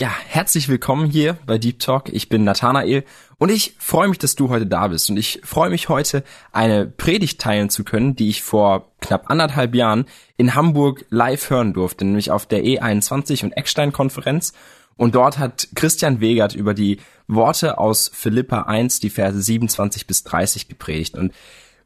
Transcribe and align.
Ja, 0.00 0.10
herzlich 0.28 0.70
willkommen 0.70 1.10
hier 1.10 1.36
bei 1.44 1.58
Deep 1.58 1.78
Talk. 1.78 2.08
Ich 2.08 2.30
bin 2.30 2.42
Nathanael 2.42 3.04
und 3.36 3.50
ich 3.50 3.74
freue 3.78 4.08
mich, 4.08 4.16
dass 4.16 4.34
du 4.34 4.48
heute 4.48 4.64
da 4.64 4.88
bist. 4.88 5.10
Und 5.10 5.18
ich 5.18 5.42
freue 5.44 5.68
mich 5.68 5.90
heute, 5.90 6.24
eine 6.52 6.86
Predigt 6.86 7.38
teilen 7.38 7.68
zu 7.68 7.84
können, 7.84 8.16
die 8.16 8.30
ich 8.30 8.42
vor 8.42 8.92
knapp 9.02 9.28
anderthalb 9.28 9.74
Jahren 9.74 10.06
in 10.38 10.54
Hamburg 10.54 11.04
live 11.10 11.50
hören 11.50 11.74
durfte, 11.74 12.06
nämlich 12.06 12.30
auf 12.30 12.46
der 12.46 12.64
E21 12.64 13.44
und 13.44 13.52
Eckstein-Konferenz. 13.52 14.54
Und 14.96 15.16
dort 15.16 15.36
hat 15.36 15.68
Christian 15.74 16.22
Wegert 16.22 16.54
über 16.54 16.72
die 16.72 16.96
Worte 17.28 17.76
aus 17.76 18.10
Philippa 18.10 18.62
1, 18.62 19.00
die 19.00 19.10
Verse 19.10 19.38
27 19.38 20.06
bis 20.06 20.24
30 20.24 20.66
gepredigt. 20.68 21.14
Und 21.14 21.34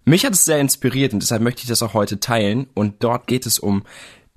mich 0.04 0.24
hat 0.24 0.34
es 0.34 0.44
sehr 0.44 0.60
inspiriert 0.60 1.14
und 1.14 1.20
deshalb 1.20 1.42
möchte 1.42 1.62
ich 1.62 1.68
das 1.68 1.82
auch 1.82 1.94
heute 1.94 2.20
teilen. 2.20 2.68
Und 2.74 3.02
dort 3.02 3.26
geht 3.26 3.44
es 3.44 3.58
um 3.58 3.82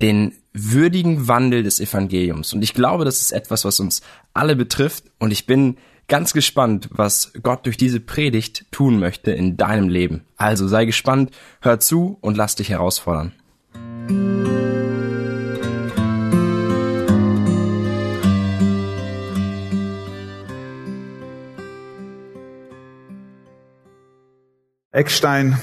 den 0.00 0.32
würdigen 0.52 1.28
Wandel 1.28 1.62
des 1.62 1.80
Evangeliums. 1.80 2.52
Und 2.52 2.62
ich 2.62 2.74
glaube, 2.74 3.04
das 3.04 3.20
ist 3.20 3.32
etwas, 3.32 3.64
was 3.64 3.80
uns 3.80 4.02
alle 4.32 4.54
betrifft. 4.54 5.04
Und 5.18 5.32
ich 5.32 5.46
bin 5.46 5.76
ganz 6.06 6.32
gespannt, 6.32 6.88
was 6.92 7.32
Gott 7.42 7.66
durch 7.66 7.76
diese 7.76 8.00
Predigt 8.00 8.66
tun 8.70 8.98
möchte 8.98 9.32
in 9.32 9.56
deinem 9.56 9.88
Leben. 9.88 10.24
Also 10.36 10.68
sei 10.68 10.84
gespannt, 10.84 11.32
hör 11.60 11.80
zu 11.80 12.16
und 12.20 12.36
lass 12.36 12.54
dich 12.54 12.70
herausfordern. 12.70 13.32
Eckstein, 24.90 25.58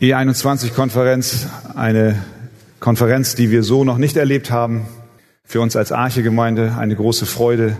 E21-Konferenz, 0.00 1.46
eine 1.74 2.22
Konferenz, 2.80 3.34
die 3.34 3.50
wir 3.50 3.64
so 3.64 3.82
noch 3.82 3.98
nicht 3.98 4.16
erlebt 4.16 4.52
haben. 4.52 4.86
Für 5.42 5.60
uns 5.60 5.74
als 5.74 5.90
Archegemeinde 5.90 6.76
eine 6.78 6.94
große 6.94 7.26
Freude, 7.26 7.76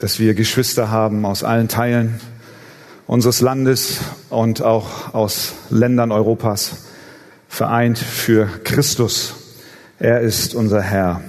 dass 0.00 0.18
wir 0.18 0.34
Geschwister 0.34 0.90
haben 0.90 1.24
aus 1.24 1.44
allen 1.44 1.68
Teilen 1.68 2.20
unseres 3.06 3.40
Landes 3.40 4.00
und 4.30 4.60
auch 4.60 5.14
aus 5.14 5.54
Ländern 5.70 6.10
Europas, 6.10 6.86
vereint 7.46 7.98
für 7.98 8.48
Christus. 8.64 9.34
Er 10.00 10.20
ist 10.20 10.56
unser 10.56 10.82
Herr. 10.82 11.20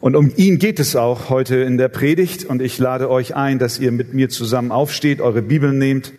Und 0.00 0.16
um 0.16 0.32
ihn 0.34 0.58
geht 0.58 0.80
es 0.80 0.96
auch 0.96 1.28
heute 1.28 1.56
in 1.56 1.76
der 1.76 1.88
Predigt. 1.88 2.46
Und 2.46 2.62
ich 2.62 2.78
lade 2.78 3.10
euch 3.10 3.36
ein, 3.36 3.58
dass 3.58 3.78
ihr 3.78 3.92
mit 3.92 4.14
mir 4.14 4.30
zusammen 4.30 4.72
aufsteht, 4.72 5.20
eure 5.20 5.42
Bibel 5.42 5.72
nehmt. 5.72 6.14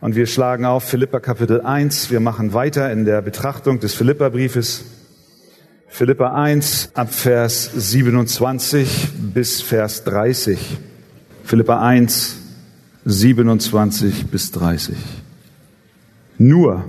Und 0.00 0.16
wir 0.16 0.26
schlagen 0.26 0.64
auf 0.64 0.82
Philippa 0.82 1.20
Kapitel 1.20 1.60
1. 1.60 2.10
Wir 2.10 2.18
machen 2.18 2.54
weiter 2.54 2.90
in 2.90 3.04
der 3.04 3.22
Betrachtung 3.22 3.78
des 3.78 3.94
Philippa-Briefes. 3.94 4.84
Philippa 5.92 6.32
1 6.32 6.90
ab 6.94 7.12
Vers 7.12 7.70
27 7.74 9.08
bis 9.34 9.60
Vers 9.60 10.04
30. 10.04 10.78
Philippa 11.44 11.80
1, 11.82 12.38
27 13.04 14.26
bis 14.28 14.52
30. 14.52 14.96
Nur 16.38 16.84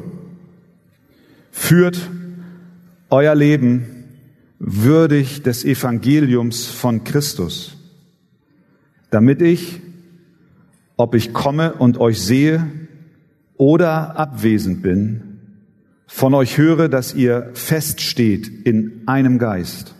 führt 1.51 1.99
euer 3.09 3.35
Leben 3.35 4.05
würdig 4.59 5.41
des 5.41 5.65
Evangeliums 5.65 6.67
von 6.67 7.03
Christus, 7.03 7.75
damit 9.09 9.41
ich, 9.41 9.81
ob 10.95 11.15
ich 11.15 11.33
komme 11.33 11.73
und 11.73 11.97
euch 11.97 12.21
sehe 12.21 12.65
oder 13.57 14.17
abwesend 14.17 14.83
bin, 14.83 15.30
von 16.13 16.33
euch 16.33 16.57
höre, 16.57 16.89
dass 16.89 17.15
ihr 17.15 17.49
feststeht 17.53 18.67
in 18.67 19.03
einem 19.07 19.39
Geist 19.39 19.95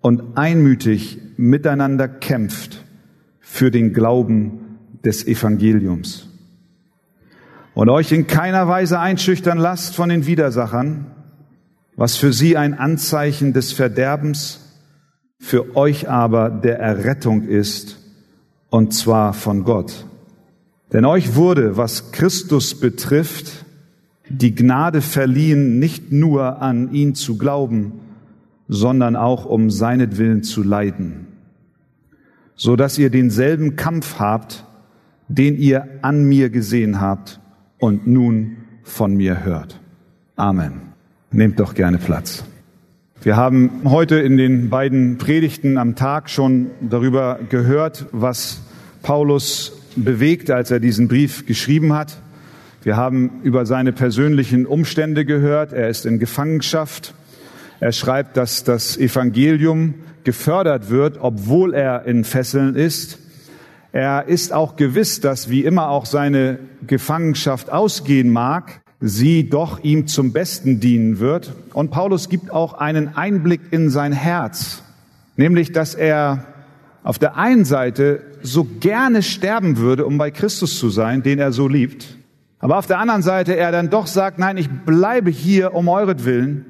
und 0.00 0.38
einmütig 0.38 1.18
miteinander 1.36 2.08
kämpft 2.08 2.82
für 3.38 3.70
den 3.70 3.92
Glauben 3.92 4.78
des 5.04 5.26
Evangeliums 5.26 6.28
und 7.74 7.90
euch 7.90 8.10
in 8.10 8.26
keiner 8.26 8.68
Weise 8.68 8.98
einschüchtern 8.98 9.58
lasst 9.58 9.94
von 9.94 10.08
den 10.08 10.26
Widersachern, 10.26 11.06
was 11.94 12.16
für 12.16 12.32
sie 12.32 12.56
ein 12.56 12.72
Anzeichen 12.72 13.52
des 13.52 13.72
Verderbens, 13.72 14.80
für 15.38 15.76
euch 15.76 16.08
aber 16.08 16.48
der 16.48 16.78
Errettung 16.80 17.42
ist, 17.42 17.98
und 18.70 18.94
zwar 18.94 19.34
von 19.34 19.62
Gott. 19.64 20.06
Denn 20.94 21.04
euch 21.04 21.34
wurde, 21.34 21.76
was 21.76 22.12
Christus 22.12 22.80
betrifft, 22.80 23.65
die 24.28 24.54
Gnade 24.54 25.00
verliehen, 25.00 25.78
nicht 25.78 26.12
nur 26.12 26.60
an 26.62 26.92
ihn 26.92 27.14
zu 27.14 27.38
glauben, 27.38 27.92
sondern 28.68 29.16
auch 29.16 29.44
um 29.44 29.70
seinetwillen 29.70 30.42
zu 30.42 30.62
leiden, 30.62 31.28
so 32.56 32.76
dass 32.76 32.98
ihr 32.98 33.10
denselben 33.10 33.76
Kampf 33.76 34.18
habt, 34.18 34.64
den 35.28 35.56
ihr 35.56 35.86
an 36.02 36.24
mir 36.24 36.50
gesehen 36.50 37.00
habt 37.00 37.40
und 37.78 38.06
nun 38.06 38.56
von 38.82 39.14
mir 39.14 39.44
hört. 39.44 39.80
Amen. 40.36 40.82
Nehmt 41.30 41.60
doch 41.60 41.74
gerne 41.74 41.98
Platz. 41.98 42.44
Wir 43.22 43.36
haben 43.36 43.70
heute 43.84 44.16
in 44.16 44.36
den 44.36 44.70
beiden 44.70 45.18
Predigten 45.18 45.78
am 45.78 45.96
Tag 45.96 46.30
schon 46.30 46.70
darüber 46.80 47.40
gehört, 47.48 48.06
was 48.12 48.62
Paulus 49.02 49.72
bewegt, 49.96 50.50
als 50.50 50.70
er 50.70 50.78
diesen 50.78 51.08
Brief 51.08 51.46
geschrieben 51.46 51.92
hat. 51.92 52.22
Wir 52.86 52.96
haben 52.96 53.40
über 53.42 53.66
seine 53.66 53.92
persönlichen 53.92 54.64
Umstände 54.64 55.24
gehört. 55.24 55.72
Er 55.72 55.88
ist 55.88 56.06
in 56.06 56.20
Gefangenschaft. 56.20 57.14
Er 57.80 57.90
schreibt, 57.90 58.36
dass 58.36 58.62
das 58.62 58.96
Evangelium 58.96 59.94
gefördert 60.22 60.88
wird, 60.88 61.18
obwohl 61.20 61.74
er 61.74 62.04
in 62.04 62.22
Fesseln 62.22 62.76
ist. 62.76 63.18
Er 63.90 64.28
ist 64.28 64.52
auch 64.52 64.76
gewiss, 64.76 65.20
dass 65.20 65.50
wie 65.50 65.64
immer 65.64 65.88
auch 65.88 66.06
seine 66.06 66.60
Gefangenschaft 66.86 67.72
ausgehen 67.72 68.32
mag, 68.32 68.82
sie 69.00 69.50
doch 69.50 69.82
ihm 69.82 70.06
zum 70.06 70.32
Besten 70.32 70.78
dienen 70.78 71.18
wird. 71.18 71.54
Und 71.72 71.90
Paulus 71.90 72.28
gibt 72.28 72.52
auch 72.52 72.74
einen 72.74 73.16
Einblick 73.16 73.62
in 73.72 73.90
sein 73.90 74.12
Herz, 74.12 74.84
nämlich 75.36 75.72
dass 75.72 75.96
er 75.96 76.46
auf 77.02 77.18
der 77.18 77.36
einen 77.36 77.64
Seite 77.64 78.20
so 78.42 78.62
gerne 78.62 79.24
sterben 79.24 79.76
würde, 79.76 80.06
um 80.06 80.18
bei 80.18 80.30
Christus 80.30 80.78
zu 80.78 80.88
sein, 80.88 81.24
den 81.24 81.40
er 81.40 81.50
so 81.50 81.66
liebt, 81.66 82.15
aber 82.58 82.78
auf 82.78 82.86
der 82.86 82.98
anderen 82.98 83.22
Seite 83.22 83.56
er 83.56 83.72
dann 83.72 83.90
doch 83.90 84.06
sagt, 84.06 84.38
nein, 84.38 84.56
ich 84.56 84.70
bleibe 84.70 85.30
hier 85.30 85.74
um 85.74 85.88
euretwillen, 85.88 86.66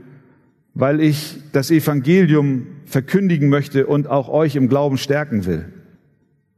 weil 0.74 1.00
ich 1.00 1.38
das 1.52 1.70
Evangelium 1.70 2.66
verkündigen 2.84 3.48
möchte 3.48 3.86
und 3.86 4.08
auch 4.08 4.28
euch 4.28 4.56
im 4.56 4.68
Glauben 4.68 4.98
stärken 4.98 5.46
will. 5.46 5.66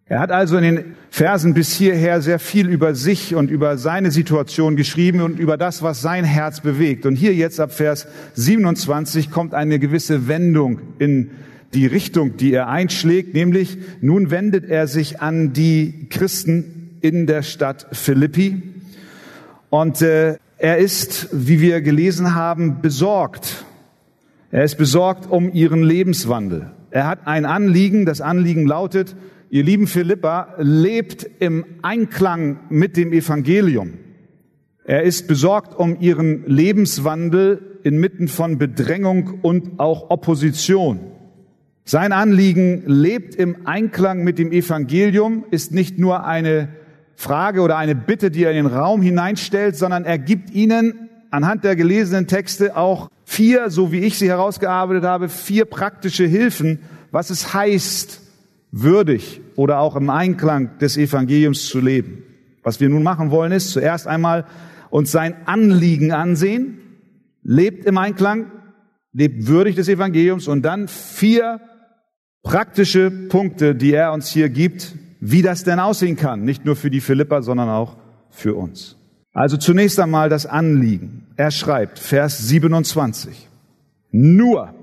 Er 0.07 0.21
hat 0.21 0.33
also 0.33 0.57
in 0.57 0.63
den 0.63 0.85
Versen 1.11 1.53
bis 1.53 1.73
hierher 1.73 2.23
sehr 2.23 2.39
viel 2.39 2.69
über 2.69 2.95
sich 2.95 3.35
und 3.35 3.51
über 3.51 3.77
seine 3.77 4.11
Situation 4.11 4.75
geschrieben 4.75 5.21
und 5.21 5.39
über 5.39 5.59
das, 5.59 5.83
was 5.83 6.01
sein 6.01 6.25
Herz 6.25 6.61
bewegt. 6.61 7.05
Und 7.05 7.17
hier 7.17 7.35
jetzt 7.35 7.61
ab 7.61 7.73
Vers 7.73 8.07
27 8.35 9.31
kommt 9.31 9.53
eine 9.53 9.79
gewisse 9.79 10.27
Wendung 10.27 10.81
in 10.99 11.31
die 11.75 11.87
Richtung, 11.87 12.39
die 12.39 12.55
er 12.55 12.69
einschlägt, 12.69 13.35
nämlich 13.35 13.77
nun 14.01 14.31
wendet 14.31 14.65
er 14.71 14.87
sich 14.87 15.21
an 15.21 15.53
die 15.53 16.07
Christen 16.09 16.97
in 17.03 17.27
der 17.27 17.43
Stadt 17.43 17.87
Philippi 17.93 18.63
und 19.71 20.03
äh, 20.03 20.37
er 20.57 20.79
ist, 20.79 21.29
wie 21.33 21.61
wir 21.61 21.81
gelesen 21.81 22.35
haben, 22.35 22.81
besorgt. 22.81 23.65
Er 24.51 24.65
ist 24.65 24.77
besorgt 24.77 25.31
um 25.31 25.53
ihren 25.53 25.83
Lebenswandel. 25.83 26.73
Er 26.91 27.07
hat 27.07 27.27
ein 27.27 27.45
Anliegen. 27.45 28.07
Das 28.07 28.21
Anliegen 28.21 28.67
lautet, 28.67 29.15
ihr 29.51 29.63
lieben 29.63 29.87
Philippa, 29.87 30.55
lebt 30.59 31.29
im 31.39 31.65
Einklang 31.83 32.61
mit 32.71 32.97
dem 32.97 33.13
Evangelium. 33.13 33.95
Er 34.85 35.03
ist 35.03 35.29
besorgt 35.29 35.79
um 35.79 36.01
ihren 36.01 36.47
Lebenswandel 36.47 37.79
inmitten 37.83 38.27
von 38.27 38.57
Bedrängung 38.59 39.41
und 39.43 39.79
auch 39.79 40.11
Opposition. 40.11 41.01
Sein 41.85 42.13
Anliegen 42.13 42.85
lebt 42.87 43.35
im 43.35 43.67
Einklang 43.67 44.25
mit 44.25 44.39
dem 44.39 44.51
Evangelium, 44.51 45.45
ist 45.51 45.73
nicht 45.73 45.99
nur 45.99 46.27
eine 46.27 46.69
Frage 47.19 47.63
oder 47.63 47.77
eine 47.77 47.97
Bitte, 47.97 48.31
die 48.31 48.45
er 48.45 48.53
in 48.53 48.59
den 48.59 48.67
Raum 48.67 49.03
hineinstellt, 49.03 49.75
sondern 49.75 50.05
er 50.05 50.19
gibt 50.19 50.53
ihnen 50.53 51.09
anhand 51.33 51.65
der 51.65 51.75
gelesenen 51.75 52.29
Texte 52.29 52.77
auch 52.77 53.11
vier, 53.25 53.71
so 53.71 53.91
wie 53.91 53.99
ich 53.99 54.17
sie 54.17 54.29
herausgearbeitet 54.29 55.03
habe, 55.03 55.29
vier 55.29 55.65
praktische 55.65 56.25
Hilfen, 56.27 56.79
was 57.11 57.31
es 57.31 57.53
heißt, 57.53 58.21
würdig 58.71 59.41
oder 59.57 59.81
auch 59.81 59.97
im 59.97 60.11
Einklang 60.11 60.79
des 60.79 60.97
Evangeliums 60.97 61.67
zu 61.67 61.81
leben. 61.81 62.23
Was 62.63 62.79
wir 62.79 62.89
nun 62.89 63.03
machen 63.03 63.33
wollen, 63.33 63.51
ist 63.51 63.73
zuerst 63.73 64.07
einmal 64.07 64.45
uns 64.89 65.11
sein 65.11 65.35
Anliegen 65.45 66.13
ansehen, 66.13 66.79
lebt 67.43 67.85
im 67.85 67.99
Einklang, 67.99 68.53
lebt 69.13 69.49
würdig 69.49 69.75
des 69.75 69.89
Evangeliums 69.89 70.47
und 70.47 70.63
dann 70.63 70.87
vier 70.87 71.61
praktische 72.45 73.11
Punkte, 73.11 73.75
die 73.75 73.93
er 73.93 74.13
uns 74.13 74.29
hier 74.29 74.51
gibt, 74.51 74.95
wie 75.21 75.43
das 75.43 75.65
denn 75.65 75.81
aussehen 75.81 76.17
kann. 76.17 76.45
Nicht 76.45 76.65
nur 76.65 76.77
für 76.77 76.91
die 76.91 77.01
Philipper, 77.01 77.43
sondern 77.43 77.69
auch 77.69 77.97
für 78.31 78.55
uns. 78.55 78.97
Also 79.33 79.57
zunächst 79.57 80.01
einmal 80.01 80.29
das 80.29 80.47
Anliegen. 80.47 81.27
Er 81.37 81.51
schreibt, 81.51 81.99
Vers 81.99 82.39
27, 82.49 83.49
nur 84.11 84.75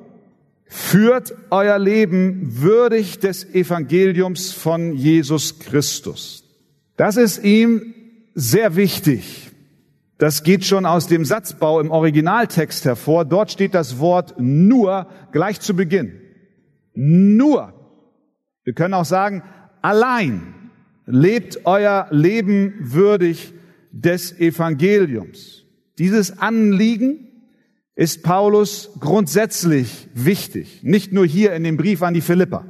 führt 0.65 1.33
euer 1.51 1.77
Leben 1.77 2.61
würdig 2.61 3.19
des 3.19 3.45
Evangeliums 3.53 4.51
von 4.51 4.93
Jesus 4.93 5.59
Christus. 5.59 6.43
Das 6.97 7.17
ist 7.17 7.43
ihm 7.43 7.93
sehr 8.33 8.75
wichtig. 8.75 9.51
Das 10.17 10.43
geht 10.43 10.63
schon 10.63 10.85
aus 10.85 11.07
dem 11.07 11.25
Satzbau 11.25 11.81
im 11.81 11.91
Originaltext 11.91 12.85
hervor. 12.85 13.25
Dort 13.25 13.51
steht 13.51 13.73
das 13.73 13.99
Wort 13.99 14.35
nur 14.37 15.07
gleich 15.31 15.59
zu 15.59 15.75
Beginn. 15.75 16.21
Nur. 16.93 17.73
Wir 18.63 18.73
können 18.73 18.93
auch 18.93 19.05
sagen, 19.05 19.43
allein 19.85 20.41
lebt 21.05 21.65
euer 21.65 22.07
Leben 22.09 22.73
würdig 22.79 23.53
des 23.91 24.37
Evangeliums. 24.39 25.63
Dieses 25.99 26.39
Anliegen 26.39 27.27
ist 27.93 28.23
Paulus 28.23 28.89
grundsätzlich 28.99 30.09
wichtig, 30.15 30.81
nicht 30.81 31.13
nur 31.13 31.27
hier 31.27 31.53
in 31.53 31.63
dem 31.63 31.77
Brief 31.77 32.01
an 32.01 32.15
die 32.15 32.21
Philipper. 32.21 32.65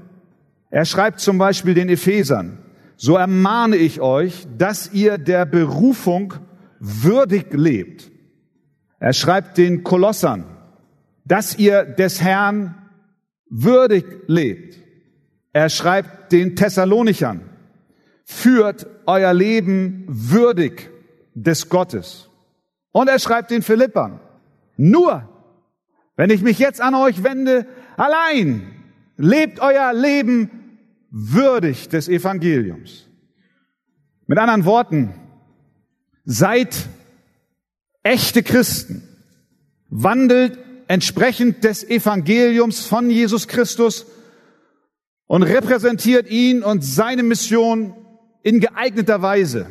Er 0.70 0.84
schreibt 0.84 1.22
zum 1.22 1.38
Beispiel 1.38 1.74
den 1.74 1.88
Ephesern, 1.88 2.58
so 2.98 3.16
ermahne 3.16 3.78
ich 3.78 4.02
euch, 4.02 4.46
dass 4.58 4.92
ihr 4.92 5.18
der 5.18 5.46
Berufung 5.46 6.34
würdig 6.80 7.54
lebt. 7.54 8.12
Er 9.00 9.14
schreibt 9.14 9.58
den 9.58 9.84
Kolossern, 9.84 10.44
dass 11.24 11.58
ihr 11.58 11.86
des 11.86 12.22
Herrn 12.22 12.76
würdig 13.50 14.06
lebt. 14.28 14.78
Er 15.54 15.70
schreibt 15.70 16.15
den 16.32 16.56
Thessalonichern, 16.56 17.50
führt 18.24 18.88
euer 19.06 19.34
Leben 19.34 20.06
würdig 20.08 20.90
des 21.34 21.70
Gottes. 21.70 22.30
Und 22.92 23.08
er 23.08 23.20
schreibt 23.20 23.52
den 23.52 23.62
Philippern, 23.62 24.20
nur, 24.78 25.30
wenn 26.16 26.30
ich 26.30 26.42
mich 26.42 26.60
jetzt 26.60 26.82
an 26.82 26.96
euch 26.96 27.24
wende, 27.24 27.68
allein 27.98 28.72
lebt 29.18 29.60
euer 29.60 29.94
Leben 29.94 30.80
würdig 31.12 31.90
des 31.90 32.10
Evangeliums. 32.10 33.08
Mit 34.28 34.38
anderen 34.38 34.66
Worten, 34.66 35.14
seid 36.26 36.76
echte 38.04 38.44
Christen, 38.44 39.04
wandelt 39.90 40.58
entsprechend 40.88 41.64
des 41.64 41.84
Evangeliums 41.84 42.86
von 42.86 43.10
Jesus 43.10 43.48
Christus 43.48 44.06
und 45.28 45.44
repräsentiert 45.44 46.30
ihn 46.30 46.64
und 46.64 46.84
seine 46.84 47.24
Mission 47.24 47.94
in 48.44 48.60
geeigneter 48.60 49.22
Weise. 49.22 49.68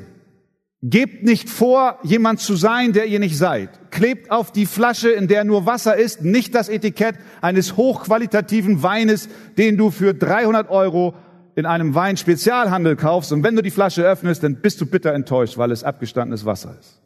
Gebt 0.82 1.22
nicht 1.22 1.48
vor, 1.48 1.98
jemand 2.02 2.40
zu 2.40 2.56
sein, 2.56 2.92
der 2.92 3.06
ihr 3.06 3.18
nicht 3.18 3.38
seid. 3.38 3.90
Klebt 3.90 4.30
auf 4.30 4.52
die 4.52 4.66
Flasche, 4.66 5.10
in 5.10 5.28
der 5.28 5.44
nur 5.44 5.64
Wasser 5.64 5.96
ist, 5.96 6.22
nicht 6.22 6.54
das 6.54 6.68
Etikett 6.68 7.14
eines 7.40 7.76
hochqualitativen 7.76 8.82
Weines, 8.82 9.28
den 9.56 9.78
du 9.78 9.90
für 9.90 10.12
300 10.12 10.68
Euro 10.68 11.14
in 11.54 11.64
einem 11.64 11.94
Weinspezialhandel 11.94 12.96
kaufst. 12.96 13.32
Und 13.32 13.42
wenn 13.44 13.56
du 13.56 13.62
die 13.62 13.70
Flasche 13.70 14.02
öffnest, 14.02 14.42
dann 14.42 14.56
bist 14.56 14.80
du 14.80 14.86
bitter 14.86 15.14
enttäuscht, 15.14 15.56
weil 15.56 15.70
es 15.70 15.84
abgestandenes 15.84 16.44
Wasser 16.44 16.76
ist. 16.78 17.00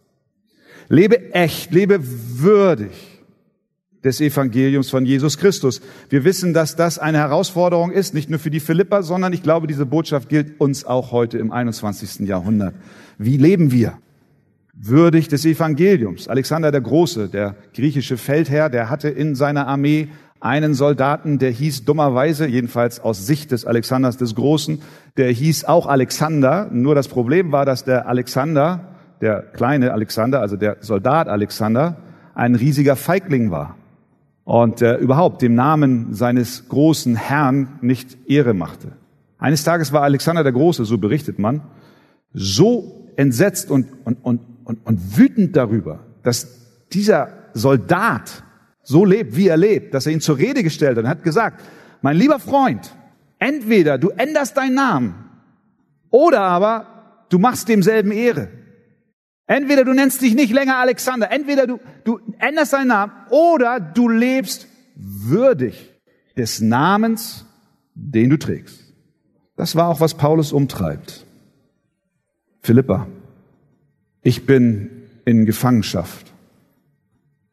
Lebe 0.88 1.32
echt, 1.34 1.70
lebe 1.72 2.00
würdig 2.02 3.07
des 4.04 4.20
Evangeliums 4.20 4.90
von 4.90 5.04
Jesus 5.04 5.38
Christus. 5.38 5.80
Wir 6.08 6.24
wissen, 6.24 6.54
dass 6.54 6.76
das 6.76 6.98
eine 6.98 7.18
Herausforderung 7.18 7.90
ist, 7.90 8.14
nicht 8.14 8.30
nur 8.30 8.38
für 8.38 8.50
die 8.50 8.60
Philipper, 8.60 9.02
sondern 9.02 9.32
ich 9.32 9.42
glaube, 9.42 9.66
diese 9.66 9.86
Botschaft 9.86 10.28
gilt 10.28 10.60
uns 10.60 10.84
auch 10.84 11.10
heute 11.10 11.38
im 11.38 11.50
21. 11.50 12.26
Jahrhundert. 12.26 12.74
Wie 13.18 13.36
leben 13.36 13.72
wir? 13.72 13.98
Würdig 14.80 15.26
des 15.26 15.44
Evangeliums. 15.44 16.28
Alexander 16.28 16.70
der 16.70 16.80
Große, 16.80 17.28
der 17.28 17.56
griechische 17.74 18.16
Feldherr, 18.16 18.70
der 18.70 18.88
hatte 18.90 19.08
in 19.08 19.34
seiner 19.34 19.66
Armee 19.66 20.08
einen 20.40 20.74
Soldaten, 20.74 21.40
der 21.40 21.50
hieß 21.50 21.84
dummerweise, 21.84 22.46
jedenfalls 22.46 23.00
aus 23.00 23.26
Sicht 23.26 23.50
des 23.50 23.64
Alexanders 23.64 24.18
des 24.18 24.36
Großen, 24.36 24.80
der 25.16 25.32
hieß 25.32 25.64
auch 25.64 25.88
Alexander. 25.88 26.68
Nur 26.70 26.94
das 26.94 27.08
Problem 27.08 27.50
war, 27.50 27.66
dass 27.66 27.82
der 27.82 28.06
Alexander, 28.06 28.84
der 29.20 29.42
kleine 29.42 29.92
Alexander, 29.92 30.40
also 30.40 30.54
der 30.54 30.76
Soldat 30.78 31.26
Alexander, 31.26 31.96
ein 32.36 32.54
riesiger 32.54 32.94
Feigling 32.94 33.50
war 33.50 33.74
und 34.48 34.80
äh, 34.80 34.96
überhaupt 34.96 35.42
dem 35.42 35.54
Namen 35.54 36.14
seines 36.14 36.70
großen 36.70 37.16
Herrn 37.16 37.78
nicht 37.82 38.16
Ehre 38.30 38.54
machte. 38.54 38.92
Eines 39.36 39.62
Tages 39.62 39.92
war 39.92 40.04
Alexander 40.04 40.42
der 40.42 40.52
Große, 40.52 40.86
so 40.86 40.96
berichtet 40.96 41.38
man, 41.38 41.60
so 42.32 43.10
entsetzt 43.16 43.70
und, 43.70 43.88
und, 44.06 44.24
und, 44.24 44.40
und, 44.64 44.86
und 44.86 45.18
wütend 45.18 45.54
darüber, 45.54 45.98
dass 46.22 46.48
dieser 46.94 47.28
Soldat 47.52 48.42
so 48.82 49.04
lebt, 49.04 49.36
wie 49.36 49.48
er 49.48 49.58
lebt, 49.58 49.92
dass 49.92 50.06
er 50.06 50.12
ihn 50.14 50.22
zur 50.22 50.38
Rede 50.38 50.62
gestellt 50.62 50.96
hat 50.96 51.04
und 51.04 51.10
hat 51.10 51.24
gesagt, 51.24 51.60
mein 52.00 52.16
lieber 52.16 52.38
Freund, 52.38 52.96
entweder 53.38 53.98
du 53.98 54.08
änderst 54.16 54.56
deinen 54.56 54.76
Namen 54.76 55.14
oder 56.08 56.40
aber 56.40 56.86
du 57.28 57.38
machst 57.38 57.68
demselben 57.68 58.12
Ehre. 58.12 58.48
Entweder 59.48 59.84
du 59.84 59.94
nennst 59.94 60.20
dich 60.20 60.34
nicht 60.34 60.52
länger 60.52 60.76
Alexander, 60.76 61.32
entweder 61.32 61.66
du, 61.66 61.80
du 62.04 62.20
änderst 62.38 62.74
deinen 62.74 62.88
Namen 62.88 63.12
oder 63.30 63.80
du 63.80 64.08
lebst 64.08 64.68
würdig 64.94 65.94
des 66.36 66.60
Namens, 66.60 67.46
den 67.94 68.28
du 68.28 68.38
trägst. 68.38 68.92
Das 69.56 69.74
war 69.74 69.88
auch, 69.88 70.00
was 70.00 70.14
Paulus 70.14 70.52
umtreibt. 70.52 71.24
Philippa, 72.60 73.06
ich 74.22 74.44
bin 74.44 75.08
in 75.24 75.46
Gefangenschaft. 75.46 76.32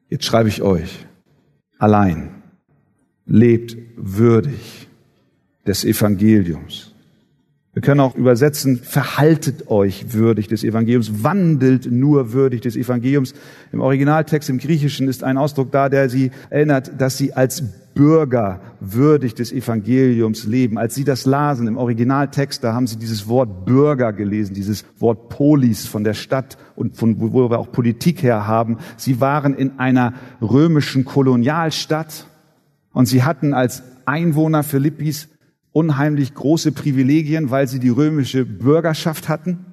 Jetzt 0.09 0.25
schreibe 0.25 0.49
ich 0.49 0.61
euch, 0.61 1.05
allein, 1.79 2.43
lebt 3.25 3.77
würdig 3.95 4.89
des 5.65 5.85
Evangeliums. 5.85 6.94
Wir 7.75 7.81
können 7.81 7.99
auch 7.99 8.15
übersetzen, 8.15 8.77
verhaltet 8.77 9.67
euch 9.69 10.13
würdig 10.13 10.47
des 10.47 10.63
Evangeliums, 10.63 11.25
wandelt 11.25 11.91
nur 11.91 12.31
würdig 12.31 12.61
des 12.61 12.77
Evangeliums. 12.77 13.33
Im 13.73 13.81
Originaltext 13.81 14.49
im 14.49 14.59
Griechischen 14.59 15.09
ist 15.09 15.25
ein 15.25 15.37
Ausdruck 15.37 15.73
da, 15.73 15.89
der 15.89 16.07
sie 16.07 16.31
erinnert, 16.49 16.93
dass 17.01 17.17
sie 17.17 17.33
als 17.33 17.61
Bürger 17.93 18.61
würdig 18.79 19.35
des 19.35 19.51
Evangeliums 19.51 20.45
leben. 20.45 20.77
Als 20.77 20.95
sie 20.95 21.03
das 21.03 21.25
lasen 21.25 21.67
im 21.67 21.75
Originaltext, 21.75 22.63
da 22.63 22.73
haben 22.73 22.87
sie 22.87 22.95
dieses 22.95 23.27
Wort 23.27 23.65
Bürger 23.65 24.13
gelesen, 24.13 24.53
dieses 24.53 24.85
Wort 24.99 25.27
Polis 25.27 25.85
von 25.85 26.05
der 26.05 26.13
Stadt 26.13 26.57
und 26.77 26.95
von 26.95 27.19
wo 27.19 27.49
wir 27.49 27.59
auch 27.59 27.73
Politik 27.73 28.23
her 28.23 28.47
haben. 28.47 28.77
Sie 28.95 29.19
waren 29.19 29.53
in 29.53 29.79
einer 29.79 30.13
römischen 30.41 31.03
Kolonialstadt 31.03 32.25
und 32.93 33.05
sie 33.07 33.23
hatten 33.23 33.53
als 33.53 33.83
Einwohner 34.05 34.63
Philippis 34.63 35.27
unheimlich 35.75 36.33
große 36.33 36.71
Privilegien, 36.71 37.51
weil 37.51 37.67
sie 37.67 37.79
die 37.79 37.89
römische 37.89 38.45
Bürgerschaft 38.45 39.27
hatten. 39.27 39.65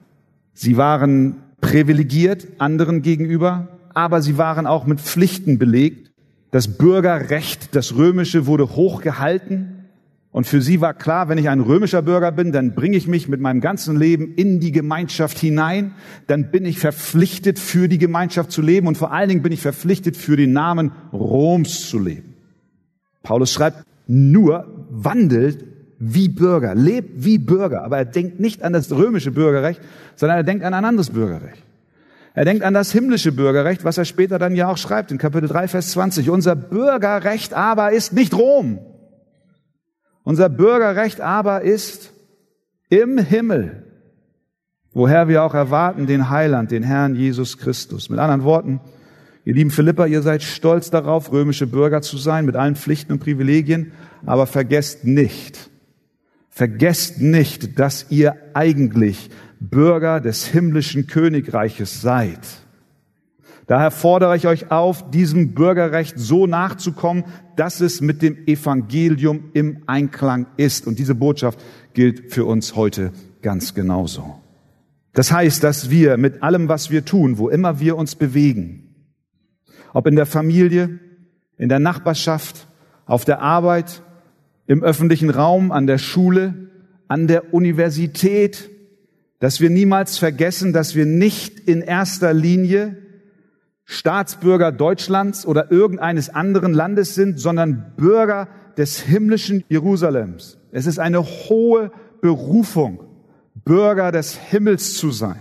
Sie 0.53 0.77
waren 0.77 1.37
privilegiert 1.61 2.49
anderen 2.59 3.03
gegenüber, 3.03 3.69
aber 3.95 4.21
sie 4.21 4.37
waren 4.37 4.67
auch 4.67 4.85
mit 4.85 5.01
Pflichten 5.01 5.59
belegt. 5.59 6.11
Das 6.51 6.77
Bürgerrecht, 6.77 7.77
das 7.77 7.95
römische, 7.95 8.47
wurde 8.47 8.75
hochgehalten. 8.75 9.85
Und 10.33 10.49
für 10.49 10.61
sie 10.61 10.81
war 10.81 10.93
klar, 10.93 11.29
wenn 11.29 11.39
ich 11.39 11.49
ein 11.49 11.61
römischer 11.61 12.03
Bürger 12.03 12.33
bin, 12.33 12.51
dann 12.51 12.75
bringe 12.75 12.97
ich 12.97 13.07
mich 13.07 13.29
mit 13.29 13.41
meinem 13.41 13.61
ganzen 13.61 13.97
Leben 13.97 14.35
in 14.35 14.59
die 14.59 14.73
Gemeinschaft 14.73 15.39
hinein. 15.39 15.93
Dann 16.27 16.51
bin 16.51 16.65
ich 16.65 16.81
verpflichtet, 16.81 17.61
für 17.61 17.87
die 17.87 17.99
Gemeinschaft 17.99 18.51
zu 18.51 18.61
leben. 18.61 18.89
Und 18.89 18.99
vor 18.99 19.13
allen 19.13 19.29
Dingen 19.29 19.43
bin 19.43 19.53
ich 19.53 19.61
verpflichtet, 19.61 20.17
für 20.17 20.37
den 20.37 20.53
Namen 20.53 20.91
Roms 21.13 21.89
zu 21.89 22.01
leben. 22.01 22.35
Paulus 23.23 23.53
schreibt, 23.53 23.85
nur 24.09 24.67
wandelt 24.91 25.72
wie 26.05 26.29
Bürger, 26.29 26.75
lebt 26.75 27.25
wie 27.25 27.39
Bürger. 27.39 27.85
Aber 27.85 27.99
er 27.99 28.05
denkt 28.05 28.41
nicht 28.41 28.65
an 28.65 28.73
das 28.73 28.91
römische 28.91 29.31
Bürgerrecht, 29.31 29.81
sondern 30.17 30.39
er 30.39 30.43
denkt 30.43 30.65
an 30.65 30.75
ein 30.75 30.85
anderes 30.85 31.11
Bürgerrecht. 31.11 31.63
Er 32.35 32.45
denkt 32.45 32.65
an 32.65 32.75
das 32.75 32.91
himmlische 32.91 33.31
Bürgerrecht, 33.31 33.85
was 33.85 33.99
er 33.99 34.05
später 34.05 34.39
dann 34.39 34.57
ja 34.57 34.69
auch 34.69 34.79
schreibt 34.79 35.13
in 35.13 35.19
Kapitel 35.19 35.49
3, 35.49 35.69
Vers 35.69 35.91
20. 35.93 36.31
Unser 36.31 36.57
Bürgerrecht 36.57 37.55
aber 37.55 37.93
ist 37.93 38.13
nicht 38.15 38.35
Rom. 38.35 38.81
Unser 40.25 40.49
Bürgerrecht 40.49 41.21
aber 41.21 41.63
ist 41.63 42.13
im 42.89 43.19
Himmel, 43.19 43.85
woher 44.93 45.29
wir 45.29 45.45
auch 45.45 45.55
erwarten 45.55 46.07
den 46.07 46.31
Heiland, 46.31 46.71
den 46.71 46.83
Herrn 46.83 47.15
Jesus 47.15 47.59
Christus. 47.59 48.09
Mit 48.09 48.19
anderen 48.19 48.45
Worten, 48.45 48.81
ihr 49.45 49.55
lieben 49.55 49.71
Philippa, 49.71 50.07
ihr 50.07 50.23
seid 50.23 50.43
stolz 50.43 50.91
darauf, 50.91 51.33
römische 51.33 51.67
Bürger 51.67 52.03
zu 52.03 52.17
sein, 52.17 52.45
mit 52.45 52.57
allen 52.57 52.77
Pflichten 52.77 53.13
und 53.13 53.19
Privilegien, 53.21 53.93
aber 54.25 54.47
vergesst 54.47 55.05
nicht, 55.05 55.71
Vergesst 56.55 57.19
nicht, 57.19 57.79
dass 57.79 58.07
ihr 58.11 58.37
eigentlich 58.53 59.31
Bürger 59.59 60.21
des 60.21 60.45
himmlischen 60.47 61.07
Königreiches 61.07 62.03
seid. 62.03 62.41
Daher 63.67 63.91
fordere 63.91 64.37
ich 64.37 64.47
euch 64.47 64.71
auf, 64.71 65.11
diesem 65.11 65.55
Bürgerrecht 65.55 66.19
so 66.19 66.47
nachzukommen, 66.47 67.25
dass 67.57 67.81
es 67.81 68.03
mit 68.03 68.21
dem 68.21 68.47
Evangelium 68.47 69.49
im 69.55 69.85
Einklang 69.87 70.47
ist. 70.59 70.87
Und 70.87 70.99
diese 70.99 71.15
Botschaft 71.15 71.59
gilt 71.95 72.35
für 72.35 72.45
uns 72.45 72.77
heute 72.77 73.13
ganz 73.41 73.73
genauso. 73.73 74.39
Das 75.15 75.33
heißt, 75.33 75.65
dass 75.65 75.89
wir 75.89 76.19
mit 76.19 76.43
allem, 76.43 76.69
was 76.69 76.91
wir 76.91 77.07
tun, 77.07 77.39
wo 77.39 77.49
immer 77.49 77.81
wir 77.81 77.97
uns 77.97 78.15
bewegen, 78.15 78.95
ob 79.95 80.07
in 80.07 80.17
der 80.17 80.27
Familie, 80.27 80.99
in 81.57 81.71
der 81.71 81.79
Nachbarschaft, 81.79 82.69
auf 83.07 83.25
der 83.25 83.41
Arbeit, 83.41 84.03
im 84.67 84.83
öffentlichen 84.83 85.31
Raum, 85.31 85.73
an 85.73 85.87
der 85.87 85.99
Schule, 85.99 86.55
an 87.09 87.27
der 87.27 87.53
Universität, 87.53 88.71
dass 89.39 89.61
wir 89.61 89.71
niemals 89.71 90.19
vergessen, 90.19 90.73
dass 90.73 90.95
wir 90.95 91.05
nicht 91.05 91.59
in 91.61 91.83
erster 91.83 92.33
Linie 92.33 92.97
Staatsbürger 93.85 94.73
Deutschlands 94.73 95.45
oder 95.45 95.71
irgendeines 95.71 96.31
anderen 96.31 96.73
Landes 96.73 97.15
sind, 97.15 97.39
sondern 97.39 97.93
Bürger 97.97 98.49
des 98.77 99.01
himmlischen 99.01 99.65
Jerusalems. 99.69 100.59
Es 100.71 100.87
ist 100.87 100.99
eine 100.99 101.23
hohe 101.23 101.91
Berufung, 102.21 103.01
Bürger 103.65 104.13
des 104.13 104.37
Himmels 104.37 104.95
zu 104.95 105.11
sein. 105.11 105.41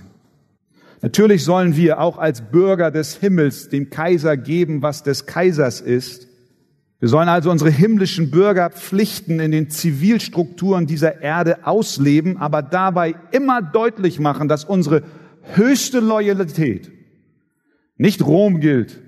Natürlich 1.02 1.44
sollen 1.44 1.76
wir 1.76 2.00
auch 2.00 2.18
als 2.18 2.42
Bürger 2.42 2.92
des 2.92 3.16
Himmels 3.16 3.70
dem 3.70 3.90
Kaiser 3.90 4.38
geben, 4.38 4.82
was 4.82 5.04
des 5.04 5.26
Kaisers 5.26 5.82
ist. 5.82 6.28
Wir 7.02 7.10
sollen 7.10 7.30
also 7.30 7.50
unsere 7.50 7.72
himmlischen 7.72 8.30
Bürgerpflichten 8.30 9.40
in 9.40 9.52
den 9.52 9.72
Zivilstrukturen 9.72 10.86
dieser 10.86 11.20
Erde 11.20 11.66
ausleben, 11.66 12.38
aber 12.38 12.62
dabei 12.62 13.16
immer 13.32 13.60
deutlich 13.60 14.20
machen, 14.20 14.48
dass 14.48 14.66
unsere 14.66 15.02
höchste 15.42 16.00
Loyalität 16.00 16.92
nicht 17.98 18.24
Rom 18.24 18.60
gilt, 18.60 19.02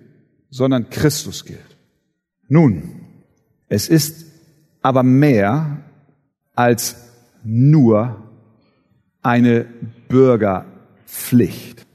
sondern 0.50 0.90
Christus 0.90 1.46
gilt. 1.46 1.78
Nun, 2.48 3.06
es 3.70 3.88
ist 3.88 4.26
aber 4.82 5.04
mehr 5.04 5.78
als 6.56 6.96
nur 7.44 8.24
eine 9.22 9.68
Bürgerpflicht. 10.10 11.86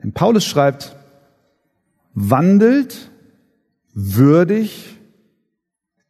Denn 0.00 0.12
Paulus 0.12 0.44
schreibt, 0.44 0.94
wandelt 2.14 3.10
würdig 3.94 4.94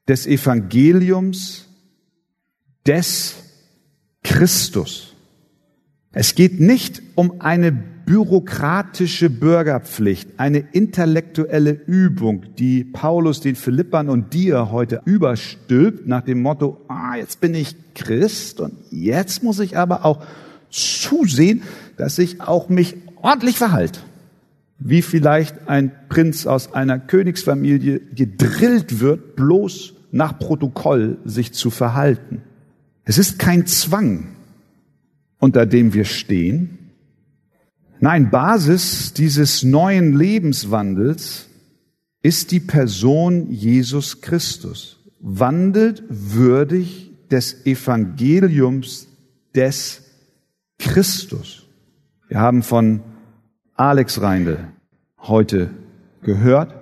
des 0.09 0.27
Evangeliums 0.27 1.67
des 2.87 3.37
Christus. 4.23 5.15
Es 6.13 6.35
geht 6.35 6.61
nicht 6.61 7.03
um 7.15 7.41
eine 7.41 7.73
bürokratische 7.73 9.31
Bürgerpflicht, 9.31 10.29
eine 10.37 10.59
intellektuelle 10.59 11.73
Übung, 11.73 12.45
die 12.59 12.85
Paulus 12.85 13.41
den 13.41 13.57
Philippern 13.57 14.09
und 14.09 14.35
dir 14.35 14.71
heute 14.71 15.01
überstülpt 15.07 16.07
nach 16.07 16.23
dem 16.23 16.43
Motto, 16.43 16.81
ah, 16.89 17.17
jetzt 17.17 17.41
bin 17.41 17.55
ich 17.55 17.75
Christ 17.95 18.61
und 18.61 18.75
jetzt 18.91 19.43
muss 19.43 19.59
ich 19.59 19.77
aber 19.77 20.05
auch 20.05 20.25
zusehen, 20.71 21.63
dass 21.97 22.19
ich 22.19 22.41
auch 22.41 22.69
mich 22.69 22.97
ordentlich 23.23 23.57
verhalte. 23.57 24.01
Wie 24.79 25.03
vielleicht 25.03 25.69
ein 25.69 25.93
Prinz 26.09 26.47
aus 26.47 26.75
einer 26.75 26.99
Königsfamilie 26.99 28.01
gedrillt 28.01 29.01
wird, 29.01 29.37
bloß 29.37 29.94
nach 30.15 30.39
Protokoll 30.39 31.19
sich 31.25 31.53
zu 31.53 31.71
verhalten. 31.71 32.43
Es 33.05 33.19
ist 33.19 33.39
kein 33.39 33.67
Zwang, 33.67 34.29
unter 35.39 35.67
dem 35.67 35.93
wir 35.93 36.05
stehen, 36.05 36.79
Nein, 38.01 38.29
Basis 38.29 39.15
dieses 39.15 39.63
neuen 39.63 40.15
Lebenswandels 40.15 41.49
ist 42.21 42.51
die 42.51 42.61
Person 42.61 43.51
Jesus 43.51 44.21
Christus. 44.21 44.99
Wandelt 45.21 46.03
würdig 46.11 47.13
des 47.31 47.65
Evangeliums 47.65 49.09
des 49.55 50.03
Christus. 50.79 51.67
Wir 52.29 52.41
haben 52.41 52.63
von 52.63 53.01
Alex 53.75 54.21
Reindl 54.21 54.59
heute 55.19 55.71
gehört, 56.21 56.75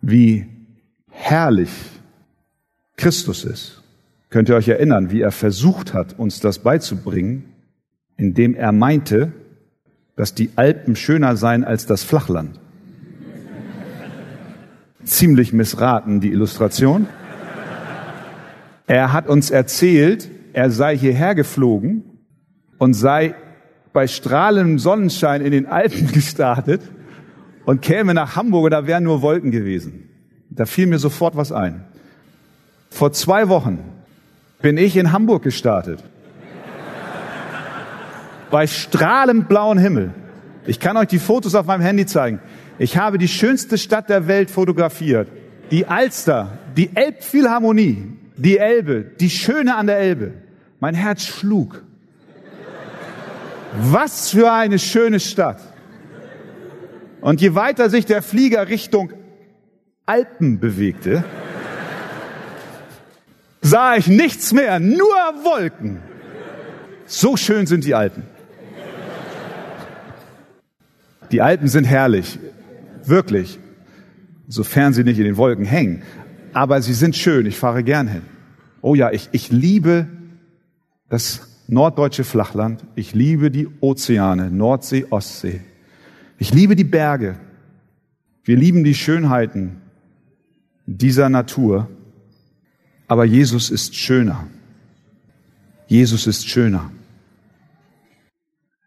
wie 0.00 0.46
herrlich 1.08 1.70
Christus 2.96 3.44
ist. 3.44 3.82
Könnt 4.30 4.48
ihr 4.48 4.56
euch 4.56 4.68
erinnern, 4.68 5.10
wie 5.10 5.20
er 5.20 5.30
versucht 5.30 5.94
hat, 5.94 6.18
uns 6.18 6.40
das 6.40 6.58
beizubringen, 6.58 7.44
indem 8.16 8.54
er 8.54 8.72
meinte, 8.72 9.32
dass 10.16 10.34
die 10.34 10.50
Alpen 10.56 10.96
schöner 10.96 11.36
seien 11.36 11.64
als 11.64 11.86
das 11.86 12.04
Flachland. 12.04 12.60
Ziemlich 15.04 15.52
missraten, 15.52 16.20
die 16.20 16.30
Illustration. 16.32 17.06
Er 18.86 19.12
hat 19.12 19.28
uns 19.28 19.50
erzählt, 19.50 20.30
er 20.52 20.70
sei 20.70 20.96
hierher 20.96 21.34
geflogen 21.34 22.04
und 22.78 22.94
sei 22.94 23.34
bei 23.92 24.06
strahlendem 24.06 24.78
Sonnenschein 24.78 25.42
in 25.42 25.52
den 25.52 25.66
Alpen 25.66 26.06
gestartet 26.12 26.82
und 27.64 27.82
käme 27.82 28.14
nach 28.14 28.36
Hamburg 28.36 28.64
und 28.64 28.70
da 28.70 28.86
wären 28.86 29.04
nur 29.04 29.22
Wolken 29.22 29.50
gewesen. 29.50 30.08
Da 30.50 30.66
fiel 30.66 30.86
mir 30.86 30.98
sofort 30.98 31.36
was 31.36 31.52
ein. 31.52 31.84
Vor 32.94 33.10
zwei 33.10 33.48
Wochen 33.48 33.80
bin 34.62 34.76
ich 34.78 34.96
in 34.96 35.10
Hamburg 35.10 35.42
gestartet 35.42 35.98
bei 38.52 38.68
strahlend 38.68 39.48
blauen 39.48 39.78
Himmel. 39.78 40.14
Ich 40.64 40.78
kann 40.78 40.96
euch 40.96 41.08
die 41.08 41.18
Fotos 41.18 41.56
auf 41.56 41.66
meinem 41.66 41.80
Handy 41.80 42.06
zeigen. 42.06 42.38
Ich 42.78 42.96
habe 42.96 43.18
die 43.18 43.26
schönste 43.26 43.78
Stadt 43.78 44.08
der 44.10 44.28
Welt 44.28 44.48
fotografiert. 44.48 45.26
Die 45.72 45.86
Alster, 45.86 46.56
die 46.76 46.94
Elbphilharmonie, 46.94 48.12
die 48.36 48.58
Elbe, 48.58 49.02
die 49.18 49.30
Schöne 49.30 49.74
an 49.74 49.88
der 49.88 49.98
Elbe. 49.98 50.34
Mein 50.78 50.94
Herz 50.94 51.24
schlug. 51.24 51.82
Was 53.72 54.30
für 54.30 54.52
eine 54.52 54.78
schöne 54.78 55.18
Stadt. 55.18 55.60
Und 57.20 57.40
je 57.40 57.56
weiter 57.56 57.90
sich 57.90 58.06
der 58.06 58.22
Flieger 58.22 58.68
Richtung 58.68 59.12
Alpen 60.06 60.60
bewegte, 60.60 61.24
sah 63.64 63.96
ich 63.96 64.06
nichts 64.06 64.52
mehr, 64.52 64.78
nur 64.78 65.16
Wolken. 65.42 65.98
So 67.06 67.36
schön 67.36 67.66
sind 67.66 67.84
die 67.84 67.94
Alpen. 67.94 68.22
Die 71.32 71.40
Alpen 71.40 71.66
sind 71.68 71.84
herrlich, 71.84 72.38
wirklich, 73.04 73.58
sofern 74.46 74.92
sie 74.92 75.02
nicht 75.02 75.18
in 75.18 75.24
den 75.24 75.36
Wolken 75.36 75.64
hängen. 75.64 76.02
Aber 76.52 76.80
sie 76.82 76.94
sind 76.94 77.16
schön, 77.16 77.46
ich 77.46 77.56
fahre 77.56 77.82
gern 77.82 78.06
hin. 78.06 78.22
Oh 78.82 78.94
ja, 78.94 79.10
ich, 79.10 79.30
ich 79.32 79.50
liebe 79.50 80.06
das 81.08 81.48
norddeutsche 81.66 82.22
Flachland, 82.22 82.84
ich 82.94 83.14
liebe 83.14 83.50
die 83.50 83.66
Ozeane, 83.80 84.50
Nordsee, 84.50 85.06
Ostsee. 85.08 85.62
Ich 86.38 86.52
liebe 86.52 86.76
die 86.76 86.84
Berge. 86.84 87.36
Wir 88.44 88.56
lieben 88.56 88.84
die 88.84 88.94
Schönheiten 88.94 89.80
dieser 90.84 91.30
Natur. 91.30 91.88
Aber 93.06 93.24
Jesus 93.24 93.70
ist 93.70 93.94
schöner. 93.94 94.48
Jesus 95.86 96.26
ist 96.26 96.48
schöner. 96.48 96.90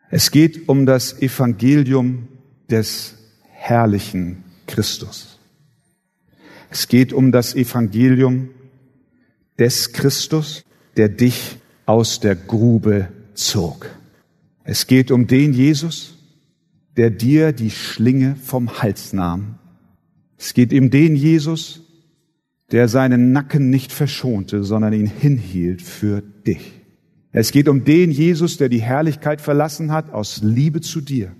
Es 0.10 0.32
geht 0.32 0.70
um 0.70 0.86
das 0.86 1.22
Evangelium 1.22 2.28
des 2.70 3.16
herrlichen 3.52 4.44
Christus. 4.66 5.38
Es 6.70 6.88
geht 6.88 7.14
um 7.14 7.32
das 7.32 7.56
Evangelium 7.56 8.50
des 9.58 9.94
Christus, 9.94 10.64
der 10.96 11.10
dich 11.10 11.58
aus 11.86 12.20
der 12.20 12.36
Grube 12.36 13.10
zog. 13.34 13.90
Es 14.64 14.88
geht 14.88 15.12
um 15.12 15.28
den 15.28 15.54
Jesus, 15.54 16.18
der 16.98 17.10
dir 17.10 17.54
die 17.54 17.72
Schlinge 17.72 18.36
vom 18.36 18.82
Hals 18.82 19.14
nahm. 19.14 19.56
Es 20.38 20.54
geht 20.54 20.74
um 20.74 20.90
den 20.90 21.16
Jesus, 21.16 21.82
der 22.72 22.88
seinen 22.88 23.32
Nacken 23.32 23.70
nicht 23.70 23.92
verschonte, 23.92 24.64
sondern 24.64 24.94
ihn 24.94 25.08
hinhielt 25.08 25.82
für 25.82 26.22
dich. 26.22 26.82
Es 27.32 27.52
geht 27.52 27.70
um 27.70 27.84
den 27.84 28.12
Jesus, 28.12 28.58
der 28.58 28.70
die 28.70 28.82
Herrlichkeit 28.82 29.42
verlassen 29.42 29.92
hat 29.92 30.12
aus 30.12 30.42
Liebe 30.44 30.82
zu 30.82 31.02
dir. 31.02 31.34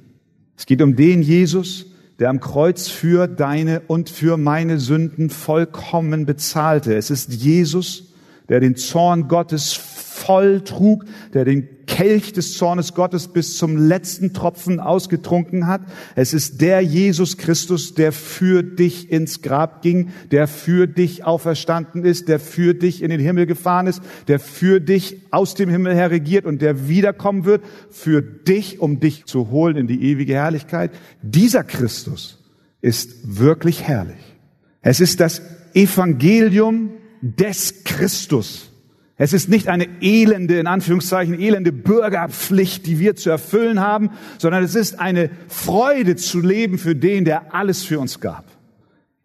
Es 0.56 0.66
geht 0.66 0.82
um 0.82 0.96
den 0.96 1.22
Jesus, 1.22 1.88
der 2.20 2.30
am 2.30 2.40
Kreuz 2.40 2.88
für 2.88 3.28
deine 3.28 3.82
und 3.82 4.10
für 4.10 4.38
meine 4.38 4.80
Sünden 4.80 5.30
vollkommen 5.30 6.26
bezahlte. 6.26 6.96
Es 6.96 7.10
ist 7.10 7.34
Jesus, 7.34 8.14
der 8.50 8.60
den 8.60 8.76
Zorn 8.76 9.28
Gottes 9.28 9.74
voll 9.74 10.62
trug, 10.62 11.06
der 11.34 11.46
den 11.46 11.68
Kelch 11.86 12.34
des 12.34 12.58
Zornes 12.58 12.94
Gottes 12.94 13.28
bis 13.30 13.58
zum 13.58 13.78
letzten 13.78 14.34
Tropfen 14.34 14.80
ausgetrunken 14.80 15.68
hat. 15.68 15.82
Es 16.16 16.34
ist 16.34 16.60
der 16.60 16.82
Jesus 16.82 17.38
Christus, 17.38 17.94
der 17.94 18.12
für 18.12 18.62
dich 18.62 19.12
ins 19.12 19.42
Grab 19.42 19.82
ging, 19.82 20.10
der 20.32 20.48
für 20.48 20.88
dich 20.88 21.24
auferstanden 21.24 22.04
ist, 22.04 22.28
der 22.28 22.40
für 22.40 22.74
dich 22.74 23.02
in 23.02 23.10
den 23.10 23.20
Himmel 23.20 23.46
gefahren 23.46 23.88
ist, 23.88 24.02
der 24.28 24.40
für 24.40 24.82
dich 24.82 25.22
aus 25.32 25.54
dem 25.54 25.70
Himmel 25.70 25.96
her 25.96 26.12
regiert 26.12 26.46
und 26.46 26.62
der 26.62 26.88
wiederkommen 26.88 27.46
wird, 27.46 27.64
für 27.90 28.22
dich, 28.22 28.80
um 28.80 29.00
dich 29.00 29.26
zu 29.26 29.50
holen 29.50 29.78
in 29.78 29.88
die 29.88 30.04
ewige 30.04 30.34
Herrlichkeit. 30.34 30.92
Dieser 31.22 31.64
Christus 31.64 32.44
ist 32.82 33.40
wirklich 33.40 33.84
herrlich. 33.84 34.36
Es 34.82 35.00
ist 35.00 35.20
das 35.20 35.42
Evangelium 35.74 36.92
des 37.22 37.84
Christus. 37.84 38.72
Es 39.18 39.34
ist 39.34 39.50
nicht 39.50 39.68
eine 39.68 39.88
elende, 40.02 40.60
in 40.60 40.68
Anführungszeichen, 40.68 41.40
elende 41.40 41.72
Bürgerpflicht, 41.72 42.86
die 42.86 43.00
wir 43.00 43.16
zu 43.16 43.32
erfüllen 43.32 43.80
haben, 43.80 44.12
sondern 44.38 44.64
es 44.64 44.76
ist 44.76 45.00
eine 45.00 45.32
Freude 45.48 46.16
zu 46.16 46.40
leben 46.40 46.78
für 46.78 46.96
den, 46.96 47.26
der 47.26 47.56
alles 47.56 47.84
für 47.84 48.00
uns 48.00 48.20
gab. 48.20 48.46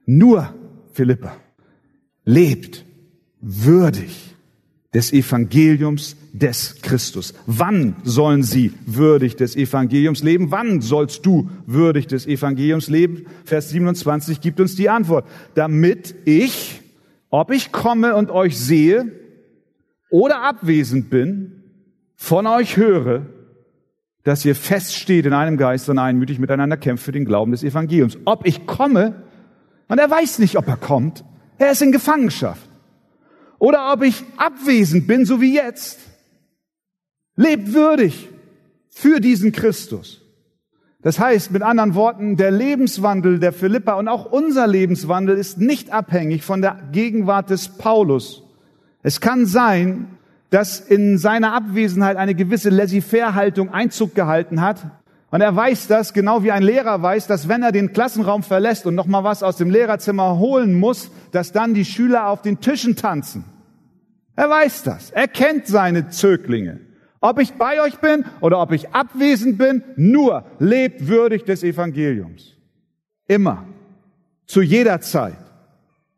Nur 0.06 0.54
Philippa 0.92 1.36
lebt 2.24 2.84
würdig 3.40 4.32
des 4.94 5.12
Evangeliums 5.12 6.16
des 6.32 6.76
Christus. 6.82 7.34
Wann 7.46 7.96
sollen 8.04 8.42
sie 8.42 8.72
würdig 8.86 9.36
des 9.36 9.56
Evangeliums 9.56 10.22
leben? 10.22 10.50
Wann 10.50 10.80
sollst 10.80 11.24
du 11.24 11.50
würdig 11.66 12.06
des 12.06 12.26
Evangeliums 12.26 12.88
leben? 12.88 13.26
Vers 13.44 13.70
27 13.70 14.40
gibt 14.40 14.60
uns 14.60 14.76
die 14.76 14.90
Antwort. 14.90 15.26
Damit 15.54 16.14
ich, 16.24 16.81
ob 17.32 17.50
ich 17.50 17.72
komme 17.72 18.14
und 18.14 18.30
euch 18.30 18.58
sehe, 18.58 19.10
oder 20.10 20.42
abwesend 20.42 21.08
bin, 21.08 21.62
von 22.14 22.46
euch 22.46 22.76
höre, 22.76 23.26
dass 24.22 24.44
ihr 24.44 24.54
feststeht 24.54 25.24
in 25.24 25.32
einem 25.32 25.56
Geist 25.56 25.88
und 25.88 25.98
einmütig 25.98 26.38
miteinander 26.38 26.76
kämpft 26.76 27.04
für 27.04 27.10
den 27.10 27.24
Glauben 27.24 27.50
des 27.50 27.64
Evangeliums. 27.64 28.18
Ob 28.26 28.46
ich 28.46 28.66
komme, 28.66 29.24
und 29.88 29.98
er 29.98 30.10
weiß 30.10 30.38
nicht, 30.38 30.56
ob 30.56 30.68
er 30.68 30.76
kommt, 30.76 31.24
er 31.56 31.72
ist 31.72 31.80
in 31.80 31.90
Gefangenschaft. 31.90 32.68
Oder 33.58 33.92
ob 33.92 34.02
ich 34.02 34.22
abwesend 34.36 35.06
bin, 35.06 35.24
so 35.24 35.40
wie 35.40 35.54
jetzt, 35.54 36.00
lebt 37.34 37.72
würdig 37.72 38.28
für 38.90 39.20
diesen 39.20 39.52
Christus. 39.52 40.21
Das 41.02 41.18
heißt, 41.18 41.50
mit 41.50 41.62
anderen 41.62 41.94
Worten, 41.94 42.36
der 42.36 42.52
Lebenswandel 42.52 43.40
der 43.40 43.52
Philippa 43.52 43.94
und 43.94 44.08
auch 44.08 44.24
unser 44.24 44.68
Lebenswandel 44.68 45.36
ist 45.36 45.58
nicht 45.58 45.92
abhängig 45.92 46.44
von 46.44 46.62
der 46.62 46.78
Gegenwart 46.92 47.50
des 47.50 47.68
Paulus, 47.68 48.44
es 49.02 49.20
kann 49.20 49.46
sein, 49.46 50.06
dass 50.50 50.78
in 50.78 51.18
seiner 51.18 51.54
Abwesenheit 51.54 52.16
eine 52.16 52.34
gewisse 52.34 52.70
Laissez-faire-Haltung 52.70 53.70
Einzug 53.70 54.14
gehalten 54.14 54.60
hat. 54.60 54.86
Und 55.30 55.40
er 55.40 55.56
weiß 55.56 55.88
das, 55.88 56.12
genau 56.12 56.42
wie 56.42 56.52
ein 56.52 56.62
Lehrer 56.62 57.02
weiß, 57.02 57.26
dass 57.26 57.48
wenn 57.48 57.62
er 57.62 57.72
den 57.72 57.92
Klassenraum 57.92 58.42
verlässt 58.42 58.86
und 58.86 58.94
nochmal 58.94 59.24
was 59.24 59.42
aus 59.42 59.56
dem 59.56 59.70
Lehrerzimmer 59.70 60.38
holen 60.38 60.78
muss, 60.78 61.10
dass 61.32 61.52
dann 61.52 61.72
die 61.72 61.86
Schüler 61.86 62.28
auf 62.28 62.42
den 62.42 62.60
Tischen 62.60 62.96
tanzen. 62.96 63.44
Er 64.36 64.50
weiß 64.50 64.82
das. 64.82 65.10
Er 65.10 65.26
kennt 65.26 65.66
seine 65.66 66.10
Zöglinge. 66.10 66.80
Ob 67.22 67.38
ich 67.38 67.54
bei 67.54 67.80
euch 67.80 67.98
bin 67.98 68.24
oder 68.40 68.60
ob 68.60 68.72
ich 68.72 68.90
abwesend 68.90 69.56
bin, 69.56 69.84
nur 69.94 70.44
lebt 70.58 71.06
würdig 71.06 71.44
des 71.44 71.62
Evangeliums. 71.62 72.56
Immer. 73.28 73.64
Zu 74.46 74.60
jeder 74.60 75.00
Zeit. 75.00 75.36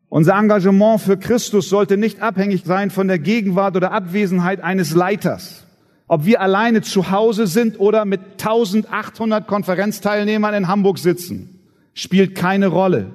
Unser 0.09 0.33
Engagement 0.33 0.99
für 0.99 1.17
Christus 1.17 1.69
sollte 1.69 1.97
nicht 1.97 2.23
abhängig 2.23 2.63
sein 2.65 2.89
von 2.89 3.07
der 3.07 3.19
Gegenwart 3.19 3.75
oder 3.75 3.91
Abwesenheit 3.91 4.61
eines 4.61 4.95
Leiters. 4.95 5.63
Ob 6.07 6.25
wir 6.25 6.41
alleine 6.41 6.81
zu 6.81 7.11
Hause 7.11 7.45
sind 7.45 7.79
oder 7.79 8.05
mit 8.05 8.21
1800 8.39 9.45
Konferenzteilnehmern 9.45 10.55
in 10.55 10.67
Hamburg 10.67 10.97
sitzen, 10.97 11.59
spielt 11.93 12.33
keine 12.33 12.67
Rolle. 12.67 13.11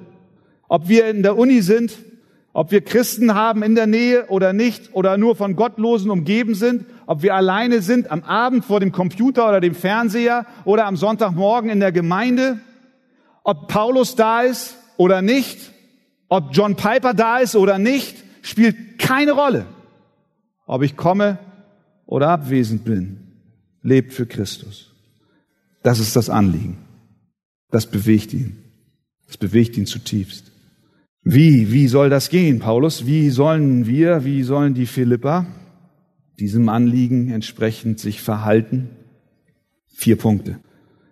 Ob 0.69 0.87
wir 0.87 1.07
in 1.07 1.23
der 1.23 1.37
Uni 1.37 1.61
sind, 1.61 1.97
ob 2.53 2.71
wir 2.71 2.81
Christen 2.81 3.35
haben 3.35 3.63
in 3.63 3.75
der 3.75 3.87
Nähe 3.87 4.27
oder 4.27 4.53
nicht 4.53 4.93
oder 4.93 5.17
nur 5.17 5.35
von 5.35 5.57
Gottlosen 5.57 6.09
umgeben 6.09 6.55
sind, 6.55 6.85
ob 7.05 7.21
wir 7.21 7.35
alleine 7.35 7.81
sind 7.81 8.11
am 8.11 8.23
Abend 8.23 8.65
vor 8.65 8.79
dem 8.79 8.91
Computer 8.91 9.47
oder 9.47 9.59
dem 9.59 9.75
Fernseher 9.75 10.45
oder 10.65 10.85
am 10.85 10.95
Sonntagmorgen 10.95 11.69
in 11.69 11.79
der 11.79 11.91
Gemeinde, 11.91 12.59
ob 13.43 13.67
Paulus 13.67 14.15
da 14.15 14.41
ist 14.41 14.77
oder 14.97 15.21
nicht, 15.21 15.71
ob 16.29 16.49
John 16.51 16.75
Piper 16.75 17.13
da 17.13 17.39
ist 17.39 17.55
oder 17.55 17.77
nicht, 17.79 18.23
spielt 18.41 18.99
keine 18.99 19.33
Rolle. 19.33 19.65
Ob 20.65 20.83
ich 20.83 20.95
komme 20.95 21.39
oder 22.05 22.29
abwesend 22.29 22.85
bin, 22.85 23.19
lebt 23.81 24.13
für 24.13 24.25
Christus. 24.25 24.93
Das 25.83 25.99
ist 25.99 26.15
das 26.15 26.29
Anliegen. 26.29 26.77
Das 27.71 27.87
bewegt 27.87 28.33
ihn. 28.33 28.57
Das 29.27 29.37
bewegt 29.37 29.77
ihn 29.77 29.85
zutiefst. 29.85 30.51
Wie, 31.23 31.71
wie 31.71 31.87
soll 31.87 32.09
das 32.09 32.29
gehen, 32.29 32.59
Paulus? 32.59 33.05
Wie 33.05 33.29
sollen 33.29 33.85
wir, 33.85 34.25
wie 34.25 34.43
sollen 34.43 34.73
die 34.73 34.85
Philippa 34.85 35.45
diesem 36.41 36.69
Anliegen 36.69 37.29
entsprechend 37.29 37.99
sich 37.99 38.19
verhalten? 38.19 38.89
Vier 39.93 40.17
Punkte. 40.17 40.59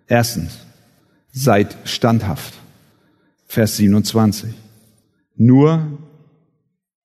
Erstens, 0.08 0.66
seid 1.30 1.76
standhaft. 1.84 2.54
Vers 3.46 3.76
27. 3.76 4.52
Nur 5.36 5.98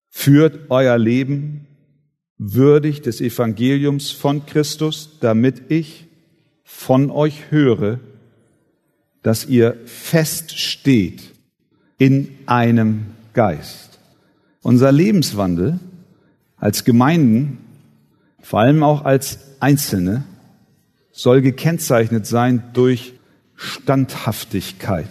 führt 0.10 0.72
euer 0.72 0.98
Leben 0.98 1.68
würdig 2.40 3.04
des 3.04 3.22
Evangeliums 3.22 4.10
von 4.10 4.48
Christus, 4.48 5.18
damit 5.22 5.70
ich 5.70 6.08
von 6.64 7.12
euch 7.12 7.52
höre, 7.52 8.00
dass 9.22 9.46
ihr 9.46 9.78
fest 9.86 10.58
steht 10.58 11.32
in 12.00 12.30
einem 12.48 13.06
Geist. 13.34 14.00
Unser 14.64 14.92
Lebenswandel 14.92 15.80
als 16.58 16.84
Gemeinden, 16.84 17.60
vor 18.46 18.60
allem 18.60 18.84
auch 18.84 19.06
als 19.06 19.40
Einzelne, 19.60 20.24
soll 21.12 21.42
gekennzeichnet 21.42 22.28
sein 22.28 22.62
durch 22.74 23.14
Standhaftigkeit. 23.56 25.10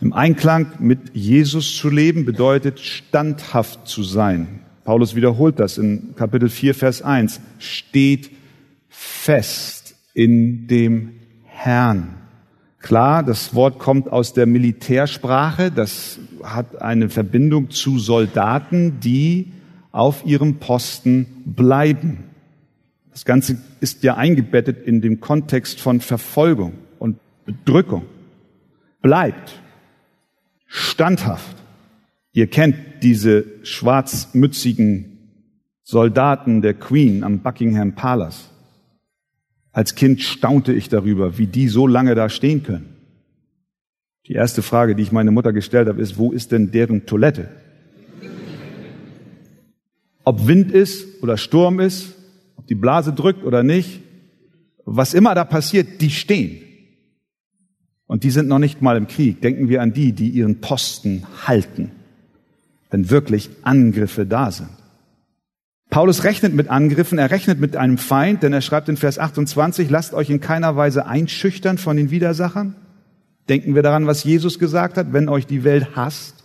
Im 0.00 0.14
Einklang 0.14 0.72
mit 0.78 1.14
Jesus 1.14 1.76
zu 1.76 1.90
leben 1.90 2.24
bedeutet 2.24 2.80
standhaft 2.80 3.86
zu 3.86 4.02
sein. 4.02 4.60
Paulus 4.84 5.14
wiederholt 5.14 5.60
das 5.60 5.76
in 5.76 6.14
Kapitel 6.16 6.48
4, 6.48 6.74
Vers 6.74 7.02
1. 7.02 7.40
Steht 7.58 8.30
fest 8.88 9.94
in 10.14 10.66
dem 10.66 11.16
Herrn. 11.44 12.14
Klar, 12.78 13.22
das 13.22 13.54
Wort 13.54 13.78
kommt 13.78 14.10
aus 14.10 14.32
der 14.32 14.46
Militärsprache. 14.46 15.70
Das 15.70 16.18
hat 16.42 16.80
eine 16.80 17.10
Verbindung 17.10 17.68
zu 17.68 17.98
Soldaten, 17.98 18.98
die 19.00 19.52
auf 19.94 20.26
ihrem 20.26 20.56
Posten 20.56 21.26
bleiben. 21.46 22.24
Das 23.12 23.24
Ganze 23.24 23.58
ist 23.80 24.02
ja 24.02 24.16
eingebettet 24.16 24.84
in 24.84 25.00
dem 25.00 25.20
Kontext 25.20 25.80
von 25.80 26.00
Verfolgung 26.00 26.72
und 26.98 27.18
Bedrückung. 27.44 28.04
Bleibt 29.02 29.60
standhaft. 30.66 31.56
Ihr 32.32 32.48
kennt 32.48 32.76
diese 33.04 33.44
schwarzmützigen 33.62 35.18
Soldaten 35.84 36.60
der 36.60 36.74
Queen 36.74 37.22
am 37.22 37.38
Buckingham 37.38 37.94
Palace. 37.94 38.50
Als 39.70 39.94
Kind 39.94 40.22
staunte 40.22 40.72
ich 40.72 40.88
darüber, 40.88 41.38
wie 41.38 41.46
die 41.46 41.68
so 41.68 41.86
lange 41.86 42.16
da 42.16 42.28
stehen 42.28 42.64
können. 42.64 42.96
Die 44.26 44.32
erste 44.32 44.62
Frage, 44.62 44.96
die 44.96 45.04
ich 45.04 45.12
meine 45.12 45.30
Mutter 45.30 45.52
gestellt 45.52 45.86
habe, 45.86 46.02
ist, 46.02 46.18
wo 46.18 46.32
ist 46.32 46.50
denn 46.50 46.72
deren 46.72 47.06
Toilette? 47.06 47.48
Ob 50.24 50.46
Wind 50.46 50.72
ist 50.72 51.22
oder 51.22 51.36
Sturm 51.36 51.80
ist, 51.80 52.14
ob 52.56 52.66
die 52.66 52.74
Blase 52.74 53.12
drückt 53.12 53.44
oder 53.44 53.62
nicht, 53.62 54.00
was 54.84 55.14
immer 55.14 55.34
da 55.34 55.44
passiert, 55.44 56.00
die 56.00 56.10
stehen. 56.10 56.62
Und 58.06 58.24
die 58.24 58.30
sind 58.30 58.48
noch 58.48 58.58
nicht 58.58 58.82
mal 58.82 58.96
im 58.96 59.06
Krieg. 59.06 59.40
Denken 59.40 59.68
wir 59.68 59.82
an 59.82 59.92
die, 59.92 60.12
die 60.12 60.28
ihren 60.28 60.60
Posten 60.60 61.24
halten, 61.46 61.90
wenn 62.90 63.10
wirklich 63.10 63.50
Angriffe 63.62 64.26
da 64.26 64.50
sind. 64.50 64.68
Paulus 65.90 66.24
rechnet 66.24 66.54
mit 66.54 66.68
Angriffen, 66.68 67.18
er 67.18 67.30
rechnet 67.30 67.60
mit 67.60 67.76
einem 67.76 67.98
Feind, 67.98 68.42
denn 68.42 68.52
er 68.52 68.62
schreibt 68.62 68.88
in 68.88 68.96
Vers 68.96 69.18
28, 69.18 69.90
lasst 69.90 70.12
euch 70.12 70.28
in 70.28 70.40
keiner 70.40 70.76
Weise 70.76 71.06
einschüchtern 71.06 71.78
von 71.78 71.96
den 71.96 72.10
Widersachern. 72.10 72.74
Denken 73.48 73.74
wir 73.74 73.82
daran, 73.82 74.06
was 74.06 74.24
Jesus 74.24 74.58
gesagt 74.58 74.96
hat, 74.96 75.12
wenn 75.12 75.28
euch 75.28 75.46
die 75.46 75.64
Welt 75.64 75.94
hasst, 75.94 76.43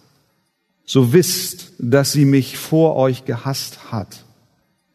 so 0.89 1.13
wisst, 1.13 1.73
dass 1.77 2.13
sie 2.13 2.25
mich 2.25 2.57
vor 2.57 2.95
euch 2.95 3.23
gehasst 3.23 3.91
hat. 3.91 4.25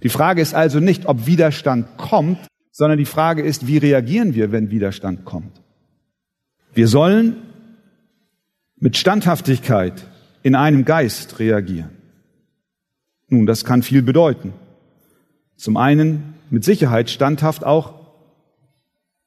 Die 0.02 0.08
Frage 0.08 0.42
ist 0.42 0.52
also 0.52 0.80
nicht, 0.80 1.06
ob 1.06 1.26
Widerstand 1.26 1.96
kommt, 1.96 2.38
sondern 2.72 2.98
die 2.98 3.04
Frage 3.04 3.42
ist, 3.42 3.68
wie 3.68 3.78
reagieren 3.78 4.34
wir, 4.34 4.50
wenn 4.50 4.72
Widerstand 4.72 5.24
kommt. 5.24 5.62
Wir 6.72 6.88
sollen 6.88 7.36
mit 8.76 8.96
Standhaftigkeit 8.96 10.04
in 10.42 10.56
einem 10.56 10.84
Geist 10.84 11.38
reagieren. 11.38 11.90
Nun, 13.28 13.46
das 13.46 13.64
kann 13.64 13.84
viel 13.84 14.02
bedeuten. 14.02 14.52
Zum 15.54 15.76
einen 15.76 16.34
mit 16.50 16.64
Sicherheit 16.64 17.08
standhaft 17.08 17.62
auch 17.62 17.94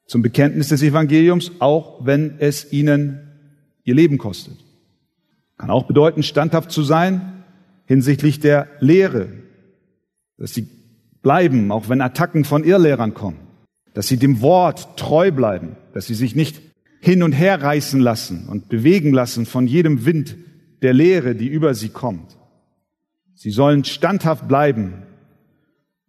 zum 0.06 0.22
Bekenntnis 0.22 0.68
des 0.68 0.84
Evangeliums, 0.84 1.50
auch 1.60 2.06
wenn 2.06 2.36
es 2.40 2.74
ihnen 2.74 3.22
ihr 3.86 3.96
Leben 3.96 4.18
kostet. 4.18 4.67
Kann 5.58 5.70
auch 5.70 5.88
bedeuten, 5.88 6.24
standhaft 6.24 6.72
zu 6.72 6.84
sein 6.84 7.44
hinsichtlich 7.86 8.40
der 8.40 8.68
Lehre, 8.80 9.30
dass 10.38 10.54
sie 10.54 10.68
bleiben, 11.22 11.72
auch 11.72 11.90
wenn 11.90 12.02
Attacken 12.02 12.44
von 12.44 12.64
Irrlehrern 12.64 13.14
kommen, 13.14 13.40
dass 13.94 14.08
sie 14.08 14.18
dem 14.18 14.42
Wort 14.42 14.98
treu 14.98 15.32
bleiben, 15.32 15.76
dass 15.94 16.06
sie 16.06 16.14
sich 16.14 16.36
nicht 16.36 16.62
hin 17.00 17.24
und 17.24 17.32
her 17.32 17.62
reißen 17.62 18.00
lassen 18.00 18.48
und 18.48 18.70
bewegen 18.70 19.14
lassen 19.14 19.46
von 19.46 19.68
jedem 19.68 20.06
Wind 20.06 20.36
der 20.82 20.94
Lehre, 20.94 21.36
die 21.36 21.48
über 21.48 21.74
sie 21.74 21.90
kommt. 21.90 22.38
Sie 23.34 23.52
sollen 23.52 23.84
standhaft 23.84 24.48
bleiben, 24.48 25.04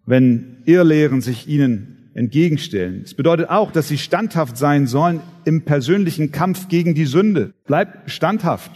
wenn 0.04 0.62
Irrlehren 0.64 1.20
sich 1.20 1.46
ihnen 1.48 2.10
entgegenstellen. 2.14 3.02
Es 3.04 3.14
bedeutet 3.14 3.48
auch, 3.48 3.70
dass 3.70 3.88
sie 3.88 3.98
standhaft 3.98 4.56
sein 4.56 4.86
sollen 4.86 5.20
im 5.44 5.62
persönlichen 5.62 6.32
Kampf 6.32 6.68
gegen 6.68 6.94
die 6.94 7.06
Sünde. 7.06 7.52
Bleibt 7.66 8.10
standhaft. 8.10 8.70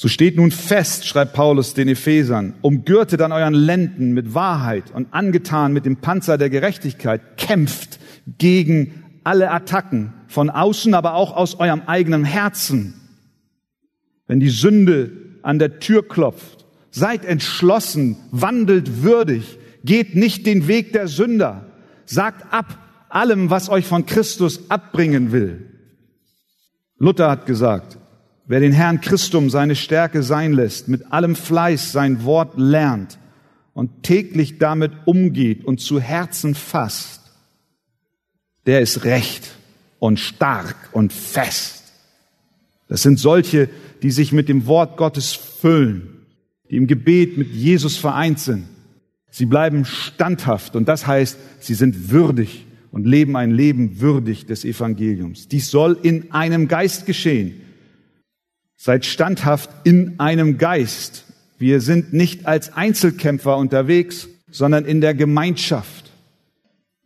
So 0.00 0.08
steht 0.08 0.36
nun 0.38 0.50
fest, 0.50 1.06
schreibt 1.06 1.34
Paulus 1.34 1.74
den 1.74 1.86
Ephesern, 1.86 2.54
umgürtet 2.62 3.20
an 3.20 3.32
euren 3.32 3.52
Lenden 3.52 4.14
mit 4.14 4.32
Wahrheit 4.32 4.84
und 4.94 5.12
angetan 5.12 5.74
mit 5.74 5.84
dem 5.84 5.98
Panzer 5.98 6.38
der 6.38 6.48
Gerechtigkeit, 6.48 7.36
kämpft 7.36 8.00
gegen 8.38 9.04
alle 9.24 9.50
Attacken 9.50 10.14
von 10.26 10.48
außen, 10.48 10.94
aber 10.94 11.16
auch 11.16 11.36
aus 11.36 11.60
eurem 11.60 11.82
eigenen 11.84 12.24
Herzen. 12.24 12.94
Wenn 14.26 14.40
die 14.40 14.48
Sünde 14.48 15.12
an 15.42 15.58
der 15.58 15.80
Tür 15.80 16.08
klopft, 16.08 16.64
seid 16.90 17.26
entschlossen, 17.26 18.16
wandelt 18.30 19.02
würdig, 19.02 19.58
geht 19.84 20.16
nicht 20.16 20.46
den 20.46 20.66
Weg 20.66 20.94
der 20.94 21.08
Sünder, 21.08 21.66
sagt 22.06 22.50
ab 22.54 22.78
allem, 23.10 23.50
was 23.50 23.68
euch 23.68 23.84
von 23.84 24.06
Christus 24.06 24.70
abbringen 24.70 25.30
will. 25.30 25.66
Luther 26.96 27.30
hat 27.30 27.44
gesagt, 27.44 27.98
Wer 28.50 28.58
den 28.58 28.72
Herrn 28.72 29.00
Christum 29.00 29.48
seine 29.48 29.76
Stärke 29.76 30.24
sein 30.24 30.52
lässt, 30.52 30.88
mit 30.88 31.12
allem 31.12 31.36
Fleiß 31.36 31.92
sein 31.92 32.24
Wort 32.24 32.54
lernt 32.58 33.20
und 33.74 34.02
täglich 34.02 34.58
damit 34.58 34.90
umgeht 35.04 35.64
und 35.64 35.80
zu 35.80 36.00
Herzen 36.00 36.56
fasst, 36.56 37.20
der 38.66 38.80
ist 38.80 39.04
recht 39.04 39.52
und 40.00 40.18
stark 40.18 40.74
und 40.90 41.12
fest. 41.12 41.92
Das 42.88 43.02
sind 43.02 43.20
solche, 43.20 43.68
die 44.02 44.10
sich 44.10 44.32
mit 44.32 44.48
dem 44.48 44.66
Wort 44.66 44.96
Gottes 44.96 45.32
füllen, 45.32 46.26
die 46.72 46.76
im 46.76 46.88
Gebet 46.88 47.38
mit 47.38 47.52
Jesus 47.52 47.98
vereint 47.98 48.40
sind. 48.40 48.64
Sie 49.30 49.46
bleiben 49.46 49.84
standhaft 49.84 50.74
und 50.74 50.88
das 50.88 51.06
heißt, 51.06 51.38
sie 51.60 51.74
sind 51.74 52.10
würdig 52.10 52.66
und 52.90 53.06
leben 53.06 53.36
ein 53.36 53.52
Leben 53.52 54.00
würdig 54.00 54.46
des 54.46 54.64
Evangeliums. 54.64 55.46
Dies 55.46 55.70
soll 55.70 55.96
in 56.02 56.32
einem 56.32 56.66
Geist 56.66 57.06
geschehen 57.06 57.69
Seid 58.82 59.04
standhaft 59.04 59.68
in 59.84 60.18
einem 60.20 60.56
Geist. 60.56 61.26
Wir 61.58 61.82
sind 61.82 62.14
nicht 62.14 62.46
als 62.46 62.72
Einzelkämpfer 62.72 63.58
unterwegs, 63.58 64.26
sondern 64.50 64.86
in 64.86 65.02
der 65.02 65.12
Gemeinschaft. 65.12 66.10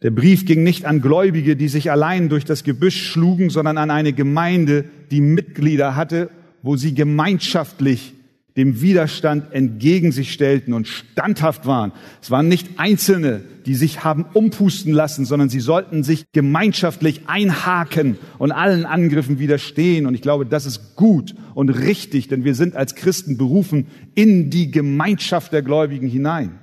Der 0.01 0.13
Brief 0.13 0.47
ging 0.47 0.63
nicht 0.63 0.85
an 0.85 1.01
Gläubige, 1.01 1.57
die 1.57 1.67
sich 1.67 1.91
allein 1.91 2.29
durch 2.29 2.45
das 2.45 2.63
Gebüsch 2.63 3.11
schlugen, 3.11 3.51
sondern 3.51 3.77
an 3.77 3.91
eine 3.91 4.13
Gemeinde, 4.13 4.85
die 5.11 5.21
Mitglieder 5.21 5.97
hatte, 5.97 6.31
wo 6.63 6.77
sie 6.77 6.95
gemeinschaftlich 6.95 8.15
dem 8.57 8.81
Widerstand 8.81 9.53
entgegen 9.53 10.13
sich 10.13 10.33
stellten 10.33 10.75
und 10.75 10.87
standhaft 10.87 11.67
waren. 11.67 11.93
Es 12.23 12.31
waren 12.31 12.47
nicht 12.47 12.79
Einzelne, 12.79 13.43
die 13.67 13.75
sich 13.75 14.05
haben 14.05 14.27
umpusten 14.33 14.93
lassen, 14.93 15.25
sondern 15.25 15.49
sie 15.49 15.59
sollten 15.59 16.05
sich 16.05 16.25
gemeinschaftlich 16.33 17.23
einhaken 17.27 18.17
und 18.39 18.53
allen 18.53 18.87
Angriffen 18.87 19.41
widerstehen. 19.41 20.07
Und 20.07 20.15
ich 20.15 20.23
glaube, 20.23 20.47
das 20.47 20.67
ist 20.67 20.95
gut 20.95 21.35
und 21.55 21.71
richtig, 21.71 22.29
denn 22.29 22.45
wir 22.45 22.55
sind 22.55 22.77
als 22.77 22.95
Christen 22.95 23.37
berufen 23.37 23.87
in 24.15 24.51
die 24.51 24.71
Gemeinschaft 24.71 25.53
der 25.53 25.63
Gläubigen 25.63 26.07
hinein. 26.07 26.61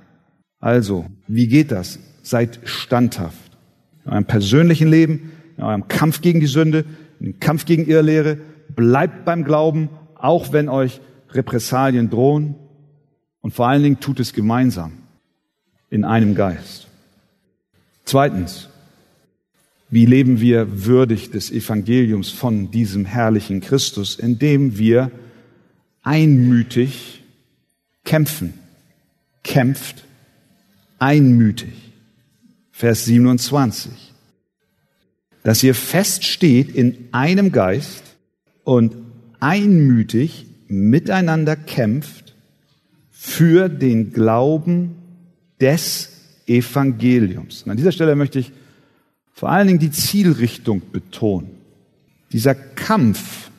Also, 0.60 1.06
wie 1.28 1.48
geht 1.48 1.72
das? 1.72 1.98
Seid 2.22 2.60
standhaft. 2.64 3.36
In 4.06 4.12
eurem 4.12 4.24
persönlichen 4.24 4.88
Leben, 4.88 5.32
in 5.58 5.64
eurem 5.64 5.88
Kampf 5.88 6.22
gegen 6.22 6.40
die 6.40 6.46
Sünde, 6.46 6.86
im 7.20 7.38
Kampf 7.38 7.66
gegen 7.66 7.84
Irrlehre, 7.84 8.38
bleibt 8.74 9.24
beim 9.26 9.44
Glauben, 9.44 9.90
auch 10.14 10.52
wenn 10.52 10.68
euch 10.68 11.00
Repressalien 11.34 12.10
drohen 12.10 12.54
und 13.40 13.54
vor 13.54 13.68
allen 13.68 13.82
Dingen 13.82 14.00
tut 14.00 14.20
es 14.20 14.32
gemeinsam 14.32 14.92
in 15.90 16.04
einem 16.04 16.34
Geist. 16.34 16.88
Zweitens, 18.04 18.68
wie 19.90 20.06
leben 20.06 20.40
wir 20.40 20.86
würdig 20.86 21.30
des 21.30 21.50
Evangeliums 21.50 22.30
von 22.30 22.70
diesem 22.70 23.04
herrlichen 23.04 23.60
Christus, 23.60 24.16
indem 24.16 24.78
wir 24.78 25.10
einmütig 26.02 27.22
kämpfen. 28.04 28.54
Kämpft 29.44 30.04
einmütig. 30.98 31.92
Vers 32.70 33.04
27. 33.04 33.92
Dass 35.42 35.62
ihr 35.62 35.74
feststeht 35.74 36.74
in 36.74 37.08
einem 37.12 37.52
Geist 37.52 38.02
und 38.64 38.96
einmütig 39.40 40.46
miteinander 40.72 41.54
kämpft 41.54 42.34
für 43.10 43.68
den 43.68 44.12
Glauben 44.12 44.96
des 45.60 46.10
Evangeliums. 46.46 47.62
Und 47.62 47.72
an 47.72 47.76
dieser 47.76 47.92
Stelle 47.92 48.16
möchte 48.16 48.38
ich 48.38 48.52
vor 49.32 49.50
allen 49.50 49.66
Dingen 49.66 49.78
die 49.78 49.90
Zielrichtung 49.90 50.82
betonen. 50.90 51.50
Dieser 52.32 52.54
Kampf, 52.54 53.50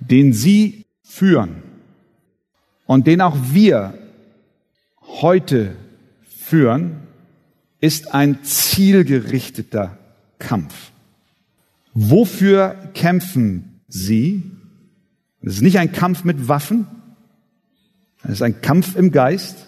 den 0.00 0.32
Sie 0.32 0.84
führen 1.04 1.62
und 2.86 3.06
den 3.06 3.20
auch 3.20 3.36
wir 3.52 3.94
heute 5.00 5.76
führen, 6.24 6.96
ist 7.80 8.14
ein 8.14 8.42
zielgerichteter 8.42 9.96
Kampf. 10.38 10.90
Wofür 11.94 12.90
kämpfen 12.94 13.80
Sie? 13.86 14.42
Es 15.42 15.54
ist 15.54 15.62
nicht 15.62 15.78
ein 15.78 15.92
Kampf 15.92 16.24
mit 16.24 16.48
Waffen, 16.48 16.86
es 18.24 18.32
ist 18.32 18.42
ein 18.42 18.60
Kampf 18.60 18.96
im 18.96 19.10
Geist. 19.10 19.66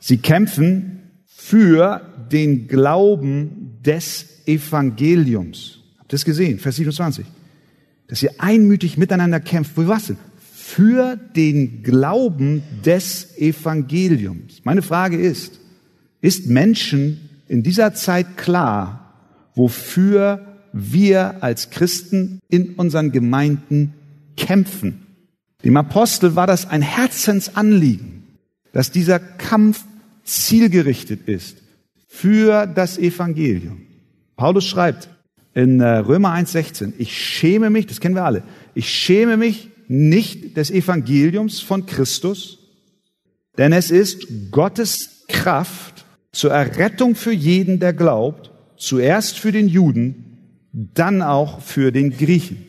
Sie 0.00 0.18
kämpfen 0.18 1.10
für 1.26 2.00
den 2.32 2.66
Glauben 2.66 3.78
des 3.84 4.46
Evangeliums. 4.46 5.78
Habt 5.98 6.12
ihr 6.12 6.16
das 6.16 6.24
gesehen? 6.24 6.58
Vers 6.58 6.76
27. 6.76 7.24
Dass 8.08 8.22
ihr 8.22 8.32
einmütig 8.38 8.98
miteinander 8.98 9.38
kämpft. 9.38 9.74
Für 9.74 9.86
was 9.86 10.08
denn? 10.08 10.16
Für 10.38 11.16
den 11.16 11.82
Glauben 11.82 12.62
des 12.84 13.36
Evangeliums. 13.38 14.62
Meine 14.64 14.82
Frage 14.82 15.16
ist, 15.16 15.60
ist 16.20 16.48
Menschen 16.48 17.28
in 17.46 17.62
dieser 17.62 17.94
Zeit 17.94 18.36
klar, 18.36 19.14
wofür 19.54 20.46
wir 20.72 21.42
als 21.44 21.70
Christen 21.70 22.40
in 22.48 22.74
unseren 22.74 23.12
Gemeinden 23.12 23.94
kämpfen. 24.36 25.06
Dem 25.64 25.76
Apostel 25.76 26.34
war 26.34 26.46
das 26.46 26.68
ein 26.68 26.82
Herzensanliegen, 26.82 28.24
dass 28.72 28.90
dieser 28.90 29.18
Kampf 29.18 29.84
zielgerichtet 30.24 31.28
ist 31.28 31.58
für 32.08 32.66
das 32.66 32.98
Evangelium. 32.98 33.82
Paulus 34.36 34.66
schreibt 34.66 35.08
in 35.54 35.80
äh, 35.80 35.98
Römer 35.98 36.34
1,16, 36.34 36.94
ich 36.98 37.16
schäme 37.16 37.70
mich, 37.70 37.86
das 37.86 38.00
kennen 38.00 38.14
wir 38.14 38.24
alle, 38.24 38.42
ich 38.74 38.88
schäme 38.88 39.36
mich 39.36 39.70
nicht 39.88 40.56
des 40.56 40.70
Evangeliums 40.70 41.60
von 41.60 41.86
Christus, 41.86 42.58
denn 43.58 43.72
es 43.72 43.90
ist 43.90 44.50
Gottes 44.50 45.24
Kraft 45.28 46.04
zur 46.32 46.52
Errettung 46.52 47.14
für 47.14 47.32
jeden, 47.32 47.78
der 47.78 47.92
glaubt, 47.92 48.50
zuerst 48.76 49.38
für 49.38 49.52
den 49.52 49.68
Juden, 49.68 50.38
dann 50.72 51.20
auch 51.20 51.60
für 51.60 51.92
den 51.92 52.16
Griechen. 52.16 52.66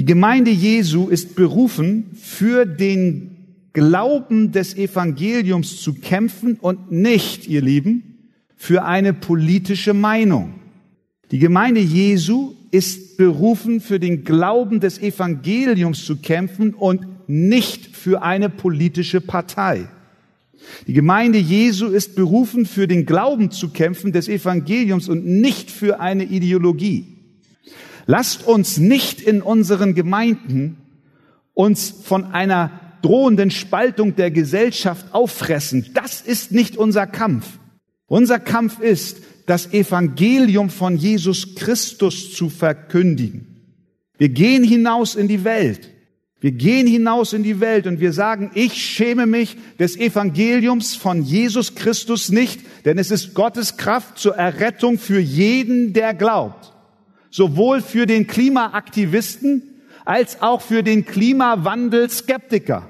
Die 0.00 0.06
Gemeinde 0.06 0.50
Jesu 0.50 1.08
ist 1.08 1.36
berufen, 1.36 2.06
für 2.14 2.64
den 2.64 3.36
Glauben 3.74 4.50
des 4.50 4.74
Evangeliums 4.74 5.82
zu 5.82 5.92
kämpfen 5.92 6.56
und 6.58 6.90
nicht, 6.90 7.46
ihr 7.46 7.60
Lieben, 7.60 8.30
für 8.56 8.86
eine 8.86 9.12
politische 9.12 9.92
Meinung. 9.92 10.54
Die 11.30 11.38
Gemeinde 11.38 11.82
Jesu 11.82 12.54
ist 12.70 13.18
berufen, 13.18 13.82
für 13.82 14.00
den 14.00 14.24
Glauben 14.24 14.80
des 14.80 14.98
Evangeliums 14.98 16.06
zu 16.06 16.16
kämpfen 16.16 16.72
und 16.72 17.28
nicht 17.28 17.94
für 17.94 18.22
eine 18.22 18.48
politische 18.48 19.20
Partei. 19.20 19.86
Die 20.86 20.94
Gemeinde 20.94 21.36
Jesu 21.36 21.88
ist 21.88 22.16
berufen, 22.16 22.64
für 22.64 22.88
den 22.88 23.04
Glauben 23.04 23.50
zu 23.50 23.68
kämpfen 23.68 24.12
des 24.12 24.30
Evangeliums 24.30 25.10
und 25.10 25.26
nicht 25.26 25.70
für 25.70 26.00
eine 26.00 26.24
Ideologie. 26.24 27.19
Lasst 28.10 28.44
uns 28.44 28.78
nicht 28.78 29.20
in 29.20 29.40
unseren 29.40 29.94
Gemeinden 29.94 30.78
uns 31.54 31.94
von 32.02 32.32
einer 32.32 32.72
drohenden 33.02 33.52
Spaltung 33.52 34.16
der 34.16 34.32
Gesellschaft 34.32 35.14
auffressen. 35.14 35.90
Das 35.94 36.20
ist 36.20 36.50
nicht 36.50 36.76
unser 36.76 37.06
Kampf. 37.06 37.46
Unser 38.08 38.40
Kampf 38.40 38.80
ist, 38.80 39.18
das 39.46 39.72
Evangelium 39.72 40.70
von 40.70 40.96
Jesus 40.96 41.54
Christus 41.54 42.34
zu 42.34 42.50
verkündigen. 42.50 43.78
Wir 44.18 44.30
gehen 44.30 44.64
hinaus 44.64 45.14
in 45.14 45.28
die 45.28 45.44
Welt. 45.44 45.88
Wir 46.40 46.50
gehen 46.50 46.88
hinaus 46.88 47.32
in 47.32 47.44
die 47.44 47.60
Welt 47.60 47.86
und 47.86 48.00
wir 48.00 48.12
sagen, 48.12 48.50
ich 48.54 48.74
schäme 48.74 49.26
mich 49.26 49.56
des 49.78 49.96
Evangeliums 49.96 50.96
von 50.96 51.22
Jesus 51.22 51.76
Christus 51.76 52.30
nicht, 52.30 52.60
denn 52.84 52.98
es 52.98 53.12
ist 53.12 53.34
Gottes 53.34 53.76
Kraft 53.76 54.18
zur 54.18 54.34
Errettung 54.34 54.98
für 54.98 55.20
jeden, 55.20 55.92
der 55.92 56.12
glaubt. 56.12 56.72
Sowohl 57.30 57.80
für 57.80 58.06
den 58.06 58.26
Klimaaktivisten 58.26 59.62
als 60.04 60.42
auch 60.42 60.60
für 60.60 60.82
den 60.82 61.04
Klimawandel-Skeptiker. 61.04 62.88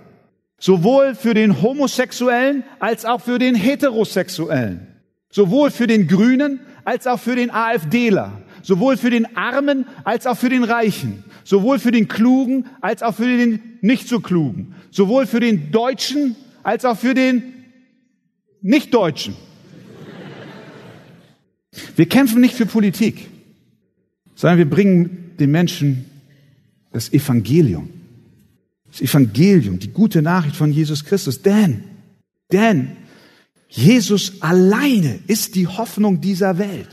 Sowohl 0.59 1.15
für 1.15 1.35
den 1.35 1.63
Homosexuellen 1.63 2.65
als 2.79 3.05
auch 3.05 3.21
für 3.21 3.39
den 3.39 3.55
Heterosexuellen. 3.55 4.87
Sowohl 5.31 5.71
für 5.71 5.87
den 5.87 6.07
Grünen 6.07 6.61
als 6.85 7.07
auch 7.07 7.21
für 7.21 7.37
den 7.37 7.51
AfDler. 7.51 8.43
Sowohl 8.63 8.97
für 8.97 9.11
den 9.11 9.37
Armen 9.37 9.87
als 10.05 10.27
auch 10.27 10.37
für 10.37 10.49
den 10.49 10.65
Reichen. 10.65 11.25
Sowohl 11.45 11.79
für 11.79 11.93
den 11.93 12.09
Klugen 12.09 12.67
als 12.81 13.03
auch 13.03 13.15
für 13.15 13.25
den 13.25 13.79
nicht 13.81 14.09
so 14.09 14.21
Klugen. 14.21 14.75
Sowohl 14.91 15.27
für 15.27 15.41
den 15.41 15.71
Deutschen 15.71 16.37
als 16.63 16.85
auch 16.85 16.99
für 16.99 17.15
den 17.15 17.43
Nicht-Deutschen. 18.61 19.35
Wir 21.97 22.07
kämpfen 22.07 22.41
nicht 22.41 22.55
für 22.55 22.67
Politik, 22.67 23.29
sondern 24.41 24.57
wir 24.57 24.71
bringen 24.71 25.33
den 25.39 25.51
Menschen 25.51 26.07
das 26.93 27.13
Evangelium. 27.13 27.91
Das 28.91 29.03
Evangelium, 29.03 29.79
die 29.79 29.93
gute 29.93 30.23
Nachricht 30.23 30.57
von 30.57 30.73
Jesus 30.73 31.05
Christus. 31.05 31.43
Denn, 31.43 31.85
denn 32.51 32.97
Jesus 33.69 34.41
alleine 34.41 35.19
ist 35.27 35.57
die 35.57 35.67
Hoffnung 35.67 36.23
dieser 36.23 36.57
Welt. 36.57 36.89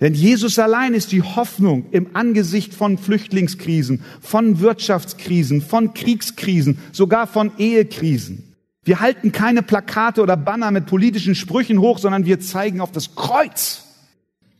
Denn 0.00 0.14
Jesus 0.14 0.56
allein 0.60 0.94
ist 0.94 1.10
die 1.10 1.22
Hoffnung 1.22 1.86
im 1.90 2.14
Angesicht 2.14 2.72
von 2.72 2.96
Flüchtlingskrisen, 2.96 4.00
von 4.20 4.60
Wirtschaftskrisen, 4.60 5.62
von 5.62 5.94
Kriegskrisen, 5.94 6.78
sogar 6.92 7.26
von 7.26 7.50
Ehekrisen. 7.58 8.54
Wir 8.84 9.00
halten 9.00 9.32
keine 9.32 9.64
Plakate 9.64 10.22
oder 10.22 10.36
Banner 10.36 10.70
mit 10.70 10.86
politischen 10.86 11.34
Sprüchen 11.34 11.80
hoch, 11.80 11.98
sondern 11.98 12.24
wir 12.24 12.38
zeigen 12.38 12.80
auf 12.80 12.92
das 12.92 13.16
Kreuz. 13.16 13.82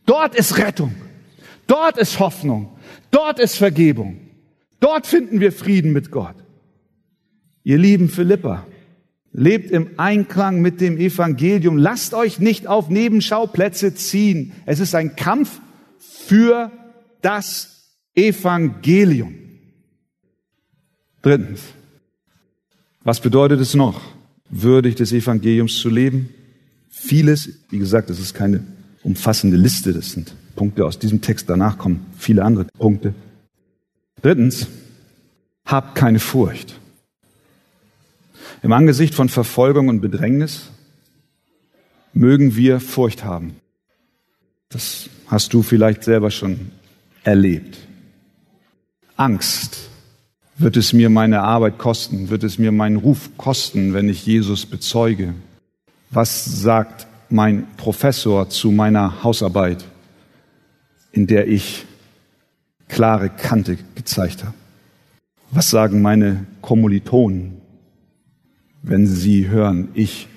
Dort 0.05 0.35
ist 0.35 0.59
Rettung. 0.59 0.97
Dort 1.66 1.98
ist 1.98 2.18
Hoffnung. 2.20 2.77
Dort 3.11 3.38
ist 3.38 3.57
Vergebung. 3.57 4.20
Dort 4.81 5.07
finden 5.07 5.40
wir 5.40 5.53
Frieden 5.53 5.92
mit 5.92 6.11
Gott. 6.11 6.37
Ihr 7.62 7.79
lieben 7.79 8.11
Philippa, 8.11 8.66
lebt 9.33 9.70
im 9.70 9.98
Einklang 9.98 10.61
mit 10.61 10.81
dem 10.81 10.98
Evangelium. 10.98 11.79
Lasst 11.79 12.12
euch 12.12 12.38
nicht 12.38 12.66
auf 12.66 12.90
Nebenschauplätze 12.90 13.94
ziehen. 13.94 14.53
Es 14.66 14.81
ist 14.81 14.94
ein 14.94 15.16
Kampf 15.16 15.61
für 15.98 16.70
das 17.22 17.88
Evangelium. 18.14 19.35
Drittens, 21.22 21.61
was 23.03 23.20
bedeutet 23.20 23.61
es 23.61 23.74
noch, 23.74 24.03
würdig 24.50 24.96
des 24.96 25.12
Evangeliums 25.12 25.79
zu 25.79 25.88
leben? 25.88 26.29
Vieles, 26.90 27.48
wie 27.70 27.79
gesagt, 27.79 28.11
das 28.11 28.18
ist 28.18 28.35
keine 28.35 28.62
umfassende 29.03 29.57
Liste, 29.57 29.94
das 29.94 30.12
sind 30.12 30.35
Punkte 30.55 30.85
aus 30.85 30.99
diesem 30.99 31.21
Text, 31.21 31.49
danach 31.51 31.79
kommen 31.79 32.07
viele 32.19 32.45
andere 32.45 32.64
Punkte. 32.79 33.14
Drittens, 34.23 34.69
habt 35.64 35.95
keine 35.95 36.19
Furcht. 36.19 36.79
Im 38.62 38.73
Angesicht 38.73 39.14
von 39.14 39.29
Verfolgung 39.29 39.88
und 39.88 40.01
Bedrängnis 40.01 40.71
mögen 42.12 42.57
wir 42.57 42.81
Furcht 42.81 43.25
haben. 43.25 43.57
Das 44.71 45.09
hast 45.27 45.53
du 45.53 45.62
vielleicht 45.62 46.05
selber 46.05 46.31
schon 46.31 46.71
erlebt. 47.23 47.79
Angst. 49.17 49.90
Wird 50.57 50.77
es 50.77 50.93
mir 50.93 51.11
meine 51.11 51.43
Arbeit 51.43 51.79
kosten? 51.79 52.31
Wird 52.31 52.45
es 52.45 52.59
mir 52.59 52.71
meinen 52.71 52.97
Ruf 52.97 53.31
kosten, 53.37 53.93
wenn 53.93 54.09
ich 54.09 54.25
Jesus 54.25 54.67
bezeuge? 54.67 55.35
Was 56.11 56.45
sagt 56.45 57.09
mein 57.29 57.67
Professor 57.77 58.49
zu 58.49 58.71
meiner 58.71 59.25
Hausarbeit, 59.25 59.85
in 61.14 61.27
der 61.27 61.48
ich 61.48 61.87
klare 62.88 63.31
Kante 63.31 63.79
gezeigt 63.94 64.44
habe? 64.44 64.55
Was 65.50 65.70
sagen 65.70 66.03
meine 66.03 66.46
Kommilitonen? 66.61 67.62
wenn 68.85 69.07
Sie 69.07 69.48
hören, 69.48 69.88
ich 69.94 70.29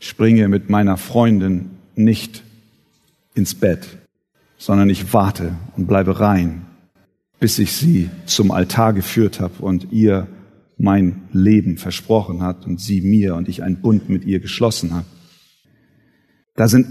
springe 0.00 0.48
mit 0.48 0.68
meiner 0.68 0.96
Freundin 0.96 1.70
nicht 1.94 2.42
ins 3.34 3.54
Bett, 3.54 3.98
sondern 4.58 4.90
ich 4.90 5.12
warte 5.12 5.54
und 5.76 5.86
bleibe 5.86 6.20
rein, 6.20 6.66
bis 7.38 7.58
ich 7.58 7.72
sie 7.72 8.10
zum 8.26 8.50
Altar 8.50 8.92
geführt 8.92 9.40
habe 9.40 9.62
und 9.62 9.92
ihr 9.92 10.26
mein 10.76 11.22
Leben 11.32 11.78
versprochen 11.78 12.42
hat 12.42 12.66
und 12.66 12.80
sie 12.80 13.00
mir 13.00 13.36
und 13.36 13.48
ich 13.48 13.62
einen 13.62 13.80
Bund 13.80 14.08
mit 14.08 14.24
ihr 14.24 14.40
geschlossen 14.40 14.92
habe. 14.92 15.06
Da 16.56 16.66
sind 16.66 16.86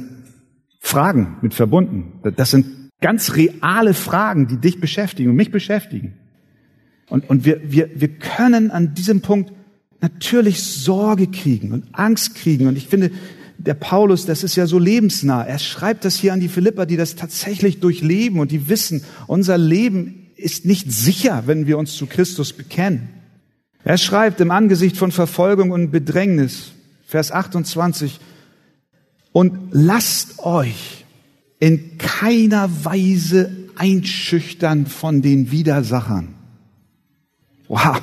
Fragen 0.80 1.38
mit 1.41 1.54
verbunden. 1.54 2.13
Das 2.36 2.52
sind 2.52 2.83
ganz 3.04 3.36
reale 3.36 3.94
Fragen, 3.94 4.48
die 4.48 4.58
dich 4.58 4.80
beschäftigen 4.80 5.30
und 5.30 5.36
mich 5.36 5.52
beschäftigen. 5.52 6.13
Und, 7.10 7.30
und 7.30 7.46
wir, 7.46 7.60
wir, 7.70 7.89
wir 7.94 8.08
können 8.08 8.72
an 8.72 8.96
diesem 8.96 9.22
Punkt 9.22 9.52
natürlich 10.00 10.63
Sorge 10.63 11.28
kriegen 11.28 11.74
und 11.74 11.84
Angst 11.92 12.34
kriegen. 12.36 12.66
Und 12.66 12.78
ich 12.78 12.88
finde, 12.88 13.12
der 13.58 13.74
Paulus, 13.74 14.26
das 14.26 14.44
ist 14.44 14.56
ja 14.56 14.68
so 14.68 14.80
lebensnah. 14.80 15.44
Er 15.44 15.60
schreibt 15.60 16.06
das 16.06 16.16
hier 16.16 16.32
an 16.32 16.39
die 16.39 16.48
Philipper, 16.48 16.86
die 16.86 16.96
das 16.96 17.16
tatsächlich 17.16 17.82
durchleben 17.82 18.39
und 18.39 18.52
die 18.52 18.70
wissen, 18.70 19.04
unser 19.28 19.58
Leben 19.58 20.28
ist 20.38 20.66
nicht 20.66 20.92
sicher, 20.92 21.44
wenn 21.46 21.68
wir 21.68 21.78
uns 21.78 21.96
zu 21.96 22.06
Christus 22.06 22.54
bekennen. 22.54 23.10
Er 23.84 23.98
schreibt 23.98 24.39
im 24.39 24.50
Angesicht 24.50 24.96
von 24.96 25.12
Verfolgung 25.12 25.72
und 25.72 25.92
Bedrängnis, 25.92 26.72
Vers 27.06 27.34
28, 27.34 28.22
und 29.34 29.58
lasst 29.72 30.39
euch 30.39 31.03
in 31.63 31.97
keiner 31.97 32.69
Weise 32.84 33.52
einschüchtern 33.76 34.86
von 34.86 35.21
den 35.21 35.52
Widersachern. 35.52 36.36
Wow 37.67 38.02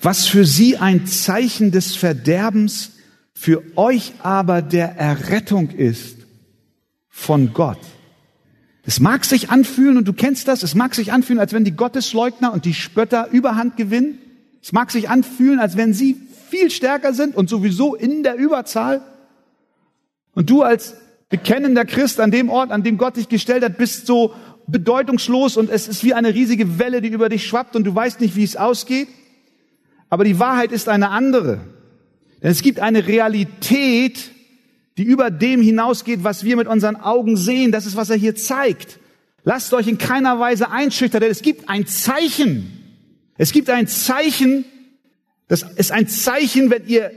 was 0.00 0.26
für 0.26 0.44
sie 0.44 0.76
ein 0.76 1.06
Zeichen 1.06 1.70
des 1.70 1.96
Verderbens, 1.96 2.92
für 3.34 3.62
euch 3.76 4.14
aber 4.22 4.62
der 4.62 4.96
Errettung 4.96 5.70
ist 5.70 6.26
von 7.08 7.52
Gott. 7.52 7.78
Es 8.84 9.00
mag 9.00 9.24
sich 9.24 9.50
anfühlen, 9.50 9.96
und 9.96 10.08
du 10.08 10.12
kennst 10.12 10.48
das, 10.48 10.62
es 10.62 10.74
mag 10.74 10.94
sich 10.94 11.12
anfühlen, 11.12 11.40
als 11.40 11.52
wenn 11.52 11.64
die 11.64 11.76
Gottesleugner 11.76 12.52
und 12.52 12.64
die 12.64 12.74
Spötter 12.74 13.28
Überhand 13.30 13.76
gewinnen. 13.76 14.18
Es 14.62 14.72
mag 14.72 14.90
sich 14.90 15.10
anfühlen, 15.10 15.60
als 15.60 15.76
wenn 15.76 15.92
sie 15.92 16.16
viel 16.48 16.70
stärker 16.70 17.12
sind 17.12 17.36
und 17.36 17.50
sowieso 17.50 17.94
in 17.94 18.22
der 18.22 18.36
Überzahl. 18.36 19.02
Und 20.34 20.48
du 20.48 20.62
als 20.62 20.94
bekennender 21.28 21.84
Christ 21.84 22.20
an 22.20 22.30
dem 22.30 22.48
Ort, 22.48 22.70
an 22.70 22.82
dem 22.82 22.98
Gott 22.98 23.16
dich 23.16 23.28
gestellt 23.28 23.64
hat, 23.64 23.76
bist 23.78 24.06
so 24.06 24.34
bedeutungslos 24.66 25.56
und 25.56 25.70
es 25.70 25.88
ist 25.88 26.04
wie 26.04 26.14
eine 26.14 26.34
riesige 26.34 26.78
Welle, 26.78 27.00
die 27.00 27.08
über 27.08 27.28
dich 27.28 27.46
schwappt 27.46 27.76
und 27.76 27.84
du 27.84 27.94
weißt 27.94 28.20
nicht, 28.20 28.36
wie 28.36 28.44
es 28.44 28.56
ausgeht. 28.56 29.08
Aber 30.10 30.24
die 30.24 30.38
Wahrheit 30.38 30.72
ist 30.72 30.88
eine 30.88 31.10
andere. 31.10 31.60
Denn 32.42 32.50
es 32.50 32.62
gibt 32.62 32.80
eine 32.80 33.06
Realität, 33.06 34.30
die 34.96 35.04
über 35.04 35.30
dem 35.30 35.62
hinausgeht, 35.62 36.24
was 36.24 36.44
wir 36.44 36.56
mit 36.56 36.66
unseren 36.66 36.96
Augen 36.96 37.36
sehen. 37.36 37.72
Das 37.72 37.86
ist, 37.86 37.96
was 37.96 38.10
er 38.10 38.16
hier 38.16 38.34
zeigt. 38.34 38.98
Lasst 39.44 39.72
euch 39.72 39.86
in 39.86 39.98
keiner 39.98 40.40
Weise 40.40 40.70
einschüchtern, 40.70 41.20
denn 41.20 41.30
es 41.30 41.42
gibt 41.42 41.68
ein 41.68 41.86
Zeichen. 41.86 42.72
Es 43.36 43.52
gibt 43.52 43.70
ein 43.70 43.86
Zeichen, 43.86 44.64
das 45.46 45.62
ist 45.62 45.92
ein 45.92 46.08
Zeichen, 46.08 46.70
wenn 46.70 46.86
ihr 46.86 47.10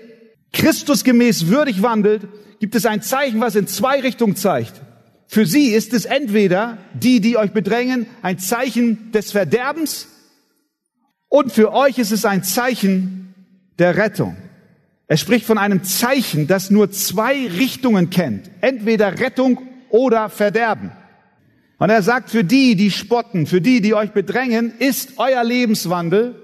Christusgemäß 0.54 1.48
würdig 1.48 1.82
wandelt, 1.82 2.28
gibt 2.60 2.76
es 2.76 2.86
ein 2.86 3.02
Zeichen, 3.02 3.42
was 3.42 3.56
in 3.56 3.68
zwei 3.68 4.00
Richtungen 4.02 4.36
zeigt. 4.36 4.82
Für 5.28 5.46
sie 5.46 5.68
ist 5.68 5.94
es 5.94 6.06
entweder 6.06 6.78
die, 6.94 7.22
die 7.22 7.38
euch 7.38 7.52
bedrängen, 7.52 8.06
ein 8.22 8.38
Zeichen 8.38 9.12
des 9.12 9.32
Verderbens 9.32 10.08
und 11.30 11.54
für 11.54 11.72
euch 11.72 11.98
ist 11.98 12.12
es 12.12 12.26
ein 12.26 12.44
Zeichen 12.44 13.34
der 13.80 13.96
Rettung. 13.96 14.36
Er 15.08 15.16
spricht 15.16 15.46
von 15.46 15.58
einem 15.58 15.84
Zeichen, 15.86 16.46
das 16.48 16.70
nur 16.70 16.92
zwei 16.92 17.48
Richtungen 17.48 18.10
kennt. 18.10 18.52
Entweder 18.60 19.18
Rettung 19.18 19.62
oder 19.90 20.28
Verderben. 20.28 20.92
Und 21.80 21.90
er 21.90 22.04
sagt, 22.04 22.30
für 22.30 22.44
die, 22.44 22.76
die 22.76 22.92
spotten, 22.92 23.48
für 23.48 23.62
die, 23.62 23.80
die 23.80 23.94
euch 23.94 24.12
bedrängen, 24.12 24.74
ist 24.78 25.14
euer 25.18 25.44
Lebenswandel, 25.46 26.36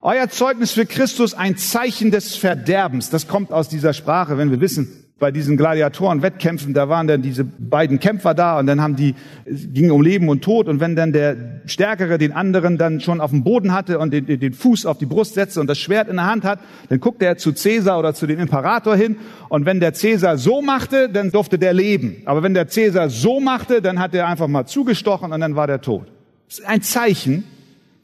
euer 0.00 0.28
Zeugnis 0.28 0.72
für 0.72 0.86
Christus 0.86 1.34
ein 1.34 1.56
Zeichen 1.56 2.10
des 2.10 2.36
Verderbens. 2.36 3.10
Das 3.10 3.26
kommt 3.26 3.52
aus 3.52 3.68
dieser 3.68 3.92
Sprache, 3.92 4.38
wenn 4.38 4.50
wir 4.50 4.60
wissen, 4.60 5.04
bei 5.18 5.32
diesen 5.32 5.56
Gladiatoren-Wettkämpfen, 5.56 6.74
da 6.74 6.88
waren 6.88 7.08
dann 7.08 7.22
diese 7.22 7.42
beiden 7.42 7.98
Kämpfer 7.98 8.34
da 8.34 8.56
und 8.60 8.68
dann 8.68 8.80
haben 8.80 8.94
die, 8.94 9.16
es 9.44 9.66
ging 9.72 9.90
um 9.90 10.00
Leben 10.00 10.28
und 10.28 10.44
Tod 10.44 10.68
und 10.68 10.78
wenn 10.78 10.94
dann 10.94 11.12
der 11.12 11.62
Stärkere 11.66 12.18
den 12.18 12.30
anderen 12.30 12.78
dann 12.78 13.00
schon 13.00 13.20
auf 13.20 13.30
dem 13.30 13.42
Boden 13.42 13.72
hatte 13.72 13.98
und 13.98 14.12
den, 14.12 14.26
den 14.26 14.52
Fuß 14.52 14.86
auf 14.86 14.98
die 14.98 15.06
Brust 15.06 15.34
setzte 15.34 15.60
und 15.60 15.66
das 15.66 15.78
Schwert 15.78 16.08
in 16.08 16.16
der 16.16 16.26
Hand 16.26 16.44
hat, 16.44 16.60
dann 16.88 17.00
guckte 17.00 17.24
er 17.24 17.36
zu 17.36 17.52
Cäsar 17.52 17.98
oder 17.98 18.14
zu 18.14 18.28
dem 18.28 18.38
Imperator 18.38 18.94
hin 18.94 19.16
und 19.48 19.66
wenn 19.66 19.80
der 19.80 19.92
Cäsar 19.92 20.38
so 20.38 20.62
machte, 20.62 21.08
dann 21.08 21.32
durfte 21.32 21.58
der 21.58 21.72
leben. 21.72 22.22
Aber 22.24 22.44
wenn 22.44 22.54
der 22.54 22.68
Cäsar 22.68 23.10
so 23.10 23.40
machte, 23.40 23.82
dann 23.82 23.98
hat 23.98 24.14
er 24.14 24.28
einfach 24.28 24.46
mal 24.46 24.66
zugestochen 24.66 25.32
und 25.32 25.40
dann 25.40 25.56
war 25.56 25.66
der 25.66 25.80
tot. 25.80 26.06
Das 26.48 26.60
ist 26.60 26.64
ein 26.64 26.82
Zeichen 26.82 27.42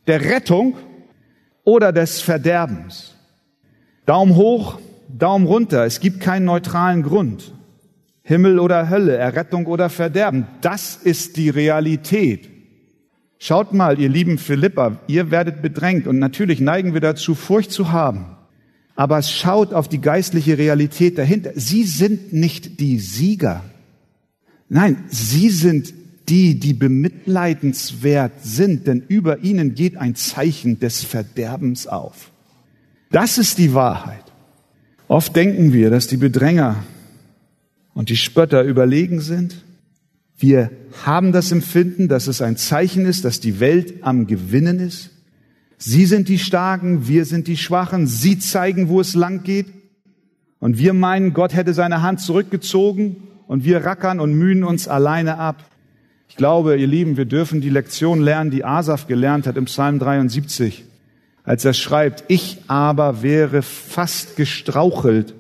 der 0.09 0.20
Rettung 0.20 0.74
oder 1.64 1.92
des 1.92 2.20
Verderbens. 2.20 3.14
Daumen 4.07 4.37
hoch, 4.37 4.79
Daumen 5.09 5.46
runter. 5.46 5.85
Es 5.85 6.00
gibt 6.00 6.20
keinen 6.20 6.44
neutralen 6.44 7.03
Grund. 7.03 7.53
Himmel 8.22 8.59
oder 8.59 8.88
Hölle, 8.88 9.16
Errettung 9.16 9.66
oder 9.66 9.90
Verderben. 9.90 10.46
Das 10.61 10.96
ist 10.96 11.37
die 11.37 11.50
Realität. 11.50 12.48
Schaut 13.38 13.74
mal, 13.74 14.00
ihr 14.00 14.09
lieben 14.09 14.38
Philippa, 14.38 14.98
ihr 15.07 15.31
werdet 15.31 15.61
bedrängt 15.61 16.07
und 16.07 16.18
natürlich 16.18 16.61
neigen 16.61 16.94
wir 16.94 17.03
dazu, 17.03 17.35
Furcht 17.35 17.70
zu 17.70 17.92
haben. 17.92 18.37
Aber 18.96 19.20
schaut 19.22 19.74
auf 19.74 19.88
die 19.88 20.00
geistliche 20.00 20.57
Realität 20.57 21.18
dahinter. 21.18 21.50
Sie 21.55 21.85
sind 21.85 22.33
nicht 22.33 22.81
die 22.81 22.98
Sieger. 22.98 23.62
Nein, 24.68 25.05
sie 25.09 25.50
sind 25.50 25.92
die, 26.28 26.58
die 26.58 26.74
bemitleidenswert 26.74 28.32
sind, 28.42 28.87
denn 28.87 29.02
über 29.08 29.40
ihnen 29.40 29.74
geht 29.74 29.96
ein 29.96 30.14
Zeichen 30.14 30.80
des 30.80 31.02
Verderbens 31.02 31.87
auf. 31.87 32.30
Das 33.10 33.38
ist 33.38 33.58
die 33.58 33.74
Wahrheit. 33.74 34.24
Oft 35.06 35.37
denken 35.37 35.72
wir, 35.72 35.90
dass 35.90 36.06
die 36.06 36.16
Bedränger 36.16 36.82
und 37.92 38.08
die 38.08 38.16
Spötter 38.16 38.62
überlegen 38.62 39.20
sind. 39.20 39.64
Wir 40.37 40.70
haben 41.04 41.32
das 41.32 41.52
Empfinden, 41.52 42.08
dass 42.08 42.26
es 42.26 42.42
ein 42.42 42.56
Zeichen 42.56 43.04
ist, 43.06 43.24
dass 43.24 43.40
die 43.40 43.60
Welt 43.60 44.02
am 44.02 44.26
Gewinnen 44.26 44.80
ist. 44.80 45.10
Sie 45.78 46.06
sind 46.06 46.28
die 46.28 46.38
Starken, 46.38 47.06
wir 47.06 47.24
sind 47.24 47.46
die 47.46 47.56
Schwachen. 47.56 48.06
Sie 48.06 48.38
zeigen, 48.38 48.88
wo 48.88 49.00
es 49.00 49.14
lang 49.14 49.42
geht. 49.42 49.66
Und 50.58 50.78
wir 50.78 50.94
meinen, 50.94 51.34
Gott 51.34 51.54
hätte 51.54 51.74
seine 51.74 52.02
Hand 52.02 52.20
zurückgezogen 52.20 53.16
und 53.46 53.64
wir 53.64 53.84
rackern 53.84 54.18
und 54.18 54.34
mühen 54.34 54.64
uns 54.64 54.88
alleine 54.88 55.38
ab. 55.38 55.62
Ich 56.34 56.36
glaube, 56.36 56.76
ihr 56.76 56.88
Lieben, 56.88 57.16
wir 57.16 57.26
dürfen 57.26 57.60
die 57.60 57.70
Lektion 57.70 58.20
lernen, 58.20 58.50
die 58.50 58.64
Asaf 58.64 59.06
gelernt 59.06 59.46
hat 59.46 59.56
im 59.56 59.66
Psalm 59.66 60.00
73 60.00 60.84
als 61.44 61.64
er 61.64 61.74
schreibt, 61.74 62.24
ich 62.28 62.58
aber 62.68 63.22
wäre 63.22 63.62
fast 63.62 64.36
gestrauchelt 64.36 65.34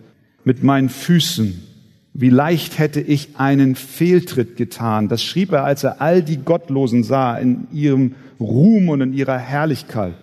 mit 0.44 0.62
meinen 0.62 0.90
Füßen. 0.90 1.66
Wie 2.12 2.28
leicht 2.28 2.78
hätte 2.78 3.00
ich 3.00 3.30
einen 3.38 3.74
Fehltritt 3.74 4.56
getan. 4.56 5.08
Das 5.08 5.22
schrieb 5.22 5.50
er, 5.52 5.64
als 5.64 5.82
er 5.82 6.00
all 6.00 6.22
die 6.22 6.36
Gottlosen 6.36 7.02
sah 7.02 7.36
in 7.36 7.66
ihrem 7.72 8.14
Ruhm 8.38 8.90
und 8.90 9.00
in 9.00 9.14
ihrer 9.14 9.38
Herrlichkeit. 9.38 10.14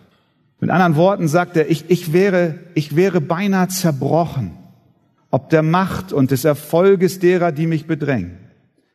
Mit 0.59 0.69
anderen 0.69 0.95
Worten 0.95 1.27
sagt 1.27 1.57
er, 1.57 1.69
ich, 1.69 1.85
ich, 1.89 2.13
wäre, 2.13 2.55
ich 2.75 2.95
wäre 2.95 3.19
beinahe 3.19 3.67
zerbrochen, 3.67 4.51
ob 5.31 5.49
der 5.49 5.63
Macht 5.63 6.13
und 6.13 6.29
des 6.29 6.45
Erfolges 6.45 7.19
derer, 7.19 7.51
die 7.51 7.65
mich 7.65 7.87
bedrängen. 7.87 8.37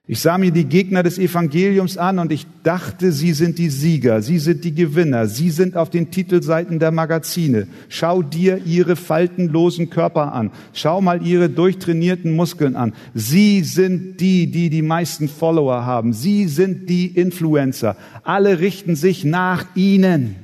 Ich 0.08 0.20
sah 0.20 0.38
mir 0.38 0.52
die 0.52 0.66
Gegner 0.66 1.02
des 1.02 1.18
Evangeliums 1.18 1.98
an 1.98 2.20
und 2.20 2.30
ich 2.30 2.46
dachte, 2.62 3.10
sie 3.10 3.32
sind 3.32 3.58
die 3.58 3.70
Sieger, 3.70 4.22
sie 4.22 4.38
sind 4.38 4.62
die 4.62 4.72
Gewinner, 4.72 5.26
sie 5.26 5.50
sind 5.50 5.76
auf 5.76 5.90
den 5.90 6.12
Titelseiten 6.12 6.78
der 6.78 6.92
Magazine. 6.92 7.66
Schau 7.88 8.22
dir 8.22 8.64
ihre 8.64 8.94
faltenlosen 8.94 9.90
Körper 9.90 10.32
an, 10.32 10.52
schau 10.72 11.00
mal 11.00 11.26
ihre 11.26 11.50
durchtrainierten 11.50 12.36
Muskeln 12.36 12.76
an. 12.76 12.94
Sie 13.14 13.64
sind 13.64 14.20
die, 14.20 14.48
die 14.48 14.70
die 14.70 14.82
meisten 14.82 15.28
Follower 15.28 15.84
haben, 15.84 16.12
sie 16.12 16.46
sind 16.46 16.88
die 16.88 17.06
Influencer. 17.06 17.96
Alle 18.22 18.60
richten 18.60 18.94
sich 18.94 19.24
nach 19.24 19.66
ihnen. 19.74 20.36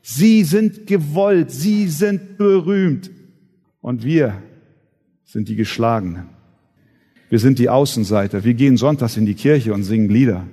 Sie 0.00 0.44
sind 0.44 0.86
gewollt, 0.86 1.50
sie 1.50 1.88
sind 1.88 2.38
berühmt 2.38 3.10
und 3.82 4.02
wir 4.02 4.42
sind 5.26 5.50
die 5.50 5.56
Geschlagenen. 5.56 6.37
Wir 7.30 7.38
sind 7.38 7.58
die 7.58 7.68
Außenseiter. 7.68 8.44
Wir 8.44 8.54
gehen 8.54 8.76
sonntags 8.76 9.16
in 9.16 9.26
die 9.26 9.34
Kirche 9.34 9.74
und 9.74 9.84
singen 9.84 10.08
Lieder. 10.08 10.44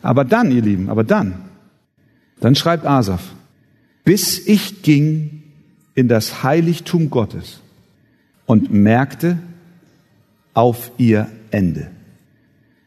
Aber 0.00 0.24
dann, 0.24 0.50
ihr 0.50 0.62
Lieben, 0.62 0.88
aber 0.88 1.04
dann, 1.04 1.34
dann 2.40 2.54
schreibt 2.54 2.84
Asaf, 2.84 3.34
bis 4.04 4.46
ich 4.46 4.82
ging 4.82 5.42
in 5.94 6.08
das 6.08 6.42
Heiligtum 6.42 7.08
Gottes 7.10 7.60
und 8.46 8.72
merkte 8.72 9.38
auf 10.54 10.90
ihr 10.98 11.28
Ende. 11.50 11.90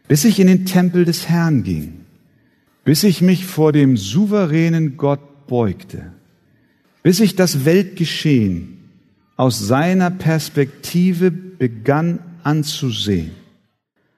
Bis 0.07 0.25
ich 0.25 0.39
in 0.39 0.47
den 0.47 0.65
Tempel 0.65 1.05
des 1.05 1.29
Herrn 1.29 1.63
ging, 1.63 2.01
bis 2.83 3.03
ich 3.03 3.21
mich 3.21 3.45
vor 3.45 3.71
dem 3.71 3.97
souveränen 3.97 4.97
Gott 4.97 5.47
beugte, 5.47 6.11
bis 7.01 7.19
ich 7.19 7.35
das 7.35 7.65
Weltgeschehen 7.65 8.77
aus 9.37 9.59
seiner 9.59 10.11
Perspektive 10.11 11.31
begann 11.31 12.19
anzusehen. 12.45 13.31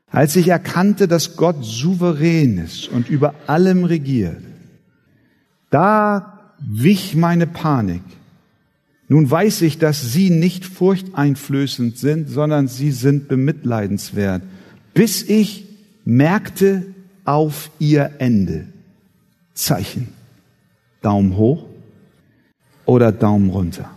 Als 0.09 0.35
ich 0.35 0.47
erkannte, 0.47 1.07
dass 1.07 1.35
Gott 1.35 1.57
souverän 1.61 2.57
ist 2.59 2.87
und 2.87 3.09
über 3.09 3.35
allem 3.47 3.83
regiert, 3.83 4.41
da 5.69 6.53
wich 6.59 7.15
meine 7.15 7.47
Panik. 7.47 8.03
Nun 9.09 9.29
weiß 9.29 9.61
ich, 9.61 9.77
dass 9.77 10.11
sie 10.11 10.29
nicht 10.29 10.65
furchteinflößend 10.65 11.97
sind, 11.97 12.29
sondern 12.29 12.67
sie 12.67 12.91
sind 12.91 13.27
bemitleidenswert, 13.27 14.43
bis 14.93 15.23
ich 15.23 15.65
merkte 16.03 16.85
auf 17.25 17.69
ihr 17.79 18.11
Ende. 18.19 18.67
Zeichen. 19.53 20.09
Daumen 21.01 21.35
hoch 21.35 21.65
oder 22.85 23.11
Daumen 23.11 23.49
runter. 23.49 23.96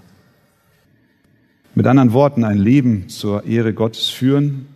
Mit 1.75 1.87
anderen 1.87 2.13
Worten, 2.13 2.45
ein 2.45 2.59
Leben 2.59 3.09
zur 3.09 3.45
Ehre 3.45 3.73
Gottes 3.73 4.09
führen 4.09 4.67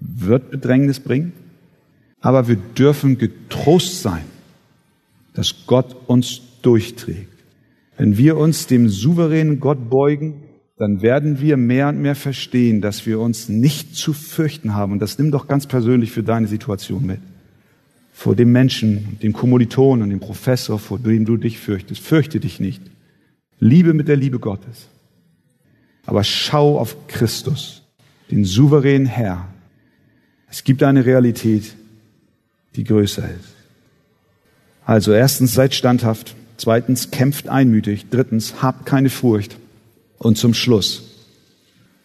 wird 0.00 0.50
Bedrängnis 0.50 1.00
bringen, 1.00 1.32
aber 2.20 2.48
wir 2.48 2.56
dürfen 2.56 3.18
getrost 3.18 4.02
sein, 4.02 4.24
dass 5.34 5.66
Gott 5.66 5.96
uns 6.06 6.40
durchträgt. 6.62 7.32
Wenn 7.96 8.18
wir 8.18 8.36
uns 8.36 8.66
dem 8.66 8.88
souveränen 8.88 9.60
Gott 9.60 9.88
beugen, 9.88 10.42
dann 10.78 11.00
werden 11.00 11.40
wir 11.40 11.56
mehr 11.56 11.88
und 11.88 12.00
mehr 12.00 12.14
verstehen, 12.14 12.80
dass 12.82 13.06
wir 13.06 13.20
uns 13.20 13.48
nicht 13.48 13.94
zu 13.94 14.12
fürchten 14.12 14.74
haben. 14.74 14.92
Und 14.92 15.00
das 15.00 15.18
nimm 15.18 15.30
doch 15.30 15.48
ganz 15.48 15.66
persönlich 15.66 16.10
für 16.10 16.22
deine 16.22 16.46
Situation 16.46 17.06
mit. 17.06 17.20
Vor 18.12 18.34
dem 18.34 18.52
Menschen, 18.52 19.18
dem 19.22 19.32
Kommilitonen 19.32 20.02
und 20.02 20.10
dem 20.10 20.20
Professor, 20.20 20.78
vor 20.78 20.98
dem 20.98 21.24
du 21.24 21.36
dich 21.36 21.58
fürchtest. 21.58 22.02
Fürchte 22.02 22.40
dich 22.40 22.60
nicht. 22.60 22.82
Liebe 23.58 23.94
mit 23.94 24.08
der 24.08 24.16
Liebe 24.16 24.38
Gottes. 24.38 24.88
Aber 26.06 26.24
schau 26.24 26.78
auf 26.78 27.08
Christus, 27.08 27.82
den 28.30 28.44
souveränen 28.44 29.06
Herr. 29.06 29.48
Es 30.48 30.64
gibt 30.64 30.82
eine 30.82 31.04
Realität, 31.04 31.74
die 32.76 32.84
größer 32.84 33.28
ist. 33.28 33.54
Also 34.84 35.12
erstens 35.12 35.52
seid 35.52 35.74
standhaft, 35.74 36.36
zweitens 36.56 37.10
kämpft 37.10 37.48
einmütig, 37.48 38.06
drittens 38.08 38.62
habt 38.62 38.86
keine 38.86 39.10
Furcht 39.10 39.58
und 40.18 40.38
zum 40.38 40.54
Schluss 40.54 41.02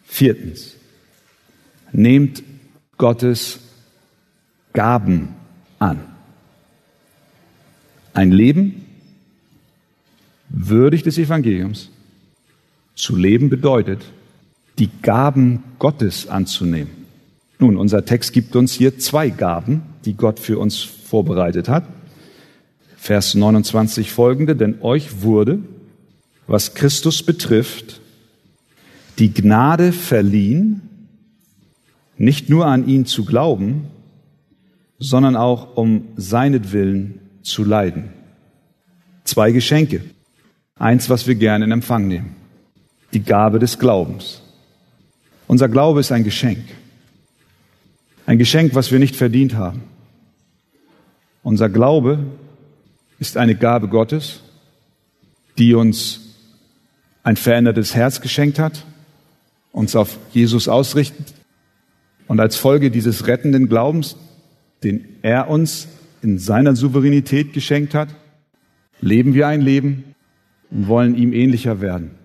viertens 0.04 0.74
nehmt 1.92 2.42
Gottes 2.98 3.60
Gaben 4.72 5.28
an. 5.78 6.00
Ein 8.14 8.30
Leben 8.30 8.84
würdig 10.48 11.02
des 11.02 11.18
Evangeliums 11.18 11.90
zu 12.94 13.16
leben 13.16 13.48
bedeutet, 13.48 14.02
die 14.78 14.90
Gaben 15.02 15.62
Gottes 15.78 16.28
anzunehmen. 16.28 16.90
Nun, 17.58 17.76
unser 17.76 18.04
Text 18.04 18.32
gibt 18.32 18.56
uns 18.56 18.72
hier 18.72 18.98
zwei 18.98 19.30
Gaben, 19.30 19.82
die 20.04 20.14
Gott 20.14 20.40
für 20.40 20.58
uns 20.58 20.78
vorbereitet 20.78 21.68
hat. 21.68 21.84
Vers 22.96 23.34
29 23.34 24.10
folgende, 24.10 24.56
denn 24.56 24.80
euch 24.82 25.22
wurde, 25.22 25.60
was 26.46 26.74
Christus 26.74 27.22
betrifft, 27.22 28.00
die 29.18 29.32
Gnade 29.32 29.92
verliehen, 29.92 30.82
nicht 32.16 32.48
nur 32.48 32.66
an 32.66 32.86
ihn 32.88 33.06
zu 33.06 33.24
glauben, 33.24 33.86
sondern 34.98 35.36
auch 35.36 35.76
um 35.76 36.08
seinetwillen 36.16 37.20
zu 37.42 37.64
leiden. 37.64 38.10
Zwei 39.24 39.52
Geschenke. 39.52 40.02
Eins, 40.76 41.10
was 41.10 41.26
wir 41.26 41.34
gerne 41.34 41.64
in 41.64 41.72
Empfang 41.72 42.08
nehmen 42.08 42.41
die 43.12 43.22
Gabe 43.22 43.58
des 43.58 43.78
Glaubens. 43.78 44.42
Unser 45.46 45.68
Glaube 45.68 46.00
ist 46.00 46.12
ein 46.12 46.24
Geschenk. 46.24 46.64
Ein 48.24 48.38
Geschenk, 48.38 48.74
was 48.74 48.90
wir 48.90 48.98
nicht 48.98 49.16
verdient 49.16 49.54
haben. 49.54 49.82
Unser 51.42 51.68
Glaube 51.68 52.24
ist 53.18 53.36
eine 53.36 53.54
Gabe 53.54 53.88
Gottes, 53.88 54.40
die 55.58 55.74
uns 55.74 56.20
ein 57.22 57.36
verändertes 57.36 57.94
Herz 57.94 58.20
geschenkt 58.20 58.58
hat, 58.58 58.84
uns 59.72 59.94
auf 59.94 60.18
Jesus 60.32 60.68
ausrichten 60.68 61.24
und 62.28 62.40
als 62.40 62.56
Folge 62.56 62.90
dieses 62.90 63.26
rettenden 63.26 63.68
Glaubens, 63.68 64.16
den 64.82 65.04
er 65.22 65.48
uns 65.48 65.88
in 66.22 66.38
seiner 66.38 66.74
Souveränität 66.76 67.52
geschenkt 67.52 67.94
hat, 67.94 68.08
leben 69.00 69.34
wir 69.34 69.48
ein 69.48 69.60
Leben 69.60 70.14
und 70.70 70.88
wollen 70.88 71.16
ihm 71.16 71.32
ähnlicher 71.32 71.80
werden 71.80 72.21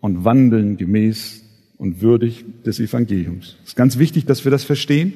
und 0.00 0.24
wandeln 0.24 0.76
gemäß 0.76 1.42
und 1.76 2.00
würdig 2.00 2.44
des 2.64 2.80
Evangeliums. 2.80 3.56
Es 3.62 3.70
ist 3.70 3.76
ganz 3.76 3.98
wichtig, 3.98 4.26
dass 4.26 4.44
wir 4.44 4.50
das 4.50 4.64
verstehen, 4.64 5.14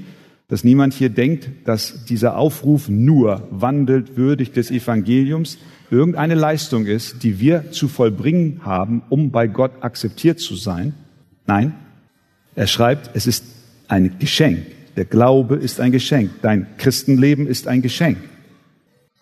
dass 0.49 0.65
niemand 0.65 0.95
hier 0.95 1.09
denkt, 1.09 1.51
dass 1.65 2.05
dieser 2.05 2.37
Aufruf 2.37 2.89
nur 2.89 3.49
wandelt 3.51 4.17
würdig 4.17 4.53
des 4.53 4.71
Evangeliums 4.71 5.59
irgendeine 5.91 6.35
Leistung 6.35 6.87
ist, 6.87 7.23
die 7.23 7.41
wir 7.41 7.71
zu 7.71 7.89
vollbringen 7.89 8.61
haben, 8.65 9.03
um 9.09 9.31
bei 9.31 9.47
Gott 9.47 9.73
akzeptiert 9.81 10.41
zu 10.41 10.55
sein. 10.55 10.95
Nein, 11.47 11.75
er 12.55 12.67
schreibt, 12.67 13.11
es 13.15 13.27
ist 13.27 13.45
ein 13.89 14.19
Geschenk. 14.19 14.59
Der 14.97 15.05
Glaube 15.05 15.57
ist 15.57 15.81
ein 15.81 15.93
Geschenk. 15.93 16.31
Dein 16.43 16.67
Christenleben 16.79 17.47
ist 17.47 17.67
ein 17.67 17.83
Geschenk. 17.83 18.19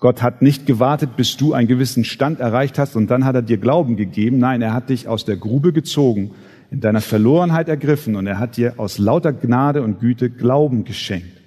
Gott 0.02 0.20
hat 0.20 0.42
nicht 0.42 0.66
gewartet, 0.66 1.16
bis 1.16 1.36
du 1.36 1.52
einen 1.52 1.68
gewissen 1.68 2.04
Stand 2.04 2.40
erreicht 2.40 2.76
hast 2.76 2.96
und 2.96 3.08
dann 3.08 3.24
hat 3.24 3.36
er 3.36 3.42
dir 3.42 3.58
Glauben 3.58 3.96
gegeben. 3.96 4.38
Nein, 4.38 4.60
er 4.60 4.74
hat 4.74 4.90
dich 4.90 5.06
aus 5.06 5.24
der 5.24 5.36
Grube 5.36 5.72
gezogen, 5.72 6.32
in 6.72 6.80
deiner 6.80 7.00
Verlorenheit 7.00 7.68
ergriffen 7.68 8.16
und 8.16 8.26
er 8.26 8.40
hat 8.40 8.56
dir 8.56 8.74
aus 8.78 8.98
lauter 8.98 9.32
Gnade 9.32 9.80
und 9.80 10.00
Güte 10.00 10.28
Glauben 10.28 10.82
geschenkt. 10.84 11.40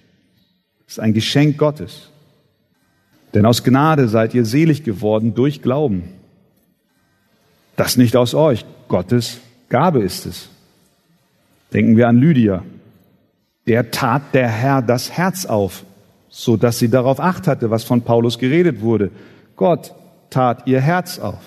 Das 0.86 0.94
ist 0.94 1.00
ein 1.00 1.14
Geschenk 1.14 1.58
Gottes. 1.58 2.12
Denn 3.34 3.46
aus 3.46 3.62
Gnade 3.66 4.08
seid 4.08 4.34
ihr 4.34 4.46
selig 4.46 4.86
geworden 4.86 5.36
durch 5.36 5.62
Glauben. 5.62 6.04
Das 7.76 7.98
nicht 7.98 8.16
aus 8.16 8.34
euch, 8.34 8.66
Gottes 8.88 9.42
Gabe 9.68 10.00
ist 10.00 10.26
es. 10.26 10.48
Denken 11.74 11.98
wir 11.98 12.08
an 12.08 12.20
Lydia 12.20 12.64
der 13.68 13.92
tat 13.92 14.34
der 14.34 14.48
Herr 14.48 14.82
das 14.82 15.12
Herz 15.12 15.46
auf, 15.46 15.84
so 16.38 16.58
dass 16.58 16.80
sie 16.80 16.90
darauf 16.90 17.22
acht 17.22 17.48
hatte, 17.48 17.72
was 17.72 17.86
von 17.86 18.02
Paulus 18.02 18.38
geredet 18.38 18.82
wurde. 18.82 19.10
Gott 19.56 19.96
tat 20.30 20.68
ihr 20.68 20.82
Herz 20.82 21.18
auf. 21.18 21.40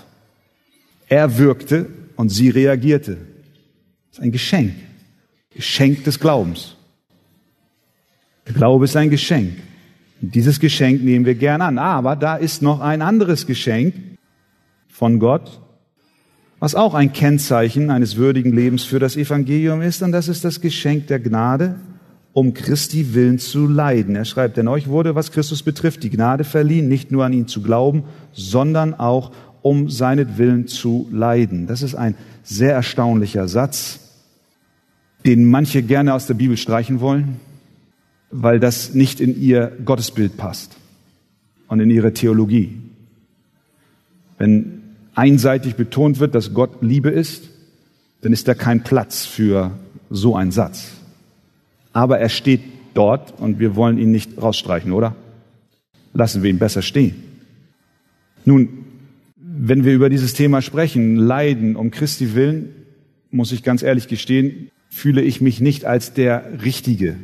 Er 1.08 1.36
wirkte 1.36 1.90
und 2.16 2.30
sie 2.30 2.48
reagierte. 2.48 3.18
Das 4.08 4.18
ist 4.18 4.24
ein 4.24 4.32
Geschenk. 4.32 4.72
Geschenk 5.50 6.04
des 6.04 6.18
Glaubens. 6.18 6.74
Der 8.46 8.54
Glaube 8.54 8.86
ist 8.86 8.96
ein 8.96 9.10
Geschenk. 9.10 9.58
Und 10.22 10.34
dieses 10.34 10.58
Geschenk 10.58 11.04
nehmen 11.04 11.26
wir 11.26 11.34
gern 11.34 11.60
an. 11.60 11.76
Aber 11.76 12.16
da 12.16 12.36
ist 12.36 12.62
noch 12.62 12.80
ein 12.80 13.02
anderes 13.02 13.46
Geschenk 13.46 13.94
von 14.88 15.18
Gott, 15.18 15.60
was 16.60 16.74
auch 16.74 16.94
ein 16.94 17.12
Kennzeichen 17.12 17.90
eines 17.90 18.16
würdigen 18.16 18.56
Lebens 18.56 18.84
für 18.84 18.98
das 18.98 19.18
Evangelium 19.18 19.82
ist. 19.82 20.02
Und 20.02 20.12
das 20.12 20.28
ist 20.28 20.46
das 20.46 20.62
Geschenk 20.62 21.08
der 21.08 21.20
Gnade 21.20 21.78
um 22.32 22.54
Christi 22.54 23.14
willen 23.14 23.38
zu 23.38 23.66
leiden. 23.66 24.14
Er 24.14 24.24
schreibt, 24.24 24.56
denn 24.56 24.68
euch 24.68 24.88
wurde, 24.88 25.14
was 25.14 25.32
Christus 25.32 25.62
betrifft, 25.62 26.02
die 26.02 26.10
Gnade 26.10 26.44
verliehen, 26.44 26.88
nicht 26.88 27.10
nur 27.10 27.24
an 27.24 27.32
ihn 27.32 27.48
zu 27.48 27.62
glauben, 27.62 28.04
sondern 28.32 28.94
auch 28.94 29.32
um 29.62 29.90
seinetwillen 29.90 30.66
zu 30.66 31.08
leiden. 31.10 31.66
Das 31.66 31.82
ist 31.82 31.94
ein 31.94 32.14
sehr 32.42 32.72
erstaunlicher 32.72 33.48
Satz, 33.48 34.00
den 35.26 35.44
manche 35.44 35.82
gerne 35.82 36.14
aus 36.14 36.26
der 36.26 36.34
Bibel 36.34 36.56
streichen 36.56 37.00
wollen, 37.00 37.40
weil 38.30 38.60
das 38.60 38.94
nicht 38.94 39.20
in 39.20 39.40
ihr 39.40 39.72
Gottesbild 39.84 40.36
passt 40.36 40.76
und 41.66 41.80
in 41.80 41.90
ihre 41.90 42.12
Theologie. 42.12 42.78
Wenn 44.38 44.82
einseitig 45.14 45.74
betont 45.74 46.20
wird, 46.20 46.34
dass 46.34 46.54
Gott 46.54 46.82
Liebe 46.82 47.10
ist, 47.10 47.48
dann 48.20 48.32
ist 48.32 48.46
da 48.46 48.54
kein 48.54 48.84
Platz 48.84 49.26
für 49.26 49.72
so 50.08 50.36
einen 50.36 50.52
Satz 50.52 50.97
aber 51.92 52.18
er 52.18 52.28
steht 52.28 52.60
dort 52.94 53.38
und 53.40 53.58
wir 53.58 53.76
wollen 53.76 53.98
ihn 53.98 54.10
nicht 54.10 54.40
rausstreichen, 54.40 54.92
oder? 54.92 55.14
Lassen 56.12 56.42
wir 56.42 56.50
ihn 56.50 56.58
besser 56.58 56.82
stehen. 56.82 57.14
Nun, 58.44 58.84
wenn 59.36 59.84
wir 59.84 59.94
über 59.94 60.08
dieses 60.08 60.34
Thema 60.34 60.62
sprechen, 60.62 61.16
Leiden 61.16 61.76
um 61.76 61.90
Christi 61.90 62.34
willen, 62.34 62.74
muss 63.30 63.52
ich 63.52 63.62
ganz 63.62 63.82
ehrlich 63.82 64.08
gestehen, 64.08 64.70
fühle 64.88 65.22
ich 65.22 65.40
mich 65.40 65.60
nicht 65.60 65.84
als 65.84 66.14
der 66.14 66.62
Richtige, 66.64 67.16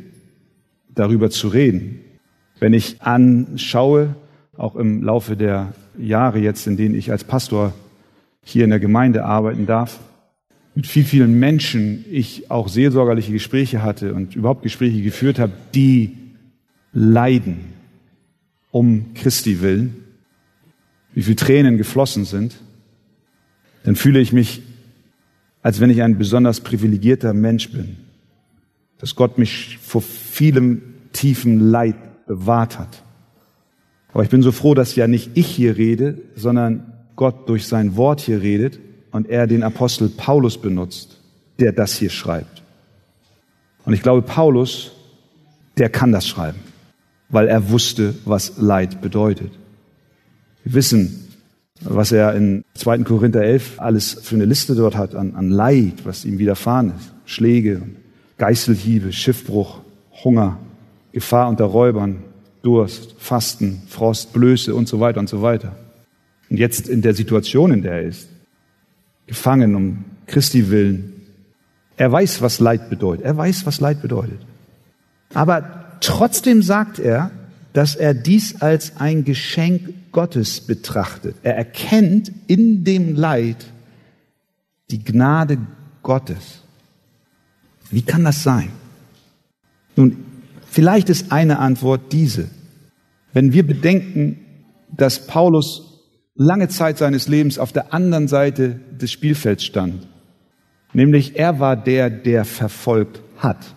darüber 0.93 1.29
zu 1.29 1.47
reden. 1.47 1.99
Wenn 2.59 2.73
ich 2.73 3.01
anschaue, 3.01 4.15
auch 4.55 4.75
im 4.75 5.03
Laufe 5.03 5.35
der 5.35 5.73
Jahre 5.97 6.39
jetzt, 6.39 6.67
in 6.67 6.77
denen 6.77 6.95
ich 6.95 7.11
als 7.11 7.23
Pastor 7.23 7.73
hier 8.43 8.63
in 8.63 8.69
der 8.69 8.79
Gemeinde 8.79 9.25
arbeiten 9.25 9.65
darf, 9.65 9.99
mit 10.75 10.87
viel, 10.87 11.05
vielen 11.05 11.39
Menschen 11.39 12.03
ich 12.11 12.51
auch 12.51 12.67
seelsorgerliche 12.67 13.31
Gespräche 13.31 13.81
hatte 13.81 14.13
und 14.13 14.35
überhaupt 14.35 14.61
Gespräche 14.61 15.01
geführt 15.01 15.39
habe, 15.39 15.53
die 15.73 16.17
leiden 16.91 17.73
um 18.71 19.13
Christi 19.13 19.61
willen, 19.61 19.95
wie 21.13 21.23
viel 21.23 21.37
Tränen 21.37 21.77
geflossen 21.77 22.25
sind, 22.25 22.55
dann 23.83 23.95
fühle 23.95 24.19
ich 24.19 24.33
mich, 24.33 24.63
als 25.61 25.79
wenn 25.79 25.89
ich 25.89 26.01
ein 26.01 26.17
besonders 26.17 26.59
privilegierter 26.59 27.33
Mensch 27.33 27.71
bin, 27.71 27.95
dass 28.97 29.15
Gott 29.15 29.37
mich 29.37 29.77
vor 29.81 30.01
vielem 30.01 30.81
tiefen 31.13 31.71
Leid 31.71 31.95
bewahrt 32.27 32.77
hat. 32.77 33.03
Aber 34.11 34.23
ich 34.23 34.29
bin 34.29 34.41
so 34.41 34.51
froh, 34.51 34.73
dass 34.73 34.95
ja 34.95 35.07
nicht 35.07 35.31
ich 35.35 35.47
hier 35.47 35.77
rede, 35.77 36.21
sondern 36.35 36.93
Gott 37.15 37.47
durch 37.47 37.65
sein 37.65 37.95
Wort 37.95 38.19
hier 38.19 38.41
redet 38.41 38.79
und 39.15 39.29
er 39.29 39.47
den 39.47 39.63
Apostel 39.63 40.09
Paulus 40.09 40.57
benutzt, 40.57 41.15
der 41.57 41.71
das 41.71 41.95
hier 41.95 42.09
schreibt. 42.09 42.61
Und 43.85 43.93
ich 43.93 44.01
glaube, 44.01 44.21
Paulus, 44.21 44.91
der 45.77 45.87
kann 45.87 46.11
das 46.11 46.27
schreiben, 46.27 46.59
weil 47.29 47.47
er 47.47 47.69
wusste, 47.69 48.13
was 48.25 48.57
Leid 48.57 48.99
bedeutet. 48.99 49.53
Wir 50.65 50.73
wissen, 50.73 51.29
was 51.79 52.11
er 52.11 52.35
in 52.35 52.65
2. 52.73 53.03
Korinther 53.03 53.41
11 53.41 53.79
alles 53.79 54.17
für 54.21 54.35
eine 54.35 54.43
Liste 54.43 54.75
dort 54.75 54.97
hat 54.97 55.15
an, 55.15 55.33
an 55.35 55.49
Leid, 55.49 56.03
was 56.03 56.25
ihm 56.25 56.37
widerfahren 56.37 56.89
ist. 56.89 57.13
Schläge, 57.23 57.83
Geißelhiebe, 58.37 59.13
Schiffbruch, 59.13 59.79
Hunger, 60.25 60.59
Gefahr 61.13 61.47
unter 61.47 61.63
Räubern, 61.63 62.17
Durst, 62.63 63.15
Fasten, 63.17 63.81
Frost, 63.87 64.33
Blöße 64.33 64.75
und 64.75 64.89
so 64.89 64.99
weiter 64.99 65.21
und 65.21 65.29
so 65.29 65.41
weiter. 65.41 65.73
Und 66.49 66.57
jetzt 66.57 66.89
in 66.89 67.01
der 67.01 67.13
Situation, 67.13 67.71
in 67.71 67.81
der 67.81 67.93
er 67.93 68.01
ist, 68.01 68.34
gefangen 69.27 69.75
um 69.75 70.05
Christi 70.27 70.69
willen. 70.69 71.13
Er 71.97 72.11
weiß, 72.11 72.41
was 72.41 72.59
Leid 72.59 72.89
bedeutet. 72.89 73.25
Er 73.25 73.37
weiß, 73.37 73.65
was 73.65 73.79
Leid 73.79 74.01
bedeutet. 74.01 74.39
Aber 75.33 75.97
trotzdem 76.01 76.61
sagt 76.61 76.99
er, 76.99 77.31
dass 77.73 77.95
er 77.95 78.13
dies 78.13 78.61
als 78.61 78.97
ein 78.97 79.25
Geschenk 79.25 79.93
Gottes 80.11 80.61
betrachtet. 80.61 81.35
Er 81.43 81.57
erkennt 81.57 82.31
in 82.47 82.83
dem 82.83 83.15
Leid 83.15 83.65
die 84.89 85.03
Gnade 85.03 85.57
Gottes. 86.03 86.61
Wie 87.91 88.01
kann 88.01 88.23
das 88.23 88.43
sein? 88.43 88.69
Nun, 89.95 90.25
vielleicht 90.69 91.09
ist 91.09 91.31
eine 91.31 91.59
Antwort 91.59 92.13
diese. 92.13 92.49
Wenn 93.33 93.51
wir 93.51 93.65
bedenken, 93.65 94.39
dass 94.95 95.27
Paulus 95.27 95.84
lange 96.35 96.67
Zeit 96.67 96.97
seines 96.97 97.27
Lebens 97.27 97.57
auf 97.57 97.71
der 97.71 97.93
anderen 97.93 98.27
Seite 98.27 98.79
des 98.91 99.11
Spielfelds 99.11 99.63
stand. 99.63 100.07
Nämlich 100.93 101.37
er 101.37 101.59
war 101.59 101.75
der, 101.75 102.09
der 102.09 102.45
verfolgt 102.45 103.21
hat. 103.37 103.75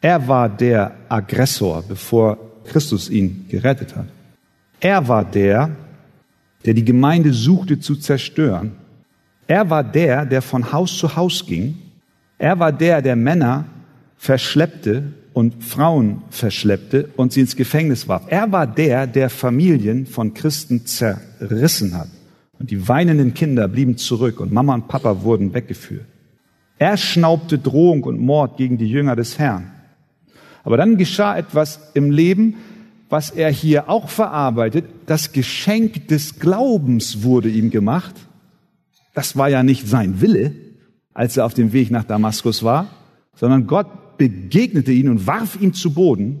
Er 0.00 0.26
war 0.26 0.48
der 0.48 0.96
Aggressor, 1.08 1.84
bevor 1.86 2.38
Christus 2.64 3.08
ihn 3.08 3.46
gerettet 3.48 3.94
hat. 3.94 4.06
Er 4.80 5.06
war 5.06 5.24
der, 5.24 5.70
der 6.64 6.74
die 6.74 6.84
Gemeinde 6.84 7.32
suchte 7.32 7.78
zu 7.78 7.96
zerstören. 7.96 8.72
Er 9.46 9.68
war 9.70 9.84
der, 9.84 10.24
der 10.26 10.42
von 10.42 10.72
Haus 10.72 10.96
zu 10.98 11.14
Haus 11.14 11.46
ging. 11.46 11.78
Er 12.38 12.58
war 12.58 12.72
der, 12.72 13.02
der 13.02 13.16
Männer 13.16 13.64
verschleppte 14.16 15.12
und 15.34 15.62
Frauen 15.62 16.22
verschleppte 16.30 17.08
und 17.16 17.32
sie 17.32 17.40
ins 17.40 17.56
Gefängnis 17.56 18.08
warf. 18.08 18.24
Er 18.28 18.52
war 18.52 18.66
der, 18.66 19.06
der 19.06 19.30
Familien 19.30 20.06
von 20.06 20.34
Christen 20.34 20.86
zerrissen 20.86 21.96
hat. 21.96 22.08
Und 22.58 22.70
die 22.70 22.88
weinenden 22.88 23.34
Kinder 23.34 23.66
blieben 23.66 23.96
zurück 23.96 24.38
und 24.38 24.52
Mama 24.52 24.74
und 24.74 24.88
Papa 24.88 25.22
wurden 25.22 25.52
weggeführt. 25.52 26.06
Er 26.78 26.96
schnaubte 26.96 27.58
Drohung 27.58 28.04
und 28.04 28.20
Mord 28.20 28.56
gegen 28.56 28.78
die 28.78 28.88
Jünger 28.88 29.16
des 29.16 29.38
Herrn. 29.38 29.70
Aber 30.64 30.76
dann 30.76 30.96
geschah 30.96 31.36
etwas 31.36 31.90
im 31.94 32.10
Leben, 32.10 32.56
was 33.08 33.30
er 33.30 33.50
hier 33.50 33.88
auch 33.88 34.08
verarbeitet. 34.08 34.84
Das 35.06 35.32
Geschenk 35.32 36.08
des 36.08 36.38
Glaubens 36.38 37.22
wurde 37.22 37.48
ihm 37.48 37.70
gemacht. 37.70 38.14
Das 39.14 39.36
war 39.36 39.48
ja 39.48 39.62
nicht 39.62 39.86
sein 39.86 40.20
Wille, 40.20 40.54
als 41.12 41.36
er 41.36 41.44
auf 41.46 41.54
dem 41.54 41.72
Weg 41.72 41.90
nach 41.90 42.04
Damaskus 42.04 42.62
war, 42.62 42.86
sondern 43.34 43.66
Gott 43.66 43.86
begegnete 44.18 44.92
ihn 44.92 45.08
und 45.08 45.26
warf 45.26 45.60
ihn 45.60 45.74
zu 45.74 45.92
Boden 45.92 46.40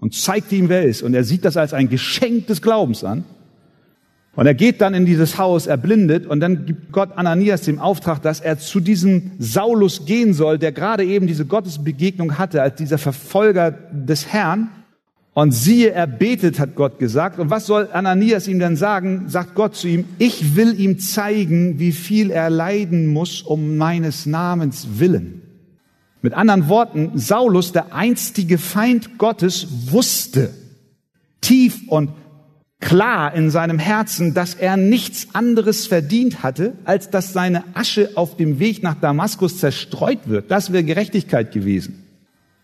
und 0.00 0.14
zeigte 0.14 0.56
ihm, 0.56 0.68
wer 0.68 0.82
er 0.82 0.88
ist. 0.88 1.02
Und 1.02 1.14
er 1.14 1.24
sieht 1.24 1.44
das 1.44 1.56
als 1.56 1.74
ein 1.74 1.88
Geschenk 1.88 2.46
des 2.46 2.62
Glaubens 2.62 3.04
an. 3.04 3.24
Und 4.36 4.46
er 4.46 4.54
geht 4.54 4.80
dann 4.80 4.94
in 4.94 5.06
dieses 5.06 5.38
Haus, 5.38 5.66
erblindet, 5.66 6.26
und 6.26 6.40
dann 6.40 6.64
gibt 6.64 6.92
Gott 6.92 7.10
Ananias 7.16 7.62
den 7.62 7.78
Auftrag, 7.78 8.22
dass 8.22 8.40
er 8.40 8.58
zu 8.58 8.80
diesem 8.80 9.32
Saulus 9.38 10.06
gehen 10.06 10.34
soll, 10.34 10.58
der 10.58 10.72
gerade 10.72 11.04
eben 11.04 11.26
diese 11.26 11.44
Gottesbegegnung 11.44 12.38
hatte, 12.38 12.62
als 12.62 12.76
dieser 12.76 12.98
Verfolger 12.98 13.72
des 13.72 14.28
Herrn. 14.28 14.68
Und 15.32 15.52
siehe, 15.52 15.90
er 15.90 16.06
betet, 16.06 16.58
hat 16.58 16.74
Gott 16.74 16.98
gesagt. 16.98 17.38
Und 17.38 17.50
was 17.50 17.66
soll 17.66 17.88
Ananias 17.92 18.48
ihm 18.48 18.58
denn 18.58 18.76
sagen? 18.76 19.28
Sagt 19.28 19.54
Gott 19.54 19.76
zu 19.76 19.88
ihm, 19.88 20.04
ich 20.18 20.56
will 20.56 20.78
ihm 20.78 20.98
zeigen, 20.98 21.78
wie 21.78 21.92
viel 21.92 22.30
er 22.30 22.50
leiden 22.50 23.06
muss 23.06 23.42
um 23.42 23.76
meines 23.76 24.26
Namens 24.26 24.88
willen. 24.98 25.39
Mit 26.22 26.34
anderen 26.34 26.68
Worten, 26.68 27.12
Saulus, 27.14 27.72
der 27.72 27.94
einstige 27.94 28.58
Feind 28.58 29.18
Gottes, 29.18 29.90
wusste 29.90 30.54
tief 31.40 31.88
und 31.88 32.10
klar 32.80 33.34
in 33.34 33.50
seinem 33.50 33.78
Herzen, 33.78 34.34
dass 34.34 34.54
er 34.54 34.76
nichts 34.76 35.28
anderes 35.34 35.86
verdient 35.86 36.42
hatte, 36.42 36.74
als 36.84 37.10
dass 37.10 37.32
seine 37.32 37.64
Asche 37.74 38.10
auf 38.16 38.36
dem 38.36 38.58
Weg 38.58 38.82
nach 38.82 38.96
Damaskus 39.00 39.58
zerstreut 39.58 40.20
wird. 40.28 40.50
Das 40.50 40.72
wäre 40.72 40.84
Gerechtigkeit 40.84 41.52
gewesen. 41.52 42.04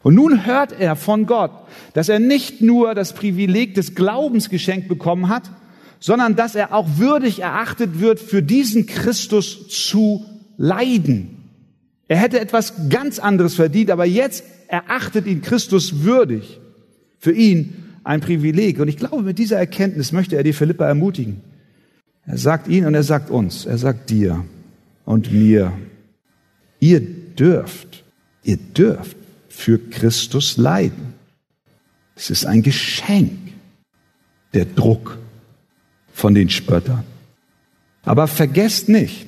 Und 0.03 0.15
nun 0.15 0.47
hört 0.47 0.79
er 0.79 0.95
von 0.95 1.27
Gott, 1.27 1.51
dass 1.95 2.09
er 2.09 2.19
nicht 2.19 2.61
nur 2.61 2.95
das 2.95 3.13
Privileg 3.13 3.75
des 3.75 3.95
Glaubens 3.95 4.51
geschenkt 4.51 4.89
bekommen 4.89 5.29
hat, 5.29 5.51
sondern 5.99 6.37
dass 6.37 6.55
er 6.55 6.75
auch 6.75 6.87
würdig 6.97 7.41
erachtet 7.41 8.01
wird, 8.01 8.21
für 8.21 8.43
diesen 8.43 8.87
Christus 8.87 9.67
zu 9.69 10.25
leiden. 10.57 11.36
Er 12.09 12.19
hätte 12.19 12.41
etwas 12.41 12.89
ganz 12.89 13.19
anderes 13.19 13.55
verdient, 13.55 13.91
aber 13.91 14.05
jetzt 14.05 14.45
erachtet 14.69 15.27
ihn 15.27 15.43
Christus 15.43 16.03
würdig. 16.03 16.61
Für 17.19 17.33
ihn 17.33 17.85
ein 18.05 18.21
Privileg. 18.21 18.79
Und 18.79 18.89
ich 18.89 18.97
glaube, 18.97 19.23
mit 19.23 19.39
dieser 19.39 19.57
Erkenntnis 19.57 20.13
möchte 20.13 20.37
er 20.37 20.45
die 20.45 20.53
Philippa 20.53 20.87
ermutigen. 20.87 21.41
Er 22.25 22.39
sagt 22.39 22.69
ihn 22.69 22.87
und 22.87 22.95
er 22.95 23.03
sagt 23.03 23.31
uns, 23.31 23.67
er 23.67 23.79
sagt 23.79 24.11
dir 24.11 24.45
und 25.05 25.33
mir, 25.33 25.73
ihr 26.81 27.01
dürft, 27.01 28.05
ihr 28.43 28.57
dürft 28.57 29.17
für 29.49 29.79
Christus 29.79 30.57
leiden. 30.57 31.15
Es 32.15 32.31
ist 32.31 32.47
ein 32.47 32.63
Geschenk, 32.63 33.33
der 34.55 34.65
Druck 34.65 35.19
von 36.13 36.35
den 36.35 36.49
Spöttern. 36.49 37.05
Aber 38.03 38.27
vergesst 38.27 38.89
nicht, 38.89 39.27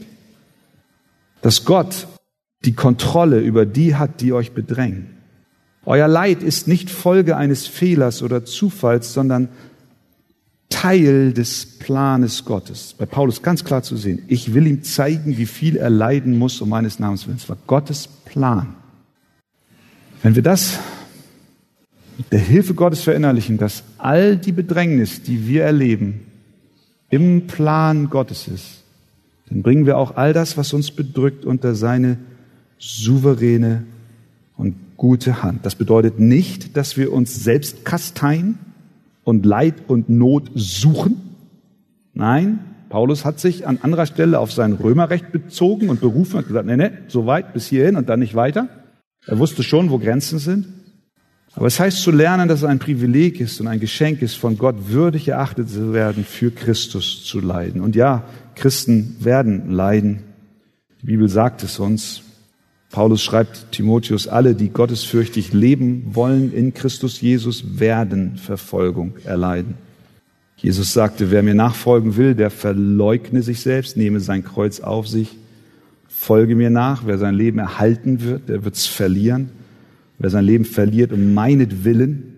dass 1.43 1.65
Gott 1.65 2.07
die 2.65 2.75
Kontrolle 2.75 3.41
über 3.41 3.67
die 3.67 3.95
hat, 3.95 4.21
die 4.21 4.33
euch 4.33 4.53
bedrängen. 4.53 5.19
Euer 5.85 6.09
Leid 6.09 6.43
ist 6.43 6.69
nicht 6.69 6.91
Folge 6.91 7.37
eines 7.37 7.67
Fehlers 7.67 8.23
oder 8.23 8.45
Zufalls, 8.45 9.13
sondern 9.13 9.49
Teil 10.69 11.33
des 11.33 11.79
Planes 11.79 12.45
Gottes. 12.45 12.95
Bei 12.99 13.07
Paulus 13.07 13.43
ganz 13.43 13.65
klar 13.65 13.83
zu 13.83 13.97
sehen. 13.97 14.23
Ich 14.29 14.53
will 14.53 14.67
ihm 14.67 14.83
zeigen, 14.83 15.39
wie 15.39 15.47
viel 15.47 15.77
er 15.77 15.89
leiden 15.89 16.37
muss 16.37 16.61
um 16.61 16.69
meines 16.69 16.99
Namens 16.99 17.27
willen. 17.27 17.39
Es 17.39 17.49
war 17.49 17.57
Gottes 17.67 18.07
Plan. 18.07 18.75
Wenn 20.23 20.35
wir 20.35 20.43
das 20.43 20.79
mit 22.19 22.33
der 22.33 22.41
Hilfe 22.41 22.75
Gottes 22.75 23.01
verinnerlichen, 23.01 23.57
dass 23.57 23.85
all 23.97 24.37
die 24.37 24.53
Bedrängnis, 24.53 25.23
die 25.23 25.47
wir 25.47 25.65
erleben, 25.65 26.27
im 27.09 27.47
Plan 27.47 28.11
Gottes 28.11 28.49
ist, 28.49 28.83
dann 29.49 29.63
bringen 29.63 29.87
wir 29.87 29.97
auch 29.97 30.17
all 30.17 30.35
das, 30.35 30.59
was 30.59 30.75
uns 30.75 30.91
bedrückt, 30.91 31.47
unter 31.47 31.75
seine 31.75 32.19
souveräne 32.79 33.85
und 34.57 34.75
gute 34.97 35.43
Hand. 35.43 35.65
Das 35.65 35.75
bedeutet 35.75 36.19
nicht, 36.19 36.77
dass 36.77 36.97
wir 36.97 37.13
uns 37.13 37.43
selbst 37.43 37.85
kasteien 37.85 38.59
und 39.25 39.47
Leid 39.47 39.75
und 39.89 40.09
Not 40.09 40.51
suchen. 40.55 41.21
Nein, 42.15 42.61
Paulus 42.89 43.25
hat 43.25 43.39
sich 43.39 43.67
an 43.67 43.79
anderer 43.83 44.07
Stelle 44.07 44.39
auf 44.39 44.53
sein 44.53 44.73
Römerrecht 44.73 45.31
bezogen 45.31 45.91
und 45.91 46.01
berufen 46.01 46.39
und 46.39 46.49
gesagt, 46.49 46.67
nee, 46.67 46.77
nee, 46.77 46.91
so 47.09 47.27
weit 47.27 47.53
bis 47.53 47.67
hierhin 47.67 47.97
und 47.97 48.09
dann 48.09 48.21
nicht 48.21 48.35
weiter. 48.35 48.69
Er 49.27 49.39
wusste 49.39 49.63
schon, 49.63 49.91
wo 49.91 49.99
Grenzen 49.99 50.39
sind. 50.39 50.67
Aber 51.55 51.67
es 51.67 51.81
heißt 51.81 52.03
zu 52.03 52.11
lernen, 52.11 52.49
dass 52.49 52.61
es 52.61 52.65
ein 52.65 52.79
Privileg 52.79 53.41
ist 53.41 53.61
und 53.61 53.67
ein 53.67 53.81
Geschenk 53.81 54.23
ist, 54.23 54.37
von 54.37 54.59
Gott 54.59 54.77
würdig 54.89 55.29
erachtet 55.29 55.69
zu 55.69 55.93
werden, 55.93 56.25
für 56.25 56.51
Christus 56.51 57.25
zu 57.25 57.41
leiden. 57.41 57.81
Und 57.81 57.97
ja, 57.97 58.25
Christen 58.55 59.17
werden 59.21 59.71
leiden. 59.71 60.23
Die 61.03 61.07
Bibel 61.07 61.29
sagt 61.29 61.63
es 61.63 61.79
uns. 61.79 62.23
Paulus 62.91 63.23
schreibt 63.23 63.73
Timotheus, 63.73 64.29
alle, 64.29 64.55
die 64.55 64.71
gottesfürchtig 64.71 65.53
leben 65.53 66.15
wollen 66.15 66.53
in 66.53 66.73
Christus 66.73 67.21
Jesus, 67.21 67.79
werden 67.79 68.37
Verfolgung 68.37 69.15
erleiden. 69.25 69.75
Jesus 70.57 70.93
sagte, 70.93 71.31
wer 71.31 71.43
mir 71.43 71.55
nachfolgen 71.55 72.17
will, 72.17 72.35
der 72.35 72.51
verleugne 72.51 73.43
sich 73.43 73.61
selbst, 73.61 73.97
nehme 73.97 74.21
sein 74.21 74.43
Kreuz 74.43 74.81
auf 74.81 75.07
sich 75.07 75.37
folge 76.19 76.57
mir 76.57 76.71
nach. 76.71 77.07
Wer 77.07 77.17
sein 77.17 77.35
Leben 77.35 77.59
erhalten 77.59 78.23
wird, 78.23 78.49
der 78.49 78.65
wird 78.65 78.75
es 78.75 78.87
verlieren. 78.87 79.51
Wer 80.19 80.31
sein 80.31 80.45
Leben 80.45 80.65
verliert 80.65 81.13
um 81.13 81.33
meinetwillen 81.33 82.35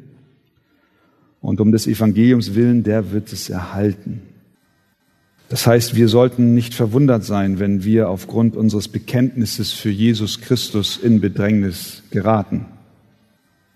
und 1.40 1.61
um 1.61 1.72
des 1.72 1.86
Evangeliums 1.86 2.55
willen, 2.55 2.82
der 2.82 3.12
wird 3.12 3.32
es 3.32 3.48
erhalten. 3.48 4.20
Das 5.51 5.66
heißt, 5.66 5.96
wir 5.96 6.09
sollten 6.09 6.55
nicht 6.55 6.74
verwundert 6.74 7.24
sein, 7.24 7.59
wenn 7.59 7.82
wir 7.82 8.09
aufgrund 8.09 8.55
unseres 8.55 8.86
Bekenntnisses 8.86 9.72
für 9.72 9.90
Jesus 9.90 10.40
Christus 10.40 10.96
in 10.96 11.20
Bedrängnis 11.20 12.05
geraten. 12.12 12.66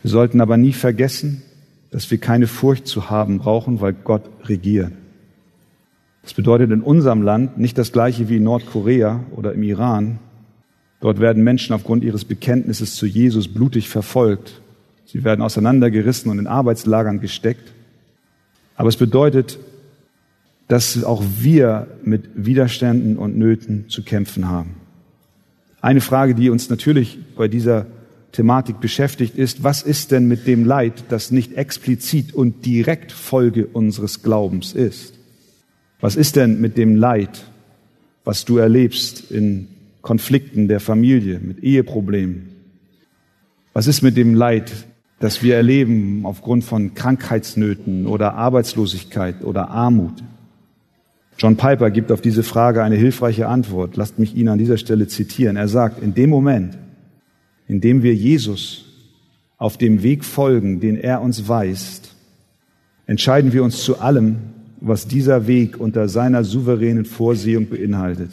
Wir 0.00 0.10
sollten 0.12 0.40
aber 0.40 0.56
nie 0.56 0.72
vergessen, 0.72 1.42
dass 1.90 2.08
wir 2.12 2.18
keine 2.18 2.46
Furcht 2.46 2.86
zu 2.86 3.10
haben 3.10 3.38
brauchen, 3.38 3.80
weil 3.80 3.92
Gott 3.92 4.22
regiert. 4.44 4.92
Das 6.22 6.32
bedeutet 6.32 6.70
in 6.70 6.80
unserem 6.80 7.22
Land 7.22 7.58
nicht 7.58 7.76
das 7.76 7.90
gleiche 7.90 8.28
wie 8.28 8.36
in 8.36 8.44
Nordkorea 8.44 9.24
oder 9.34 9.52
im 9.52 9.64
Iran. 9.64 10.20
Dort 11.00 11.18
werden 11.18 11.42
Menschen 11.42 11.74
aufgrund 11.74 12.04
ihres 12.04 12.24
Bekenntnisses 12.24 12.94
zu 12.94 13.04
Jesus 13.04 13.48
blutig 13.48 13.88
verfolgt. 13.88 14.60
Sie 15.06 15.24
werden 15.24 15.42
auseinandergerissen 15.42 16.30
und 16.30 16.38
in 16.38 16.46
Arbeitslagern 16.46 17.20
gesteckt. 17.20 17.72
Aber 18.76 18.88
es 18.88 18.96
bedeutet, 18.96 19.58
dass 20.68 21.02
auch 21.04 21.22
wir 21.40 21.86
mit 22.02 22.30
Widerständen 22.34 23.16
und 23.16 23.36
Nöten 23.36 23.88
zu 23.88 24.02
kämpfen 24.02 24.48
haben. 24.48 24.76
Eine 25.80 26.00
Frage, 26.00 26.34
die 26.34 26.48
uns 26.48 26.70
natürlich 26.70 27.18
bei 27.36 27.48
dieser 27.48 27.86
Thematik 28.32 28.80
beschäftigt, 28.80 29.36
ist, 29.36 29.62
was 29.62 29.82
ist 29.82 30.10
denn 30.10 30.26
mit 30.26 30.46
dem 30.46 30.64
Leid, 30.64 31.04
das 31.08 31.30
nicht 31.30 31.56
explizit 31.56 32.34
und 32.34 32.64
direkt 32.64 33.12
Folge 33.12 33.66
unseres 33.66 34.22
Glaubens 34.22 34.72
ist? 34.72 35.14
Was 36.00 36.16
ist 36.16 36.36
denn 36.36 36.60
mit 36.60 36.76
dem 36.76 36.96
Leid, 36.96 37.44
was 38.24 38.44
du 38.44 38.56
erlebst 38.56 39.30
in 39.30 39.68
Konflikten 40.02 40.68
der 40.68 40.80
Familie, 40.80 41.38
mit 41.38 41.62
Eheproblemen? 41.62 42.48
Was 43.72 43.86
ist 43.86 44.02
mit 44.02 44.16
dem 44.16 44.34
Leid, 44.34 44.72
das 45.20 45.42
wir 45.42 45.56
erleben 45.56 46.26
aufgrund 46.26 46.64
von 46.64 46.94
Krankheitsnöten 46.94 48.06
oder 48.06 48.34
Arbeitslosigkeit 48.34 49.44
oder 49.44 49.70
Armut? 49.70 50.22
John 51.38 51.56
Piper 51.56 51.90
gibt 51.90 52.12
auf 52.12 52.20
diese 52.20 52.42
Frage 52.42 52.82
eine 52.82 52.96
hilfreiche 52.96 53.48
Antwort. 53.48 53.96
Lasst 53.96 54.18
mich 54.18 54.36
ihn 54.36 54.48
an 54.48 54.58
dieser 54.58 54.76
Stelle 54.78 55.08
zitieren. 55.08 55.56
Er 55.56 55.68
sagt, 55.68 56.02
in 56.02 56.14
dem 56.14 56.30
Moment, 56.30 56.78
in 57.66 57.80
dem 57.80 58.02
wir 58.02 58.14
Jesus 58.14 58.84
auf 59.58 59.76
dem 59.76 60.02
Weg 60.02 60.24
folgen, 60.24 60.80
den 60.80 60.96
er 60.96 61.22
uns 61.22 61.48
weist, 61.48 62.14
entscheiden 63.06 63.52
wir 63.52 63.64
uns 63.64 63.82
zu 63.82 63.98
allem, 64.00 64.36
was 64.80 65.08
dieser 65.08 65.46
Weg 65.46 65.80
unter 65.80 66.08
seiner 66.08 66.44
souveränen 66.44 67.04
Vorsehung 67.04 67.68
beinhaltet. 67.68 68.30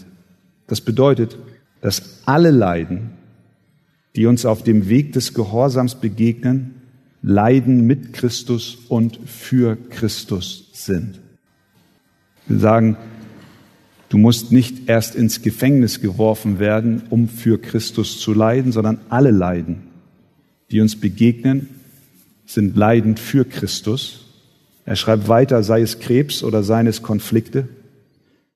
Das 0.68 0.82
bedeutet, 0.82 1.38
dass 1.80 2.22
alle 2.26 2.52
Leiden, 2.52 3.12
die 4.16 4.26
uns 4.26 4.46
auf 4.46 4.64
dem 4.64 4.90
Weg 4.90 5.14
des 5.14 5.34
Gehorsams 5.34 5.96
begegnen, 5.96 6.76
Leiden 7.22 7.88
mit 7.88 8.14
Christus 8.14 8.78
und 8.90 9.20
für 9.26 9.78
Christus 9.90 10.70
sind. 10.74 11.20
Wir 12.48 12.60
sagen, 12.60 12.98
du 14.10 14.18
musst 14.18 14.52
nicht 14.52 14.90
erst 14.90 15.16
ins 15.16 15.42
Gefängnis 15.42 16.02
geworfen 16.02 16.60
werden, 16.60 17.04
um 17.10 17.28
für 17.28 17.60
Christus 17.60 18.20
zu 18.20 18.34
leiden, 18.34 18.72
sondern 18.72 19.00
alle 19.10 19.32
Leiden, 19.32 19.84
die 20.72 20.82
uns 20.82 21.00
begegnen, 21.00 21.70
sind 22.46 22.76
Leiden 22.76 23.18
für 23.18 23.46
Christus 23.46 24.22
er 24.86 24.96
schreibt 24.96 25.28
weiter, 25.28 25.64
sei 25.64 25.82
es 25.82 26.00
Krebs 26.00 26.44
oder 26.44 26.64
seien 26.64 26.88
es 26.88 27.02
Konflikte, 27.02 27.68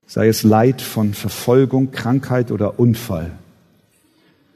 sei 0.06 0.28
es 0.28 0.44
Leid 0.44 0.82
von 0.82 1.14
Verfolgung, 1.14 1.92
Krankheit 1.92 2.52
oder 2.52 2.80
Unfall. 2.80 3.32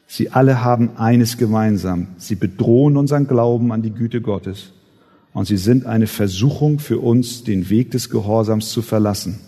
Sie 0.07 0.31
alle 0.31 0.63
haben 0.63 0.97
eines 0.97 1.37
gemeinsam. 1.37 2.07
Sie 2.17 2.35
bedrohen 2.35 2.97
unseren 2.97 3.27
Glauben 3.27 3.71
an 3.71 3.81
die 3.81 3.91
Güte 3.91 4.21
Gottes 4.21 4.73
und 5.33 5.45
sie 5.45 5.57
sind 5.57 5.85
eine 5.85 6.07
Versuchung 6.07 6.79
für 6.79 6.99
uns, 6.99 7.43
den 7.43 7.69
Weg 7.69 7.91
des 7.91 8.09
Gehorsams 8.09 8.69
zu 8.69 8.81
verlassen. 8.81 9.39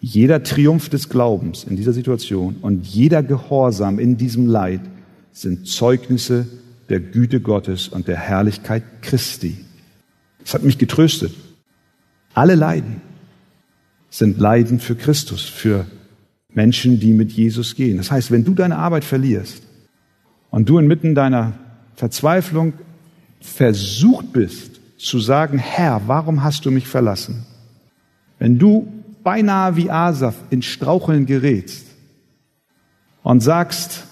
Jeder 0.00 0.42
Triumph 0.42 0.88
des 0.88 1.08
Glaubens 1.08 1.64
in 1.64 1.76
dieser 1.76 1.92
Situation 1.92 2.56
und 2.60 2.86
jeder 2.86 3.22
Gehorsam 3.22 3.98
in 3.98 4.16
diesem 4.16 4.46
Leid 4.46 4.82
sind 5.32 5.66
Zeugnisse 5.66 6.46
der 6.88 7.00
Güte 7.00 7.40
Gottes 7.40 7.88
und 7.88 8.06
der 8.06 8.16
Herrlichkeit 8.16 8.84
Christi. 9.02 9.56
Es 10.44 10.54
hat 10.54 10.62
mich 10.62 10.78
getröstet. 10.78 11.34
Alle 12.34 12.54
Leiden 12.54 13.00
sind 14.10 14.38
Leiden 14.38 14.78
für 14.78 14.94
Christus, 14.94 15.42
für 15.42 15.86
Menschen, 16.52 17.00
die 17.00 17.12
mit 17.12 17.32
Jesus 17.32 17.74
gehen. 17.74 17.96
Das 17.96 18.10
heißt, 18.10 18.30
wenn 18.30 18.44
du 18.44 18.54
deine 18.54 18.76
Arbeit 18.76 19.04
verlierst 19.04 19.62
und 20.50 20.68
du 20.68 20.78
inmitten 20.78 21.14
deiner 21.14 21.54
Verzweiflung 21.96 22.74
versucht 23.40 24.32
bist 24.32 24.80
zu 24.98 25.18
sagen, 25.18 25.58
Herr, 25.58 26.02
warum 26.06 26.42
hast 26.42 26.64
du 26.64 26.70
mich 26.70 26.88
verlassen? 26.88 27.44
Wenn 28.38 28.58
du 28.58 28.92
beinahe 29.22 29.76
wie 29.76 29.90
Asaf 29.90 30.34
in 30.50 30.62
Straucheln 30.62 31.26
gerätst 31.26 31.86
und 33.22 33.40
sagst, 33.40 34.04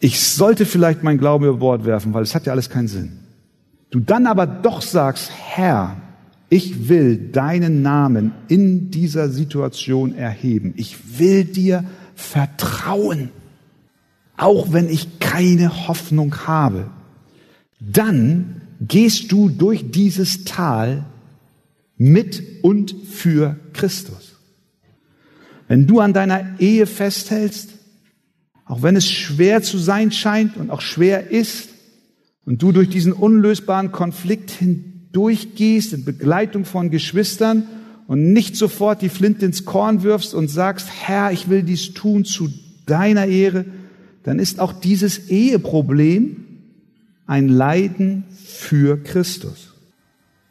ich 0.00 0.20
sollte 0.20 0.64
vielleicht 0.64 1.02
mein 1.02 1.18
Glauben 1.18 1.44
über 1.44 1.58
Bord 1.58 1.84
werfen, 1.84 2.14
weil 2.14 2.22
es 2.22 2.34
hat 2.34 2.46
ja 2.46 2.52
alles 2.52 2.70
keinen 2.70 2.88
Sinn. 2.88 3.18
Du 3.90 4.00
dann 4.00 4.26
aber 4.26 4.46
doch 4.46 4.80
sagst, 4.80 5.30
Herr, 5.30 5.96
ich 6.48 6.88
will 6.88 7.30
deinen 7.30 7.82
Namen 7.82 8.32
in 8.48 8.90
dieser 8.90 9.28
Situation 9.28 10.14
erheben. 10.14 10.74
Ich 10.76 11.18
will 11.18 11.44
dir 11.44 11.84
vertrauen, 12.14 13.30
auch 14.36 14.72
wenn 14.72 14.88
ich 14.88 15.20
keine 15.20 15.88
Hoffnung 15.88 16.34
habe. 16.46 16.86
Dann 17.80 18.62
gehst 18.80 19.32
du 19.32 19.48
durch 19.48 19.90
dieses 19.90 20.44
Tal 20.44 21.04
mit 21.96 22.42
und 22.62 22.94
für 23.10 23.56
Christus. 23.72 24.36
Wenn 25.68 25.86
du 25.86 26.00
an 26.00 26.12
deiner 26.12 26.58
Ehe 26.58 26.86
festhältst, 26.86 27.70
auch 28.64 28.82
wenn 28.82 28.96
es 28.96 29.10
schwer 29.10 29.62
zu 29.62 29.78
sein 29.78 30.12
scheint 30.12 30.56
und 30.56 30.70
auch 30.70 30.80
schwer 30.80 31.30
ist, 31.30 31.70
und 32.46 32.62
du 32.62 32.72
durch 32.72 32.88
diesen 32.88 33.12
unlösbaren 33.12 33.92
Konflikt 33.92 34.50
hindurchgehst 34.50 35.92
in 35.92 36.04
Begleitung 36.04 36.64
von 36.64 36.90
Geschwistern 36.90 37.68
und 38.06 38.32
nicht 38.32 38.56
sofort 38.56 39.02
die 39.02 39.08
Flinte 39.08 39.46
ins 39.46 39.64
Korn 39.64 40.02
wirfst 40.02 40.34
und 40.34 40.48
sagst, 40.48 40.88
Herr, 40.90 41.30
ich 41.30 41.48
will 41.48 41.62
dies 41.62 41.92
tun 41.94 42.24
zu 42.24 42.48
deiner 42.86 43.26
Ehre, 43.26 43.66
dann 44.24 44.38
ist 44.38 44.58
auch 44.58 44.72
dieses 44.72 45.28
Eheproblem 45.28 46.49
ein 47.30 47.48
Leiden 47.48 48.24
für 48.44 49.00
Christus. 49.00 49.72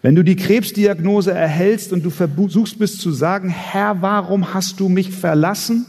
Wenn 0.02 0.16
du 0.16 0.24
die 0.24 0.38
Krebsdiagnose 0.38 1.34
erhältst 1.34 1.92
und 1.92 2.06
du 2.06 2.10
versuchst 2.10 2.80
bist 2.80 3.02
zu 3.02 3.12
sagen, 3.12 3.50
Herr, 3.50 4.02
warum 4.02 4.54
hast 4.54 4.80
du 4.80 4.88
mich 4.88 5.12
verlassen? 5.12 5.86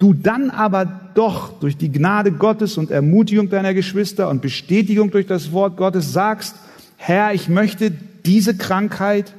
Du 0.00 0.12
dann 0.12 0.50
aber 0.50 1.12
doch 1.14 1.60
durch 1.60 1.76
die 1.76 1.92
Gnade 1.92 2.32
Gottes 2.32 2.76
und 2.76 2.90
Ermutigung 2.90 3.50
deiner 3.50 3.72
Geschwister 3.72 4.28
und 4.28 4.42
Bestätigung 4.42 5.12
durch 5.12 5.26
das 5.26 5.52
Wort 5.52 5.76
Gottes 5.76 6.12
sagst, 6.12 6.56
Herr, 6.96 7.32
ich 7.32 7.48
möchte 7.48 7.92
diese 8.26 8.56
Krankheit 8.56 9.32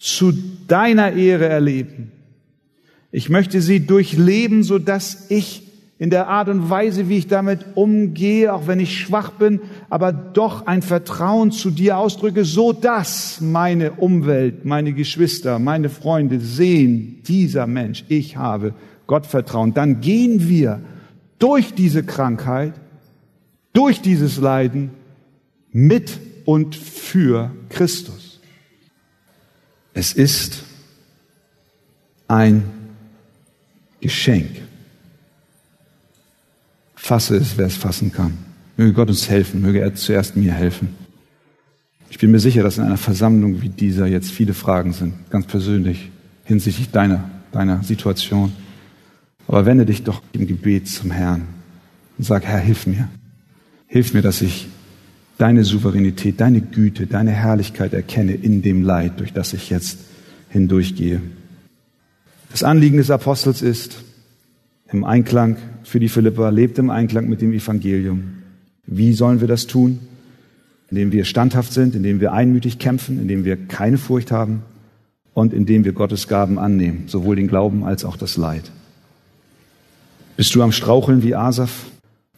zu 0.00 0.32
deiner 0.66 1.12
Ehre 1.12 1.46
erleben. 1.46 2.10
Ich 3.12 3.28
möchte 3.28 3.60
sie 3.60 3.86
durchleben, 3.86 4.64
so 4.64 4.80
dass 4.80 5.30
ich 5.30 5.65
in 5.98 6.10
der 6.10 6.28
Art 6.28 6.48
und 6.48 6.68
Weise, 6.68 7.08
wie 7.08 7.16
ich 7.16 7.26
damit 7.26 7.60
umgehe, 7.74 8.52
auch 8.52 8.66
wenn 8.66 8.80
ich 8.80 8.98
schwach 8.98 9.30
bin, 9.30 9.60
aber 9.88 10.12
doch 10.12 10.66
ein 10.66 10.82
Vertrauen 10.82 11.52
zu 11.52 11.70
dir 11.70 11.96
ausdrücke, 11.96 12.44
so 12.44 12.72
dass 12.72 13.40
meine 13.40 13.92
Umwelt, 13.92 14.66
meine 14.66 14.92
Geschwister, 14.92 15.58
meine 15.58 15.88
Freunde 15.88 16.38
sehen, 16.40 17.22
dieser 17.26 17.66
Mensch, 17.66 18.04
ich 18.08 18.36
habe 18.36 18.74
Gottvertrauen. 19.06 19.72
Dann 19.72 20.00
gehen 20.02 20.48
wir 20.48 20.80
durch 21.38 21.72
diese 21.74 22.02
Krankheit, 22.02 22.74
durch 23.72 24.02
dieses 24.02 24.36
Leiden 24.36 24.90
mit 25.72 26.18
und 26.44 26.76
für 26.76 27.52
Christus. 27.70 28.40
Es 29.94 30.12
ist 30.12 30.62
ein 32.28 32.64
Geschenk. 34.00 34.65
Fasse 37.06 37.36
es, 37.36 37.56
wer 37.56 37.66
es 37.66 37.76
fassen 37.76 38.10
kann. 38.10 38.36
Möge 38.76 38.92
Gott 38.92 39.08
uns 39.08 39.30
helfen, 39.30 39.62
möge 39.62 39.78
er 39.78 39.94
zuerst 39.94 40.34
mir 40.34 40.52
helfen. 40.52 40.88
Ich 42.10 42.18
bin 42.18 42.32
mir 42.32 42.40
sicher, 42.40 42.64
dass 42.64 42.78
in 42.78 42.84
einer 42.84 42.96
Versammlung 42.96 43.62
wie 43.62 43.68
dieser 43.68 44.08
jetzt 44.08 44.32
viele 44.32 44.54
Fragen 44.54 44.92
sind, 44.92 45.14
ganz 45.30 45.46
persönlich, 45.46 46.10
hinsichtlich 46.42 46.90
deiner, 46.90 47.30
deiner 47.52 47.84
Situation. 47.84 48.52
Aber 49.46 49.66
wende 49.66 49.86
dich 49.86 50.02
doch 50.02 50.20
im 50.32 50.48
Gebet 50.48 50.88
zum 50.88 51.12
Herrn 51.12 51.46
und 52.18 52.24
sag, 52.24 52.44
Herr, 52.44 52.58
hilf 52.58 52.88
mir. 52.88 53.08
Hilf 53.86 54.12
mir, 54.12 54.22
dass 54.22 54.42
ich 54.42 54.66
deine 55.38 55.62
Souveränität, 55.62 56.40
deine 56.40 56.60
Güte, 56.60 57.06
deine 57.06 57.30
Herrlichkeit 57.30 57.94
erkenne 57.94 58.34
in 58.34 58.62
dem 58.62 58.82
Leid, 58.82 59.20
durch 59.20 59.32
das 59.32 59.52
ich 59.52 59.70
jetzt 59.70 59.98
hindurchgehe. 60.48 61.20
Das 62.50 62.64
Anliegen 62.64 62.96
des 62.96 63.12
Apostels 63.12 63.62
ist, 63.62 64.02
im 64.92 65.04
Einklang 65.04 65.56
für 65.82 66.00
die 66.00 66.08
Philippa, 66.08 66.48
lebt 66.48 66.78
im 66.78 66.90
Einklang 66.90 67.28
mit 67.28 67.40
dem 67.40 67.52
Evangelium. 67.52 68.42
Wie 68.86 69.12
sollen 69.12 69.40
wir 69.40 69.48
das 69.48 69.66
tun? 69.66 70.00
Indem 70.90 71.12
wir 71.12 71.24
standhaft 71.24 71.72
sind, 71.72 71.94
indem 71.94 72.20
wir 72.20 72.32
einmütig 72.32 72.78
kämpfen, 72.78 73.20
indem 73.20 73.44
wir 73.44 73.56
keine 73.56 73.98
Furcht 73.98 74.30
haben 74.30 74.62
und 75.34 75.52
indem 75.52 75.84
wir 75.84 75.92
Gottes 75.92 76.28
Gaben 76.28 76.58
annehmen, 76.58 77.04
sowohl 77.08 77.36
den 77.36 77.48
Glauben 77.48 77.84
als 77.84 78.04
auch 78.04 78.16
das 78.16 78.36
Leid. 78.36 78.70
Bist 80.36 80.54
du 80.54 80.62
am 80.62 80.70
Straucheln 80.72 81.22
wie 81.22 81.34
Asaf? 81.34 81.86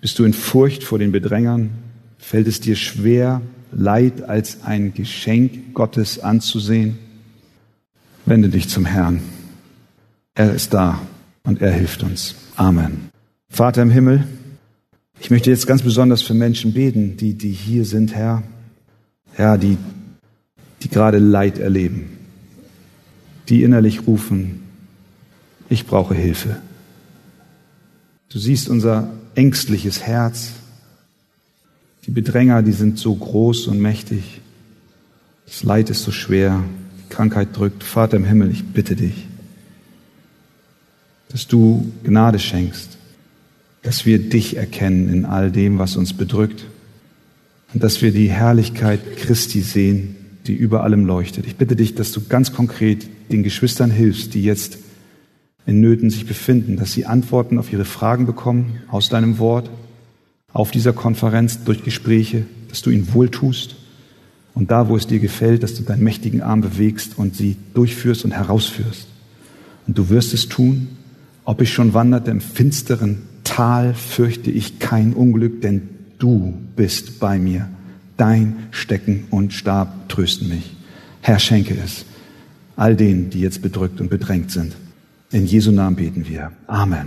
Bist 0.01 0.19
du 0.19 0.25
in 0.25 0.33
Furcht 0.33 0.85
vor 0.85 0.99
den 0.99 1.13
Bedrängern? 1.13 1.71
Fällt 2.19 2.47
es 2.47 2.61
dir 2.61 2.77
schwer, 2.77 3.43
Leid 3.71 4.23
als 4.23 4.63
ein 4.65 4.95
Geschenk 4.95 5.75
Gottes 5.75 6.21
anzusehen? 6.21 6.99
Wende 8.25 8.49
dich 8.49 8.69
zum 8.69 8.87
Herrn. 8.87 9.21
Er 10.35 10.55
ist 10.55 10.73
da 10.73 11.01
und 11.49 11.63
er 11.63 11.73
hilft 11.73 12.03
uns. 12.03 12.35
Amen. 12.57 13.09
Vater 13.49 13.81
im 13.81 13.91
Himmel, 13.91 14.25
ich 15.19 15.31
möchte 15.31 15.49
jetzt 15.51 15.67
ganz 15.67 15.81
besonders 15.81 16.21
für 16.21 16.35
Menschen 16.35 16.75
beten, 16.75 17.17
die, 17.17 17.33
die 17.33 17.53
hier 17.53 17.87
sind, 17.87 18.15
Herr. 18.15 18.43
Herr, 19.33 19.57
die, 19.57 19.79
die 20.83 20.91
gerade 20.91 21.19
Leid 21.19 21.59
erleben, 21.59 22.11
die 23.49 23.63
innerlich 23.63 24.07
rufen, 24.07 24.61
ich 25.71 25.87
brauche 25.87 26.15
Hilfe. 26.15 26.57
Du 28.29 28.39
siehst 28.39 28.69
unser 28.69 29.11
ängstliches 29.35 30.03
Herz. 30.03 30.53
Die 32.05 32.11
Bedränger, 32.11 32.63
die 32.63 32.73
sind 32.73 32.99
so 32.99 33.15
groß 33.15 33.69
und 33.69 33.81
mächtig. 33.81 34.43
Das 35.47 35.63
Leid 35.63 35.89
ist 35.89 36.03
so 36.03 36.13
schwer. 36.13 36.63
Die 36.99 37.09
Krankheit 37.09 37.57
drückt. 37.57 37.85
Vater 37.85 38.19
im 38.19 38.25
Himmel, 38.25 38.51
ich 38.51 38.67
bitte 38.67 38.97
dich, 38.97 39.28
dass 41.31 41.47
du 41.47 41.93
Gnade 42.05 42.39
schenkst, 42.39 42.99
dass 43.83 44.07
wir 44.07 44.19
dich 44.19 44.57
erkennen 44.57 45.09
in 45.09 45.25
all 45.25 45.51
dem, 45.51 45.79
was 45.79 45.97
uns 45.97 46.13
bedrückt 46.13 46.65
und 47.75 47.83
dass 47.83 48.03
wir 48.03 48.13
die 48.13 48.31
Herrlichkeit 48.31 49.17
Christi 49.17 49.61
sehen, 49.61 50.17
die 50.47 50.55
über 50.55 50.83
allem 50.85 51.07
leuchtet. 51.07 51.47
Ich 51.47 51.57
bitte 51.57 51.77
dich, 51.77 51.95
dass 51.95 52.13
du 52.13 52.23
ganz 52.27 52.53
konkret 52.53 53.07
den 53.31 53.43
Geschwistern 53.43 53.91
hilfst, 53.91 54.35
die 54.35 54.43
jetzt 54.43 54.79
in 55.67 55.81
Nöten 55.81 56.09
sich 56.09 56.27
befinden, 56.27 56.77
dass 56.77 56.93
sie 56.93 57.05
Antworten 57.05 57.59
auf 57.59 57.73
ihre 57.73 57.85
Fragen 57.85 58.25
bekommen 58.25 58.81
aus 58.89 59.11
deinem 59.11 59.39
Wort, 59.39 59.69
auf 60.53 60.71
dieser 60.71 60.95
Konferenz 60.95 61.63
durch 61.65 61.85
Gespräche, 61.85 62.47
dass 62.71 62.81
du 62.81 62.91
ihnen 62.91 63.13
wohltust 63.13 63.77
und 64.55 64.71
da, 64.71 64.89
wo 64.89 64.97
es 64.97 65.07
dir 65.07 65.21
gefällt, 65.21 65.63
dass 65.63 65.75
du 65.75 65.83
deinen 65.83 66.03
mächtigen 66.03 66.41
Arm 66.41 66.63
bewegst 66.63 67.19
und 67.19 67.37
sie 67.37 67.57
durchführst 67.75 68.25
und 68.25 68.33
herausführst. 68.33 69.07
Und 69.87 69.99
du 69.99 70.09
wirst 70.09 70.33
es 70.33 70.49
tun, 70.49 70.89
ob 71.49 71.63
ich 71.63 71.73
schon 71.73 71.95
wanderte 71.95 72.31
im 72.31 72.43
finsteren 72.43 73.23
Tal, 73.43 73.95
fürchte 73.95 74.51
ich 74.51 74.81
kein 74.81 75.15
Unglück, 75.15 75.63
denn 75.63 75.89
du 76.19 76.53
bist 76.77 77.21
bei 77.21 77.39
mir. 77.39 77.71
Dein 78.19 78.67
Stecken 78.71 79.25
und 79.31 79.55
Stab 79.55 80.11
trösten 80.11 80.51
mich. 80.51 80.77
Herr, 81.23 81.39
schenke 81.39 81.75
es 81.83 82.05
all 82.77 82.97
denen, 82.97 83.31
die 83.31 83.41
jetzt 83.41 83.63
bedrückt 83.63 83.99
und 83.99 84.11
bedrängt 84.11 84.51
sind. 84.51 84.77
In 85.31 85.47
Jesu 85.47 85.73
Namen 85.73 85.97
beten 85.97 86.29
wir. 86.29 86.53
Amen. 86.67 87.07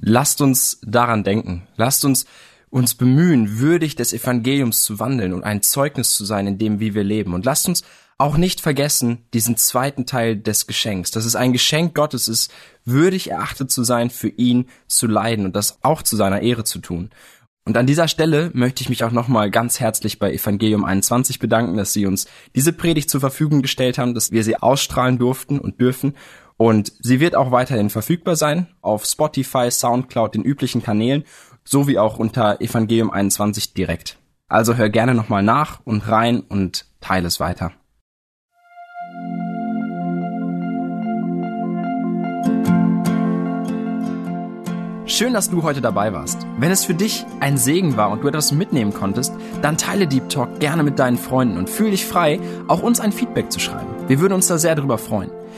Lasst 0.00 0.40
uns 0.40 0.80
daran 0.82 1.24
denken. 1.24 1.66
Lasst 1.76 2.04
uns 2.04 2.26
uns 2.70 2.94
bemühen, 2.94 3.58
würdig 3.58 3.96
des 3.96 4.12
Evangeliums 4.12 4.84
zu 4.84 4.98
wandeln 5.00 5.32
und 5.32 5.42
ein 5.42 5.60
Zeugnis 5.60 6.14
zu 6.14 6.24
sein 6.24 6.46
in 6.46 6.58
dem, 6.58 6.78
wie 6.80 6.94
wir 6.94 7.02
leben. 7.02 7.34
Und 7.34 7.44
lasst 7.44 7.68
uns 7.68 7.82
auch 8.16 8.36
nicht 8.36 8.60
vergessen 8.60 9.18
diesen 9.34 9.56
zweiten 9.56 10.06
Teil 10.06 10.36
des 10.36 10.66
Geschenks, 10.66 11.10
dass 11.10 11.24
es 11.24 11.36
ein 11.36 11.52
Geschenk 11.52 11.94
Gottes 11.94 12.28
ist, 12.28 12.52
würdig 12.84 13.30
erachtet 13.30 13.70
zu 13.70 13.82
sein, 13.82 14.10
für 14.10 14.28
ihn 14.28 14.68
zu 14.86 15.06
leiden 15.06 15.46
und 15.46 15.56
das 15.56 15.78
auch 15.82 16.02
zu 16.02 16.16
seiner 16.16 16.42
Ehre 16.42 16.64
zu 16.64 16.78
tun. 16.78 17.10
Und 17.64 17.76
an 17.76 17.86
dieser 17.86 18.08
Stelle 18.08 18.50
möchte 18.54 18.82
ich 18.82 18.88
mich 18.88 19.04
auch 19.04 19.12
nochmal 19.12 19.50
ganz 19.50 19.80
herzlich 19.80 20.18
bei 20.18 20.32
Evangelium 20.32 20.84
21 20.84 21.38
bedanken, 21.38 21.76
dass 21.76 21.92
sie 21.92 22.06
uns 22.06 22.26
diese 22.54 22.72
Predigt 22.72 23.10
zur 23.10 23.20
Verfügung 23.20 23.62
gestellt 23.62 23.98
haben, 23.98 24.14
dass 24.14 24.32
wir 24.32 24.44
sie 24.44 24.56
ausstrahlen 24.56 25.18
durften 25.18 25.58
und 25.58 25.80
dürfen 25.80 26.14
Und 26.60 26.92
sie 27.00 27.20
wird 27.20 27.36
auch 27.36 27.52
weiterhin 27.52 27.88
verfügbar 27.88 28.36
sein 28.36 28.66
auf 28.82 29.06
Spotify, 29.06 29.70
Soundcloud, 29.70 30.34
den 30.34 30.42
üblichen 30.42 30.82
Kanälen, 30.82 31.24
sowie 31.64 31.96
auch 31.96 32.18
unter 32.18 32.60
Evangelium 32.60 33.10
21 33.10 33.72
direkt. 33.72 34.18
Also 34.46 34.74
hör 34.74 34.90
gerne 34.90 35.14
nochmal 35.14 35.42
nach 35.42 35.80
und 35.86 36.06
rein 36.06 36.40
und 36.40 36.84
teile 37.00 37.28
es 37.28 37.40
weiter. 37.40 37.72
Schön, 45.06 45.32
dass 45.32 45.48
du 45.48 45.62
heute 45.62 45.80
dabei 45.80 46.12
warst. 46.12 46.46
Wenn 46.58 46.70
es 46.70 46.84
für 46.84 46.92
dich 46.92 47.24
ein 47.40 47.56
Segen 47.56 47.96
war 47.96 48.10
und 48.10 48.22
du 48.22 48.28
etwas 48.28 48.52
mitnehmen 48.52 48.92
konntest, 48.92 49.32
dann 49.62 49.78
teile 49.78 50.06
Deep 50.06 50.28
Talk 50.28 50.60
gerne 50.60 50.82
mit 50.82 50.98
deinen 50.98 51.16
Freunden 51.16 51.56
und 51.56 51.70
fühle 51.70 51.92
dich 51.92 52.04
frei, 52.04 52.38
auch 52.68 52.82
uns 52.82 53.00
ein 53.00 53.12
Feedback 53.12 53.50
zu 53.50 53.60
schreiben. 53.60 53.88
Wir 54.08 54.20
würden 54.20 54.34
uns 54.34 54.46
da 54.46 54.58
sehr 54.58 54.74
darüber 54.74 54.98
freuen. 54.98 55.30